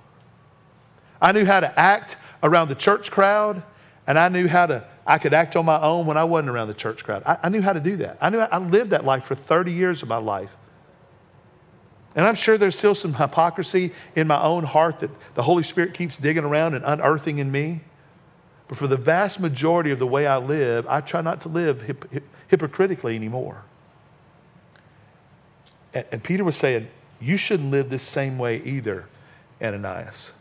I 1.20 1.32
knew 1.32 1.44
how 1.44 1.60
to 1.60 1.78
act 1.78 2.16
around 2.42 2.68
the 2.68 2.74
church 2.74 3.10
crowd, 3.10 3.62
and 4.06 4.18
I 4.18 4.30
knew 4.30 4.48
how 4.48 4.64
to, 4.64 4.86
I 5.06 5.18
could 5.18 5.34
act 5.34 5.54
on 5.54 5.66
my 5.66 5.78
own 5.82 6.06
when 6.06 6.16
I 6.16 6.24
wasn't 6.24 6.48
around 6.48 6.68
the 6.68 6.74
church 6.74 7.04
crowd. 7.04 7.24
I, 7.26 7.36
I 7.42 7.48
knew 7.50 7.60
how 7.60 7.74
to 7.74 7.80
do 7.80 7.98
that. 7.98 8.16
I 8.22 8.30
knew 8.30 8.38
I 8.38 8.56
lived 8.56 8.92
that 8.92 9.04
life 9.04 9.24
for 9.24 9.34
30 9.34 9.70
years 9.70 10.02
of 10.02 10.08
my 10.08 10.16
life. 10.16 10.56
And 12.16 12.24
I'm 12.24 12.34
sure 12.34 12.56
there's 12.56 12.76
still 12.76 12.94
some 12.94 13.12
hypocrisy 13.14 13.92
in 14.16 14.26
my 14.26 14.42
own 14.42 14.64
heart 14.64 15.00
that 15.00 15.10
the 15.34 15.42
Holy 15.42 15.62
Spirit 15.62 15.92
keeps 15.92 16.16
digging 16.16 16.44
around 16.44 16.74
and 16.74 16.82
unearthing 16.82 17.38
in 17.38 17.52
me. 17.52 17.82
But 18.68 18.78
for 18.78 18.86
the 18.86 18.96
vast 18.96 19.38
majority 19.38 19.90
of 19.90 19.98
the 19.98 20.06
way 20.06 20.26
I 20.26 20.38
live, 20.38 20.88
I 20.88 21.02
try 21.02 21.20
not 21.20 21.42
to 21.42 21.50
live 21.50 21.82
hip, 21.82 22.10
hip, 22.10 22.24
hypocritically 22.48 23.14
anymore. 23.14 23.62
And, 25.92 26.06
and 26.10 26.24
Peter 26.24 26.42
was 26.42 26.56
saying, 26.56 26.88
You 27.20 27.36
shouldn't 27.36 27.70
live 27.70 27.90
this 27.90 28.02
same 28.02 28.38
way 28.38 28.62
either, 28.64 29.06
Ananias. 29.60 30.32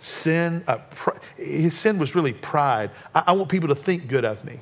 Sin, 0.00 0.62
uh, 0.66 0.76
pr- 0.90 1.16
his 1.36 1.76
sin 1.76 1.98
was 1.98 2.14
really 2.14 2.34
pride. 2.34 2.90
I, 3.14 3.24
I 3.28 3.32
want 3.32 3.48
people 3.48 3.68
to 3.70 3.74
think 3.74 4.06
good 4.06 4.26
of 4.26 4.44
me. 4.44 4.60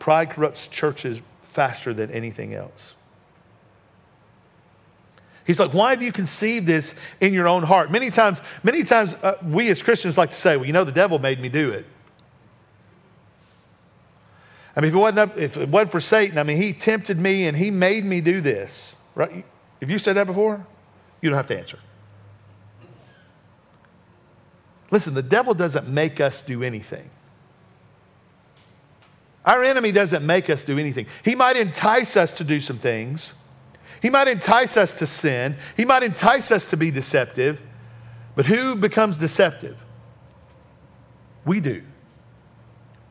Pride 0.00 0.30
corrupts 0.30 0.66
churches 0.66 1.20
faster 1.44 1.94
than 1.94 2.10
anything 2.10 2.54
else. 2.54 2.94
He's 5.46 5.60
like, 5.60 5.72
why 5.72 5.90
have 5.90 6.02
you 6.02 6.12
conceived 6.12 6.66
this 6.66 6.94
in 7.20 7.34
your 7.34 7.46
own 7.48 7.62
heart? 7.62 7.90
Many 7.90 8.10
times, 8.10 8.40
many 8.62 8.82
times 8.82 9.14
uh, 9.14 9.34
we 9.44 9.68
as 9.68 9.82
Christians 9.82 10.18
like 10.18 10.30
to 10.30 10.36
say, 10.36 10.56
well, 10.56 10.66
you 10.66 10.72
know, 10.72 10.84
the 10.84 10.92
devil 10.92 11.18
made 11.18 11.40
me 11.40 11.48
do 11.48 11.70
it. 11.70 11.86
I 14.76 14.80
mean, 14.80 14.88
if 14.88 14.94
it, 14.94 14.98
wasn't 14.98 15.18
up, 15.18 15.38
if 15.38 15.56
it 15.56 15.68
wasn't 15.68 15.92
for 15.92 16.00
Satan, 16.00 16.38
I 16.38 16.44
mean, 16.44 16.56
he 16.56 16.72
tempted 16.72 17.18
me 17.18 17.46
and 17.46 17.56
he 17.56 17.70
made 17.70 18.04
me 18.04 18.20
do 18.20 18.40
this. 18.40 18.94
Right? 19.14 19.44
Have 19.80 19.90
you 19.90 19.98
said 19.98 20.14
that 20.14 20.26
before? 20.26 20.64
You 21.20 21.28
don't 21.28 21.36
have 21.36 21.48
to 21.48 21.58
answer. 21.58 21.78
Listen, 24.90 25.14
the 25.14 25.22
devil 25.22 25.52
doesn't 25.52 25.88
make 25.88 26.20
us 26.20 26.40
do 26.42 26.62
anything. 26.62 27.10
Our 29.44 29.62
enemy 29.64 29.92
doesn't 29.92 30.24
make 30.24 30.50
us 30.50 30.62
do 30.62 30.78
anything. 30.78 31.06
He 31.24 31.34
might 31.34 31.56
entice 31.56 32.16
us 32.16 32.34
to 32.34 32.44
do 32.44 32.60
some 32.60 32.78
things. 32.78 33.34
He 34.02 34.10
might 34.10 34.28
entice 34.28 34.76
us 34.76 34.98
to 34.98 35.06
sin. 35.06 35.56
He 35.76 35.84
might 35.84 36.02
entice 36.02 36.50
us 36.50 36.68
to 36.70 36.76
be 36.76 36.90
deceptive. 36.90 37.60
But 38.34 38.46
who 38.46 38.74
becomes 38.76 39.16
deceptive? 39.18 39.82
We 41.44 41.60
do. 41.60 41.82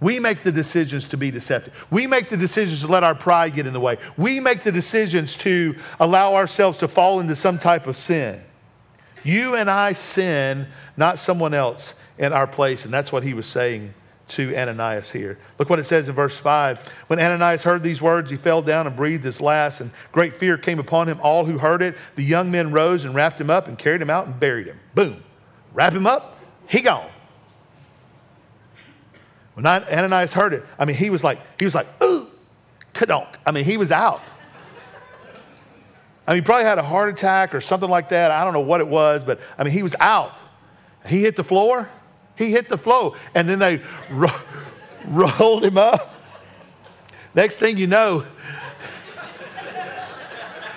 We 0.02 0.20
make 0.20 0.44
the 0.44 0.52
decisions 0.52 1.10
to 1.10 1.18
be 1.18 1.30
deceptive. 1.30 1.88
We 1.92 2.08
make 2.08 2.30
the 2.30 2.38
decisions 2.38 2.82
to 2.82 2.88
let 2.88 3.04
our 3.04 3.16
pride 3.16 3.56
get 3.56 3.68
in 3.68 3.74
the 3.74 3.80
way. 3.80 3.98
We 4.16 4.40
make 4.40 4.64
the 4.64 4.72
decisions 4.72 5.36
to 5.38 5.76
allow 6.00 6.36
ourselves 6.36 6.78
to 6.78 6.88
fall 6.88 7.20
into 7.20 7.36
some 7.36 7.60
type 7.60 7.86
of 7.86 7.98
sin. 7.98 8.42
You 9.24 9.56
and 9.56 9.70
I 9.70 9.92
sin, 9.94 10.68
not 10.96 11.20
someone 11.20 11.54
else 11.54 11.96
in 12.18 12.32
our 12.32 12.48
place. 12.48 12.86
And 12.86 12.94
that's 12.94 13.12
what 13.12 13.24
he 13.24 13.34
was 13.34 13.46
saying 13.46 13.94
to 14.30 14.56
Ananias 14.56 15.12
here. 15.12 15.38
Look 15.58 15.70
what 15.70 15.80
it 15.80 15.86
says 15.86 16.08
in 16.08 16.16
verse 16.16 16.38
5. 16.38 16.78
When 17.08 17.20
Ananias 17.20 17.64
heard 17.64 17.84
these 17.84 18.02
words, 18.02 18.32
he 18.32 18.38
fell 18.38 18.62
down 18.62 18.88
and 18.88 18.96
breathed 18.96 19.24
his 19.24 19.42
last, 19.42 19.82
and 19.82 19.92
great 20.12 20.36
fear 20.36 20.58
came 20.58 20.80
upon 20.80 21.08
him. 21.08 21.20
All 21.22 21.46
who 21.46 21.58
heard 21.58 21.82
it, 21.82 21.98
the 22.16 22.24
young 22.24 22.52
men 22.52 22.72
rose 22.72 23.06
and 23.06 23.14
wrapped 23.14 23.40
him 23.40 23.50
up 23.50 23.68
and 23.68 23.78
carried 23.78 24.02
him 24.02 24.10
out 24.10 24.28
and 24.28 24.40
buried 24.40 24.68
him. 24.68 24.80
Boom. 24.96 25.24
Wrap 25.74 25.94
him 25.94 26.08
up, 26.08 26.38
he 26.68 26.82
gone. 26.82 27.10
When 29.54 29.66
Ananias 29.66 30.34
heard 30.34 30.54
it, 30.54 30.64
I 30.78 30.86
mean, 30.86 30.96
he 30.96 31.10
was 31.10 31.24
like, 31.24 31.40
he 31.60 31.66
was 31.66 31.76
like, 31.76 31.88
ooh, 32.02 32.28
kadonk. 32.94 33.28
I 33.46 33.52
mean, 33.52 33.66
he 33.66 33.78
was 33.78 33.92
out. 33.92 34.22
I 36.26 36.34
mean, 36.34 36.44
he 36.44 36.46
probably 36.46 36.66
had 36.66 36.78
a 36.78 36.84
heart 36.84 37.10
attack 37.10 37.56
or 37.56 37.62
something 37.62 37.90
like 37.90 38.10
that. 38.10 38.32
I 38.32 38.44
don't 38.44 38.54
know 38.54 38.60
what 38.60 38.82
it 38.82 38.88
was, 38.88 39.24
but 39.24 39.40
I 39.58 39.64
mean, 39.64 39.74
he 39.74 39.84
was 39.84 39.96
out. 40.00 40.34
He 41.06 41.22
hit 41.22 41.36
the 41.36 41.44
floor. 41.44 41.90
He 42.40 42.52
hit 42.52 42.70
the 42.70 42.78
floor. 42.78 43.16
And 43.36 43.50
then 43.50 43.60
they 43.60 43.82
ro- 44.10 44.30
rolled 45.06 45.66
him 45.66 45.78
up. 45.78 46.16
Next 47.36 47.58
thing 47.58 47.78
you 47.78 47.86
know, 47.86 48.24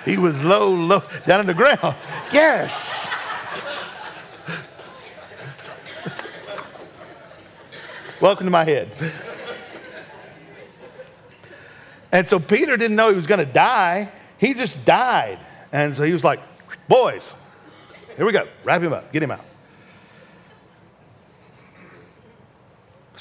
he 0.03 0.17
was 0.17 0.43
low, 0.43 0.69
low, 0.69 1.01
down 1.25 1.39
on 1.39 1.45
the 1.47 1.53
ground. 1.53 1.95
Yes. 2.33 2.91
Welcome 8.19 8.45
to 8.45 8.51
my 8.51 8.65
head. 8.65 8.91
And 12.11 12.27
so 12.27 12.39
Peter 12.39 12.75
didn't 12.75 12.97
know 12.97 13.09
he 13.09 13.15
was 13.15 13.25
going 13.25 13.39
to 13.39 13.51
die. 13.51 14.09
He 14.37 14.53
just 14.53 14.83
died. 14.83 15.39
And 15.71 15.95
so 15.95 16.03
he 16.03 16.11
was 16.11 16.25
like, 16.25 16.41
boys, 16.89 17.33
here 18.17 18.25
we 18.25 18.33
go. 18.33 18.49
Wrap 18.65 18.81
him 18.81 18.91
up. 18.91 19.13
Get 19.13 19.23
him 19.23 19.31
out. 19.31 19.52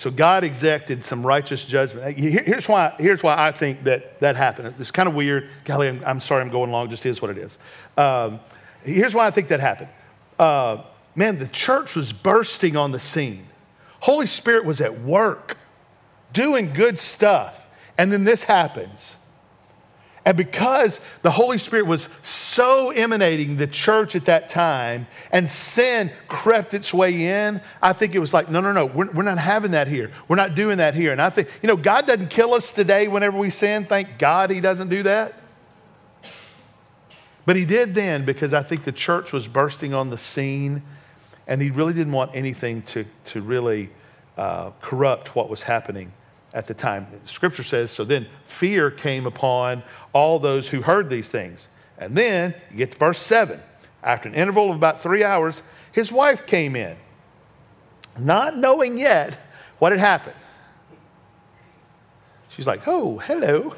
So 0.03 0.11
God 0.11 0.43
exacted 0.43 1.05
some 1.05 1.25
righteous 1.25 1.65
judgment. 1.65 2.19
Here's 2.19 2.69
why, 2.69 2.93
here's 2.99 3.23
why 3.23 3.37
I 3.39 3.53
think 3.53 3.85
that 3.85 4.19
that 4.19 4.35
happened. 4.35 4.75
It's 4.81 4.91
kind 4.91 5.09
of 5.09 5.15
weird. 5.15 5.49
Golly, 5.65 5.87
I'm, 5.87 6.03
I'm 6.05 6.21
sorry 6.21 6.43
I'm 6.43 6.49
going 6.49 6.73
long. 6.73 6.91
Just 6.91 7.07
is 7.07 7.23
what 7.23 7.31
it 7.31 7.39
is. 7.39 7.57
Um, 7.97 8.41
here's 8.83 9.15
why 9.15 9.29
I 9.29 9.31
think 9.31 9.47
that 9.47 9.61
happened. 9.61 9.91
Uh, 10.41 10.83
man, 11.15 11.39
the 11.39 11.47
church 11.47 11.95
was 11.95 12.13
bursting 12.13 12.77
on 12.77 12.91
the 12.91 12.99
scene. 12.99 13.47
Holy 14.01 14.27
Spirit 14.27 14.65
was 14.65 14.81
at 14.81 15.03
work, 15.03 15.57
doing 16.33 16.73
good 16.73 16.99
stuff. 16.99 17.65
And 17.97 18.11
then 18.11 18.25
this 18.25 18.43
happens. 18.43 19.15
And 20.25 20.37
because 20.37 21.01
the 21.23 21.33
Holy 21.33 21.59
Spirit 21.59 21.87
was 21.87 22.09
so 22.23 22.91
emanating 22.91 23.57
the 23.57 23.67
church 23.67 24.15
at 24.15 24.27
that 24.27 24.49
time 24.49 25.09
and 25.33 25.51
sin 25.51 26.13
crept 26.29 26.75
its 26.75 26.95
way 26.95 27.27
in, 27.27 27.61
I 27.81 27.93
think 27.93 28.15
it 28.15 28.21
was 28.21 28.33
like, 28.33 28.49
no, 28.49 28.61
no, 28.61 28.73
no, 28.73 28.87
we're, 28.87 29.11
we're 29.11 29.25
not 29.25 29.39
having 29.39 29.73
that 29.73 29.89
here. 29.89 30.13
We're 30.29 30.37
not 30.37 30.55
doing 30.55 30.79
that 30.79 30.95
here. 30.95 31.11
And 31.11 31.21
I 31.21 31.31
think, 31.31 31.49
you 31.61 31.67
know, 31.67 31.77
God 31.77 32.07
doesn't 32.07 32.29
kill 32.29 32.55
us 32.55 32.71
today 32.71 33.09
whenever 33.09 33.37
we 33.37 33.51
sin. 33.51 33.85
Thank 33.85 34.19
God 34.19 34.51
he 34.51 34.61
doesn't 34.61 34.89
do 34.89 35.03
that. 35.03 35.35
But 37.45 37.57
he 37.57 37.65
did 37.65 37.93
then 37.95 38.25
because 38.25 38.55
I 38.55 38.63
think 38.63 38.85
the 38.85 38.93
church 38.93 39.33
was 39.33 39.49
bursting 39.49 39.93
on 39.93 40.11
the 40.11 40.19
scene 40.19 40.83
and 41.49 41.61
he 41.61 41.71
really 41.71 41.95
didn't 41.95 42.13
want 42.13 42.37
anything 42.37 42.83
to, 42.83 43.05
to 43.25 43.41
really 43.41 43.91
uh, 44.39 44.71
corrupt 44.81 45.35
what 45.35 45.51
was 45.51 45.65
happening 45.65 46.13
at 46.55 46.67
the 46.67 46.75
time. 46.75 47.07
Scripture 47.25 47.63
says, 47.63 47.91
so 47.91 48.05
then 48.05 48.27
fear 48.45 48.91
came 48.91 49.27
upon 49.27 49.83
all 50.13 50.39
those 50.39 50.69
who 50.69 50.83
heard 50.83 51.09
these 51.09 51.29
things. 51.29 51.69
And 51.99 52.17
then 52.17 52.55
you 52.71 52.79
get 52.79 52.93
to 52.93 52.99
verse 52.99 53.19
7. 53.19 53.61
After 54.03 54.29
an 54.29 54.35
interval 54.35 54.71
of 54.71 54.77
about 54.77 55.03
three 55.03 55.23
hours, 55.23 55.63
his 55.93 56.11
wife 56.11 56.47
came 56.47 56.75
in, 56.75 56.97
not 58.19 58.57
knowing 58.57 58.99
yet 58.99 59.39
what 59.79 59.93
had 59.93 60.01
happened. 60.01 60.37
She's 62.49 62.67
like, 62.67 62.87
oh, 62.87 63.19
hello. 63.19 63.75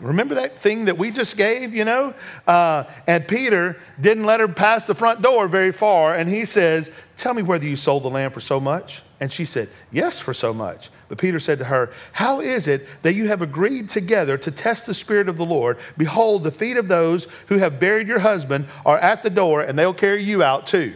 Remember 0.00 0.34
that 0.36 0.58
thing 0.58 0.86
that 0.86 0.98
we 0.98 1.10
just 1.10 1.36
gave, 1.36 1.74
you 1.74 1.84
know? 1.84 2.14
Uh, 2.46 2.84
and 3.06 3.26
Peter 3.26 3.80
didn't 4.00 4.24
let 4.24 4.40
her 4.40 4.48
pass 4.48 4.86
the 4.86 4.94
front 4.94 5.22
door 5.22 5.48
very 5.48 5.72
far. 5.72 6.14
And 6.14 6.28
he 6.28 6.44
says, 6.44 6.90
Tell 7.16 7.32
me 7.32 7.42
whether 7.42 7.64
you 7.64 7.76
sold 7.76 8.02
the 8.02 8.10
land 8.10 8.34
for 8.34 8.40
so 8.40 8.60
much. 8.60 9.02
And 9.18 9.32
she 9.32 9.44
said, 9.44 9.70
Yes, 9.90 10.18
for 10.18 10.34
so 10.34 10.52
much. 10.52 10.90
But 11.08 11.18
Peter 11.18 11.40
said 11.40 11.58
to 11.60 11.64
her, 11.66 11.90
How 12.12 12.40
is 12.40 12.68
it 12.68 12.86
that 13.02 13.14
you 13.14 13.28
have 13.28 13.40
agreed 13.40 13.88
together 13.88 14.36
to 14.38 14.50
test 14.50 14.86
the 14.86 14.94
Spirit 14.94 15.28
of 15.28 15.36
the 15.36 15.44
Lord? 15.44 15.78
Behold, 15.96 16.44
the 16.44 16.50
feet 16.50 16.76
of 16.76 16.88
those 16.88 17.26
who 17.46 17.58
have 17.58 17.80
buried 17.80 18.08
your 18.08 18.18
husband 18.18 18.68
are 18.84 18.98
at 18.98 19.22
the 19.22 19.30
door, 19.30 19.62
and 19.62 19.78
they'll 19.78 19.94
carry 19.94 20.22
you 20.22 20.42
out 20.42 20.66
too. 20.66 20.94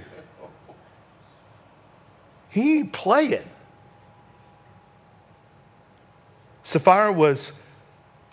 He 2.51 2.79
ain't 2.79 2.93
playing. 2.93 3.49
Sapphira 6.63 7.13
was 7.13 7.53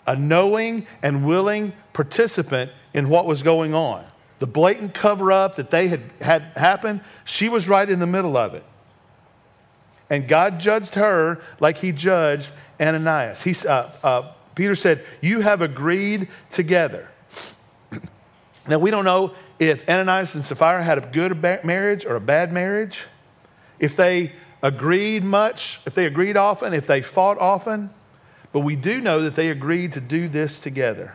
a 0.06 0.16
knowing 0.16 0.86
and 1.02 1.24
willing 1.24 1.72
participant 1.92 2.70
in 2.92 3.08
what 3.08 3.26
was 3.26 3.42
going 3.42 3.74
on. 3.74 4.04
The 4.38 4.46
blatant 4.46 4.94
cover 4.94 5.32
up 5.32 5.56
that 5.56 5.70
they 5.70 5.88
had 5.88 6.02
had 6.20 6.42
happened, 6.56 7.00
she 7.24 7.48
was 7.48 7.68
right 7.68 7.88
in 7.88 7.98
the 7.98 8.06
middle 8.06 8.36
of 8.36 8.54
it. 8.54 8.64
And 10.10 10.26
God 10.26 10.58
judged 10.58 10.94
her 10.94 11.40
like 11.60 11.78
he 11.78 11.92
judged 11.92 12.52
Ananias. 12.80 13.42
He, 13.42 13.54
uh, 13.66 13.90
uh, 14.02 14.32
Peter 14.54 14.74
said, 14.74 15.04
You 15.20 15.40
have 15.40 15.60
agreed 15.60 16.28
together. 16.50 17.08
now, 18.68 18.78
we 18.78 18.90
don't 18.90 19.04
know 19.04 19.34
if 19.58 19.86
Ananias 19.88 20.34
and 20.34 20.44
Sapphira 20.44 20.82
had 20.82 20.98
a 20.98 21.00
good 21.02 21.40
marriage 21.64 22.06
or 22.06 22.16
a 22.16 22.20
bad 22.20 22.52
marriage, 22.52 23.04
if 23.78 23.96
they 23.96 24.32
agreed 24.62 25.24
much, 25.24 25.80
if 25.86 25.94
they 25.94 26.06
agreed 26.06 26.36
often, 26.36 26.72
if 26.72 26.86
they 26.86 27.02
fought 27.02 27.38
often, 27.38 27.90
but 28.52 28.60
we 28.60 28.76
do 28.76 29.00
know 29.00 29.22
that 29.22 29.36
they 29.36 29.50
agreed 29.50 29.92
to 29.92 30.00
do 30.00 30.28
this 30.28 30.58
together. 30.58 31.14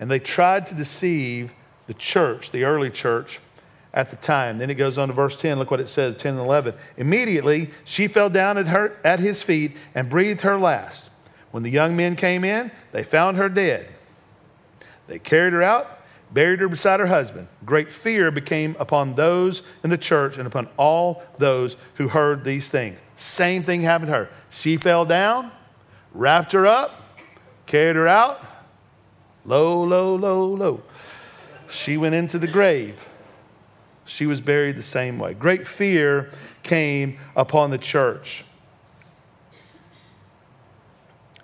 And 0.00 0.10
they 0.10 0.18
tried 0.18 0.66
to 0.68 0.74
deceive 0.74 1.52
the 1.86 1.94
church, 1.94 2.50
the 2.50 2.64
early 2.64 2.90
church, 2.90 3.40
at 3.94 4.10
the 4.10 4.16
time. 4.16 4.58
Then 4.58 4.70
it 4.70 4.74
goes 4.74 4.98
on 4.98 5.08
to 5.08 5.14
verse 5.14 5.36
10. 5.36 5.58
Look 5.58 5.70
what 5.70 5.80
it 5.80 5.88
says 5.88 6.16
10 6.16 6.34
and 6.34 6.40
11. 6.40 6.74
Immediately 6.96 7.70
she 7.84 8.08
fell 8.08 8.30
down 8.30 8.58
at, 8.58 8.68
her, 8.68 8.96
at 9.04 9.20
his 9.20 9.42
feet 9.42 9.76
and 9.94 10.08
breathed 10.08 10.42
her 10.42 10.58
last. 10.58 11.10
When 11.50 11.62
the 11.62 11.70
young 11.70 11.94
men 11.94 12.16
came 12.16 12.44
in, 12.44 12.70
they 12.92 13.04
found 13.04 13.36
her 13.36 13.48
dead. 13.48 13.88
They 15.06 15.18
carried 15.18 15.52
her 15.52 15.62
out, 15.62 16.00
buried 16.32 16.60
her 16.60 16.68
beside 16.68 17.00
her 17.00 17.06
husband. 17.06 17.48
Great 17.66 17.92
fear 17.92 18.30
became 18.30 18.74
upon 18.78 19.14
those 19.14 19.62
in 19.84 19.90
the 19.90 19.98
church 19.98 20.38
and 20.38 20.46
upon 20.46 20.68
all 20.78 21.22
those 21.36 21.76
who 21.96 22.08
heard 22.08 22.44
these 22.44 22.68
things. 22.70 23.00
Same 23.16 23.62
thing 23.62 23.82
happened 23.82 24.08
to 24.08 24.16
her. 24.16 24.30
She 24.48 24.78
fell 24.78 25.04
down, 25.04 25.52
wrapped 26.14 26.52
her 26.52 26.66
up, 26.66 27.20
carried 27.66 27.96
her 27.96 28.08
out. 28.08 28.42
Low, 29.44 29.82
low, 29.84 30.14
low, 30.14 30.46
low. 30.46 30.82
She 31.68 31.98
went 31.98 32.14
into 32.14 32.38
the 32.38 32.46
grave. 32.46 33.04
She 34.12 34.26
was 34.26 34.42
buried 34.42 34.76
the 34.76 34.82
same 34.82 35.18
way. 35.18 35.32
Great 35.32 35.66
fear 35.66 36.28
came 36.62 37.16
upon 37.34 37.70
the 37.70 37.78
church. 37.78 38.44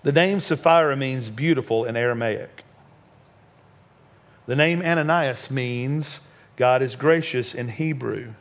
The 0.02 0.12
name 0.12 0.38
Sapphira 0.38 0.94
means 0.94 1.30
beautiful 1.30 1.86
in 1.86 1.96
Aramaic. 1.96 2.64
The 4.44 4.54
name 4.54 4.82
Ananias 4.82 5.50
means 5.50 6.20
God 6.56 6.82
is 6.82 6.94
gracious 6.94 7.54
in 7.54 7.70
Hebrew. 7.70 8.34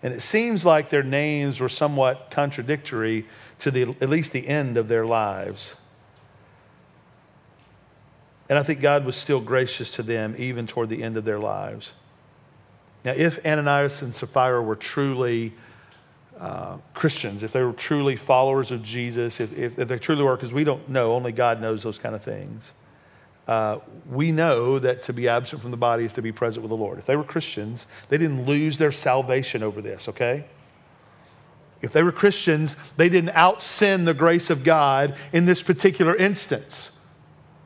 And 0.00 0.14
it 0.14 0.22
seems 0.22 0.64
like 0.64 0.88
their 0.88 1.02
names 1.02 1.58
were 1.58 1.68
somewhat 1.68 2.30
contradictory 2.30 3.26
to 3.58 3.72
the, 3.72 3.96
at 4.00 4.10
least 4.10 4.30
the 4.30 4.46
end 4.46 4.76
of 4.76 4.86
their 4.86 5.04
lives. 5.04 5.74
And 8.48 8.56
I 8.56 8.62
think 8.62 8.80
God 8.80 9.04
was 9.04 9.16
still 9.16 9.40
gracious 9.40 9.90
to 9.92 10.04
them 10.04 10.36
even 10.38 10.68
toward 10.68 10.88
the 10.88 11.02
end 11.02 11.16
of 11.16 11.24
their 11.24 11.40
lives. 11.40 11.94
Now, 13.04 13.12
if 13.12 13.44
Ananias 13.44 14.02
and 14.02 14.14
Sapphira 14.14 14.62
were 14.62 14.76
truly 14.76 15.52
uh, 16.38 16.76
Christians, 16.94 17.42
if 17.42 17.52
they 17.52 17.62
were 17.62 17.72
truly 17.72 18.16
followers 18.16 18.70
of 18.70 18.82
Jesus, 18.82 19.40
if, 19.40 19.56
if, 19.56 19.78
if 19.78 19.88
they 19.88 19.98
truly 19.98 20.22
were, 20.22 20.36
because 20.36 20.52
we 20.52 20.64
don't 20.64 20.88
know, 20.88 21.12
only 21.12 21.32
God 21.32 21.60
knows 21.60 21.82
those 21.82 21.98
kind 21.98 22.14
of 22.14 22.22
things. 22.22 22.72
Uh, 23.48 23.78
we 24.08 24.30
know 24.30 24.78
that 24.78 25.02
to 25.02 25.12
be 25.12 25.28
absent 25.28 25.60
from 25.60 25.72
the 25.72 25.76
body 25.76 26.04
is 26.04 26.14
to 26.14 26.22
be 26.22 26.30
present 26.30 26.62
with 26.62 26.70
the 26.70 26.76
Lord. 26.76 26.98
If 26.98 27.06
they 27.06 27.16
were 27.16 27.24
Christians, 27.24 27.86
they 28.08 28.18
didn't 28.18 28.46
lose 28.46 28.78
their 28.78 28.92
salvation 28.92 29.62
over 29.62 29.82
this, 29.82 30.08
okay? 30.08 30.44
If 31.80 31.92
they 31.92 32.04
were 32.04 32.12
Christians, 32.12 32.76
they 32.96 33.08
didn't 33.08 33.30
out 33.30 33.60
sin 33.60 34.04
the 34.04 34.14
grace 34.14 34.48
of 34.48 34.62
God 34.62 35.16
in 35.32 35.46
this 35.46 35.60
particular 35.60 36.14
instance. 36.14 36.92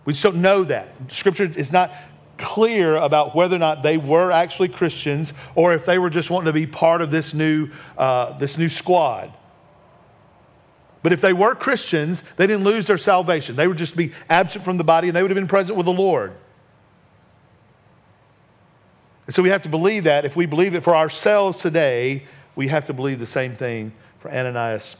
We 0.07 0.14
just 0.14 0.22
don't 0.22 0.41
know 0.41 0.64
that. 0.64 0.89
Scripture 1.12 1.45
is 1.45 1.70
not 1.70 1.93
clear 2.39 2.97
about 2.97 3.34
whether 3.34 3.57
or 3.57 3.59
not 3.59 3.82
they 3.82 3.97
were 3.97 4.30
actually 4.30 4.68
Christians 4.68 5.32
or 5.55 5.72
if 5.72 5.87
they 5.87 5.99
were 5.99 6.11
just 6.11 6.30
wanting 6.30 6.47
to 6.47 6.53
be 6.53 6.66
part 6.66 7.01
of 7.01 7.11
this 7.11 7.34
new, 7.34 7.70
uh, 7.97 8.37
this 8.39 8.59
new 8.59 8.68
squad. 8.68 9.32
But 11.03 11.12
if 11.12 11.20
they 11.20 11.32
were 11.32 11.55
Christians, 11.55 12.22
they 12.37 12.47
didn't 12.47 12.64
lose 12.64 12.87
their 12.87 12.99
salvation. 12.99 13.57
They 13.57 13.68
would 13.68 13.78
just 13.78 13.97
be 13.97 14.12
absent 14.28 14.64
from 14.64 14.76
the 14.76 14.84
body 14.84 15.09
and 15.09 15.16
they 15.16 15.22
would 15.22 15.30
have 15.30 15.37
been 15.37 15.47
present 15.47 15.76
with 15.76 15.87
the 15.87 15.93
Lord. 15.93 16.32
And 19.26 19.34
so 19.34 19.43
we 19.43 19.49
have 19.51 19.62
to 19.62 19.68
believe 19.68 20.05
that. 20.05 20.24
If 20.24 20.37
we 20.37 20.47
believe 20.47 20.74
it 20.74 20.82
for 20.82 20.97
ourselves 20.97 21.59
today, 21.59 22.24
we 22.55 22.68
have 22.68 22.84
to 22.87 22.93
believe 22.93 23.18
the 23.18 23.26
same 23.26 23.55
thing 23.55 23.93
for 24.18 24.30
Ananias 24.32 24.97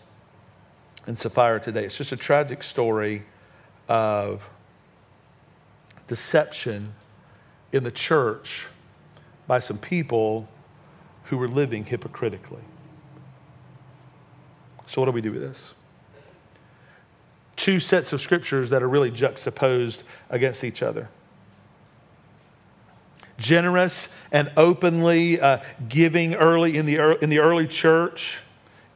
and 1.07 1.19
Sapphira 1.19 1.61
today. 1.61 1.85
It's 1.85 1.97
just 1.97 2.13
a 2.13 2.17
tragic 2.17 2.63
story 2.63 3.25
of 3.89 4.49
deception 6.09 6.95
in 7.73 7.85
the 7.85 7.91
church 7.91 8.67
by 9.47 9.59
some 9.59 9.79
people 9.79 10.49
who 11.25 11.37
were 11.37 11.49
living 11.49 11.85
hypocritically. 11.85 12.63
So, 14.87 15.01
what 15.01 15.07
do 15.07 15.13
we 15.13 15.21
do 15.21 15.33
with 15.33 15.43
this? 15.43 15.75
Two 17.57 17.81
sets 17.81 18.13
of 18.13 18.21
scriptures 18.21 18.71
that 18.71 18.83
are 18.83 18.89
really 18.89 19.11
juxtaposed 19.11 20.03
against 20.31 20.63
each 20.63 20.83
other. 20.83 21.09
Generous 23.39 24.09
and 24.31 24.53
openly 24.57 25.41
uh, 25.41 25.59
giving 25.89 26.35
early 26.35 26.77
in 26.77 26.87
the, 26.87 26.99
early, 26.99 27.19
in 27.23 27.31
the 27.31 27.39
early 27.39 27.67
church, 27.67 28.39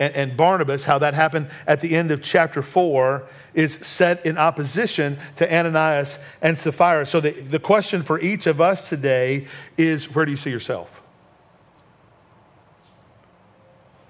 and, 0.01 0.16
and 0.16 0.36
Barnabas, 0.36 0.84
how 0.84 0.98
that 0.98 1.14
happened 1.14 1.48
at 1.66 1.80
the 1.80 1.94
end 1.94 2.11
of 2.11 2.22
chapter 2.22 2.62
4, 2.62 3.22
is 3.55 3.74
set 3.74 4.24
in 4.24 4.38
opposition 4.38 5.18
to 5.36 5.55
Ananias 5.55 6.18
and 6.40 6.59
Sapphira. 6.59 7.07
So 7.07 7.20
the, 7.20 7.30
the 7.30 7.61
question 7.61 8.03
for 8.03 8.18
each 8.18 8.46
of 8.46 8.61
us 8.61 8.88
today 8.88 9.46
is 9.76 10.12
where 10.12 10.24
do 10.24 10.30
you 10.30 10.36
see 10.36 10.51
yourself? 10.51 10.96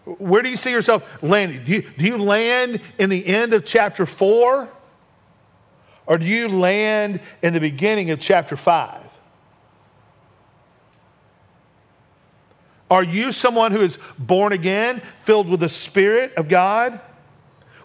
Where 0.05 0.43
do 0.43 0.49
you 0.49 0.57
see 0.57 0.71
yourself 0.71 1.23
landing? 1.23 1.65
Do 1.65 1.73
you, 1.73 1.83
do 1.83 2.07
you 2.07 2.17
land 2.17 2.81
in 2.99 3.11
the 3.11 3.27
end 3.27 3.53
of 3.53 3.65
chapter 3.65 4.07
4? 4.07 4.69
Or 6.07 6.19
do 6.19 6.25
you 6.25 6.49
land 6.49 7.21
in 7.43 7.53
the 7.53 7.61
beginning 7.61 8.11
of 8.11 8.21
chapter 8.21 8.57
5? 8.57 9.00
Are 12.91 13.05
you 13.05 13.31
someone 13.31 13.73
who 13.73 13.83
is 13.83 13.99
born 14.19 14.53
again, 14.53 15.01
filled 15.21 15.49
with 15.49 15.61
the 15.61 15.69
Spirit 15.69 16.35
of 16.35 16.49
God? 16.49 17.01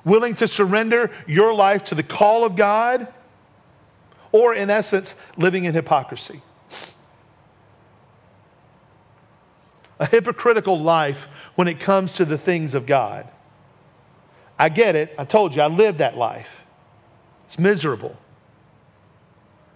willing 0.05 0.35
to 0.35 0.47
surrender 0.47 1.09
your 1.27 1.53
life 1.53 1.83
to 1.85 1.95
the 1.95 2.03
call 2.03 2.45
of 2.45 2.55
God, 2.55 3.11
or 4.31 4.53
in 4.53 4.69
essence, 4.69 5.15
living 5.35 5.65
in 5.65 5.73
hypocrisy. 5.73 6.41
A 9.99 10.05
hypocritical 10.05 10.79
life 10.79 11.27
when 11.55 11.67
it 11.67 11.79
comes 11.79 12.13
to 12.13 12.25
the 12.25 12.37
things 12.37 12.73
of 12.75 12.85
God. 12.85 13.27
I 14.59 14.69
get 14.69 14.95
it. 14.95 15.15
I 15.17 15.25
told 15.25 15.55
you, 15.55 15.61
I 15.61 15.67
lived 15.67 15.97
that 15.97 16.17
life. 16.17 16.63
It's 17.45 17.57
miserable. 17.57 18.15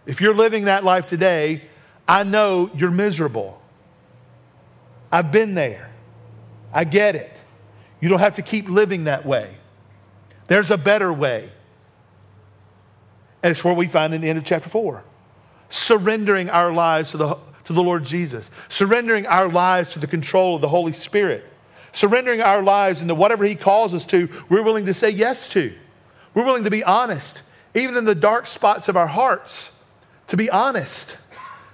If 0.05 0.21
you're 0.21 0.35
living 0.35 0.65
that 0.65 0.83
life 0.83 1.07
today, 1.07 1.63
I 2.07 2.23
know 2.23 2.69
you're 2.75 2.91
miserable. 2.91 3.58
I've 5.11 5.31
been 5.31 5.55
there. 5.55 5.89
I 6.73 6.83
get 6.83 7.15
it. 7.15 7.31
You 7.99 8.09
don't 8.09 8.19
have 8.19 8.35
to 8.35 8.41
keep 8.41 8.69
living 8.69 9.05
that 9.05 9.25
way. 9.25 9.55
There's 10.47 10.71
a 10.71 10.77
better 10.77 11.11
way. 11.11 11.49
And 13.41 13.51
it's 13.51 13.63
where 13.63 13.73
we 13.73 13.87
find 13.87 14.13
in 14.13 14.21
the 14.21 14.29
end 14.29 14.37
of 14.37 14.45
chapter 14.45 14.69
4. 14.69 15.03
Surrendering 15.69 16.49
our 16.49 16.71
lives 16.71 17.11
to 17.11 17.17
the, 17.17 17.37
to 17.65 17.73
the 17.73 17.83
Lord 17.83 18.03
Jesus, 18.03 18.49
surrendering 18.67 19.27
our 19.27 19.47
lives 19.47 19.93
to 19.93 19.99
the 19.99 20.07
control 20.07 20.55
of 20.55 20.61
the 20.61 20.69
Holy 20.69 20.91
Spirit, 20.91 21.45
surrendering 21.91 22.41
our 22.41 22.61
lives 22.61 23.01
into 23.01 23.15
whatever 23.15 23.45
He 23.45 23.55
calls 23.55 23.93
us 23.93 24.05
to, 24.05 24.29
we're 24.49 24.63
willing 24.63 24.85
to 24.87 24.93
say 24.93 25.09
yes 25.09 25.47
to. 25.49 25.73
We're 26.33 26.45
willing 26.45 26.63
to 26.63 26.71
be 26.71 26.83
honest, 26.83 27.43
even 27.73 27.95
in 27.97 28.05
the 28.05 28.15
dark 28.15 28.47
spots 28.47 28.87
of 28.87 28.97
our 28.97 29.07
hearts, 29.07 29.71
to 30.27 30.37
be 30.37 30.49
honest, 30.49 31.17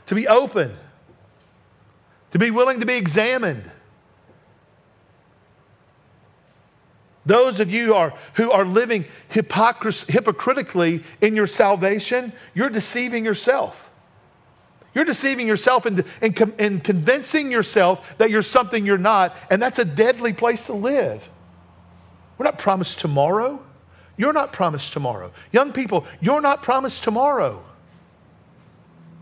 to 0.08 0.16
be 0.16 0.28
open, 0.28 0.76
to 2.36 2.40
be 2.40 2.52
willing 2.52 2.82
to 2.82 2.86
be 2.86 2.96
examined. 2.96 3.64
Those 7.26 7.62
of 7.62 7.72
you 7.72 7.96
are, 7.96 8.14
who 8.34 8.52
are 8.52 8.66
living 8.66 9.06
hypocritically 9.30 11.02
in 11.22 11.38
your 11.38 11.48
salvation, 11.48 12.34
you're 12.54 12.70
deceiving 12.70 13.24
yourself. 13.24 13.90
You're 14.94 15.06
deceiving 15.06 15.48
yourself 15.48 15.86
and, 15.86 16.04
and, 16.22 16.54
and 16.60 16.84
convincing 16.84 17.54
yourself 17.54 18.18
that 18.18 18.30
you're 18.30 18.42
something 18.42 18.86
you're 18.86 18.98
not, 18.98 19.34
and 19.50 19.62
that's 19.62 19.80
a 19.80 19.86
deadly 19.86 20.34
place 20.34 20.66
to 20.66 20.74
live. 20.74 21.30
We're 22.38 22.44
not 22.44 22.58
promised 22.58 23.00
tomorrow. 23.00 23.64
You're 24.18 24.34
not 24.34 24.52
promised 24.52 24.92
tomorrow. 24.92 25.32
Young 25.54 25.72
people, 25.72 26.06
you're 26.20 26.42
not 26.42 26.64
promised 26.64 27.02
tomorrow. 27.02 27.64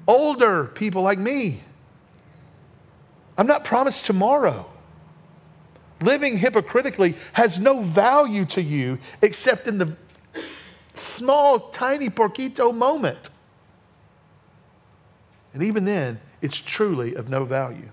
Older 0.07 0.65
people 0.65 1.03
like 1.03 1.19
me, 1.19 1.61
I'm 3.37 3.47
not 3.47 3.63
promised 3.63 4.05
tomorrow 4.05 4.69
living 6.03 6.37
hypocritically 6.37 7.15
has 7.33 7.57
no 7.57 7.81
value 7.81 8.45
to 8.45 8.61
you 8.61 8.99
except 9.21 9.67
in 9.67 9.77
the 9.77 9.95
small, 10.93 11.59
tiny, 11.71 12.09
porquito 12.09 12.75
moment. 12.75 13.29
And 15.53 15.63
even 15.63 15.85
then, 15.85 16.19
it's 16.41 16.59
truly 16.59 17.15
of 17.15 17.29
no 17.29 17.45
value. 17.45 17.89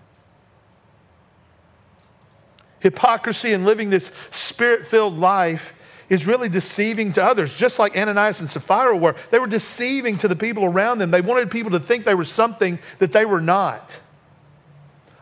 Hypocrisy 2.81 3.53
and 3.53 3.67
living 3.67 3.91
this 3.91 4.11
spirit 4.31 4.87
filled 4.87 5.19
life 5.19 5.75
is 6.09 6.27
really 6.27 6.49
deceiving 6.49 7.13
to 7.13 7.23
others, 7.23 7.55
just 7.55 7.79
like 7.79 7.97
Ananias 7.97 8.41
and 8.41 8.49
Sapphira 8.49 8.97
were. 8.97 9.15
They 9.31 9.39
were 9.39 9.47
deceiving 9.47 10.19
to 10.19 10.29
the 10.29 10.35
people 10.35 10.65
around 10.65 10.99
them. 10.99 11.11
They 11.11 11.21
wanted 11.21 11.51
people 11.51 11.71
to 11.73 11.81
think 11.81 12.05
they 12.05 12.15
were 12.15 12.25
something 12.25 12.79
that 12.99 13.13
they 13.13 13.25
were 13.25 13.41
not. 13.41 14.01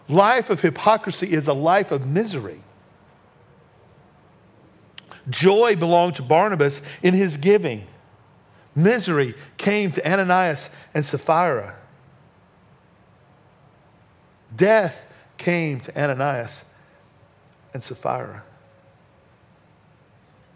Life 0.09 0.49
of 0.49 0.63
hypocrisy 0.63 1.33
is 1.33 1.49
a 1.49 1.53
life 1.53 1.91
of 1.93 2.07
misery. 2.07 2.63
Joy 5.29 5.77
belonged 5.77 6.15
to 6.17 6.23
Barnabas 6.23 6.81
in 7.03 7.13
his 7.15 7.37
giving. 7.37 7.87
Misery 8.75 9.35
came 9.59 9.91
to 9.93 10.11
Ananias 10.11 10.71
and 10.95 11.05
Sapphira. 11.05 11.77
Death 14.55 15.05
came 15.37 15.81
to 15.81 16.01
Ananias 16.01 16.65
and 17.75 17.85
Sapphira. 17.85 18.43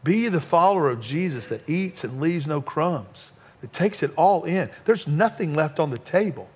Be 0.02 0.28
the 0.28 0.40
follower 0.40 0.90
of 0.90 1.00
Jesus 1.00 1.46
that 1.48 1.68
eats 1.68 2.02
and 2.04 2.20
leaves 2.20 2.46
no 2.46 2.60
crumbs, 2.60 3.32
that 3.60 3.72
takes 3.72 4.02
it 4.02 4.10
all 4.16 4.44
in. 4.44 4.70
There's 4.84 5.06
nothing 5.06 5.54
left 5.54 5.78
on 5.78 5.90
the 5.90 5.98
table. 5.98 6.48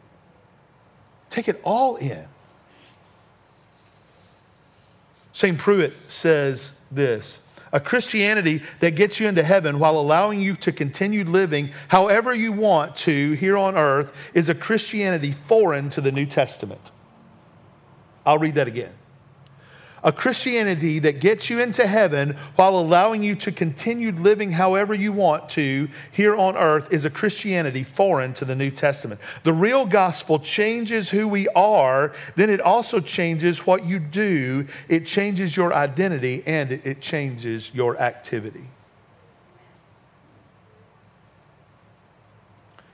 Take 1.29 1.49
it 1.49 1.61
all 1.63 1.97
in. 1.97 2.27
St. 5.37 5.59
Pruitt 5.59 5.93
says 6.11 6.73
this 6.91 7.41
a 7.71 7.79
Christianity 7.79 8.63
that 8.81 8.97
gets 8.97 9.21
you 9.21 9.29
into 9.29 9.43
heaven 9.43 9.79
while 9.79 9.99
allowing 9.99 10.41
you 10.41 10.57
to 10.57 10.73
continue 10.73 11.25
living 11.25 11.73
however 11.89 12.33
you 12.33 12.53
want 12.53 12.97
to 12.97 13.33
here 13.33 13.59
on 13.59 13.77
earth 13.77 14.17
is 14.33 14.49
a 14.49 14.55
Christianity 14.55 15.33
foreign 15.33 15.91
to 15.91 16.01
the 16.01 16.11
New 16.11 16.25
Testament. 16.25 16.91
I'll 18.25 18.39
read 18.39 18.55
that 18.55 18.67
again. 18.67 18.95
A 20.07 20.13
Christianity 20.13 21.01
that 21.01 21.19
gets 21.19 21.51
you 21.51 21.59
into 21.59 21.85
heaven 21.85 22.37
while 22.55 22.79
allowing 22.79 23.25
you 23.25 23.35
to 23.35 23.51
continue 23.51 24.13
living 24.13 24.53
however 24.53 24.95
you 24.95 25.13
want 25.13 25.49
to 25.51 25.89
here 26.13 26.37
on 26.37 26.57
earth 26.57 26.93
is 26.93 27.05
a 27.05 27.11
Christianity 27.11 27.83
foreign 27.83 28.33
to 28.35 28.45
the 28.45 28.55
New 28.55 28.71
Testament. 28.71 29.21
The 29.43 29.53
real 29.53 29.85
gospel 29.85 30.39
changes 30.39 31.11
who 31.11 31.27
we 31.27 31.49
are, 31.49 32.13
then 32.37 32.51
it 32.51 32.61
also 32.61 33.01
changes 33.01 33.67
what 33.67 33.85
you 33.85 33.99
do. 33.99 34.69
It 34.89 35.07
changes 35.07 35.57
your 35.57 35.75
identity 35.75 36.45
and 36.47 36.71
it 36.71 37.01
changes 37.01 37.73
your 37.75 38.01
activity. 38.01 38.69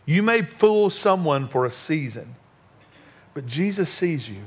You 0.07 0.23
may 0.23 0.41
fool 0.41 0.89
someone 0.89 1.47
for 1.47 1.67
a 1.67 1.71
season, 1.71 2.37
but 3.35 3.45
Jesus 3.45 3.91
sees 3.91 4.31
you. 4.31 4.45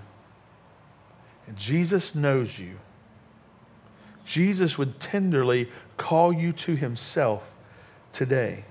And 1.48 1.58
Jesus 1.58 2.16
knows 2.16 2.60
you. 2.60 2.80
Jesus 4.26 4.78
would 4.78 5.00
tenderly 5.00 5.70
call 5.98 6.34
you 6.34 6.52
to 6.54 6.76
himself 6.76 7.54
today. 8.12 8.66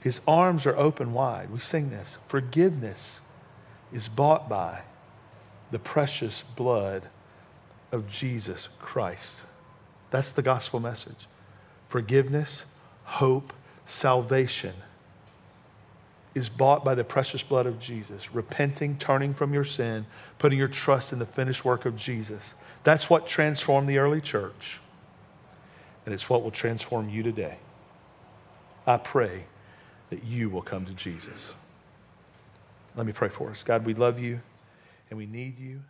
His 0.00 0.20
arms 0.26 0.66
are 0.66 0.76
open 0.76 1.12
wide. 1.12 1.50
We 1.50 1.58
sing 1.58 1.90
this. 1.90 2.16
Forgiveness 2.28 3.20
is 3.92 4.08
bought 4.08 4.48
by 4.48 4.82
the 5.72 5.78
precious 5.80 6.44
blood 6.54 7.08
of 7.90 8.08
Jesus 8.08 8.68
Christ. 8.78 9.42
That's 10.10 10.30
the 10.30 10.42
gospel 10.42 10.78
message. 10.78 11.26
Forgiveness, 11.88 12.64
hope, 13.04 13.52
salvation 13.84 14.74
is 16.36 16.50
bought 16.50 16.84
by 16.84 16.94
the 16.94 17.02
precious 17.02 17.42
blood 17.42 17.64
of 17.66 17.80
Jesus. 17.80 18.34
Repenting, 18.34 18.98
turning 18.98 19.32
from 19.32 19.54
your 19.54 19.64
sin, 19.64 20.04
putting 20.38 20.58
your 20.58 20.68
trust 20.68 21.10
in 21.10 21.18
the 21.18 21.24
finished 21.24 21.64
work 21.64 21.86
of 21.86 21.96
Jesus. 21.96 22.52
That's 22.84 23.08
what 23.08 23.26
transformed 23.26 23.88
the 23.88 23.96
early 23.96 24.20
church. 24.20 24.78
And 26.04 26.12
it's 26.12 26.28
what 26.28 26.42
will 26.42 26.50
transform 26.50 27.08
you 27.08 27.22
today. 27.22 27.56
I 28.86 28.98
pray 28.98 29.46
that 30.10 30.24
you 30.24 30.50
will 30.50 30.60
come 30.60 30.84
to 30.84 30.92
Jesus. 30.92 31.54
Let 32.94 33.06
me 33.06 33.12
pray 33.12 33.30
for 33.30 33.50
us. 33.50 33.62
God, 33.64 33.86
we 33.86 33.94
love 33.94 34.18
you 34.18 34.40
and 35.08 35.18
we 35.18 35.24
need 35.24 35.58
you. 35.58 35.80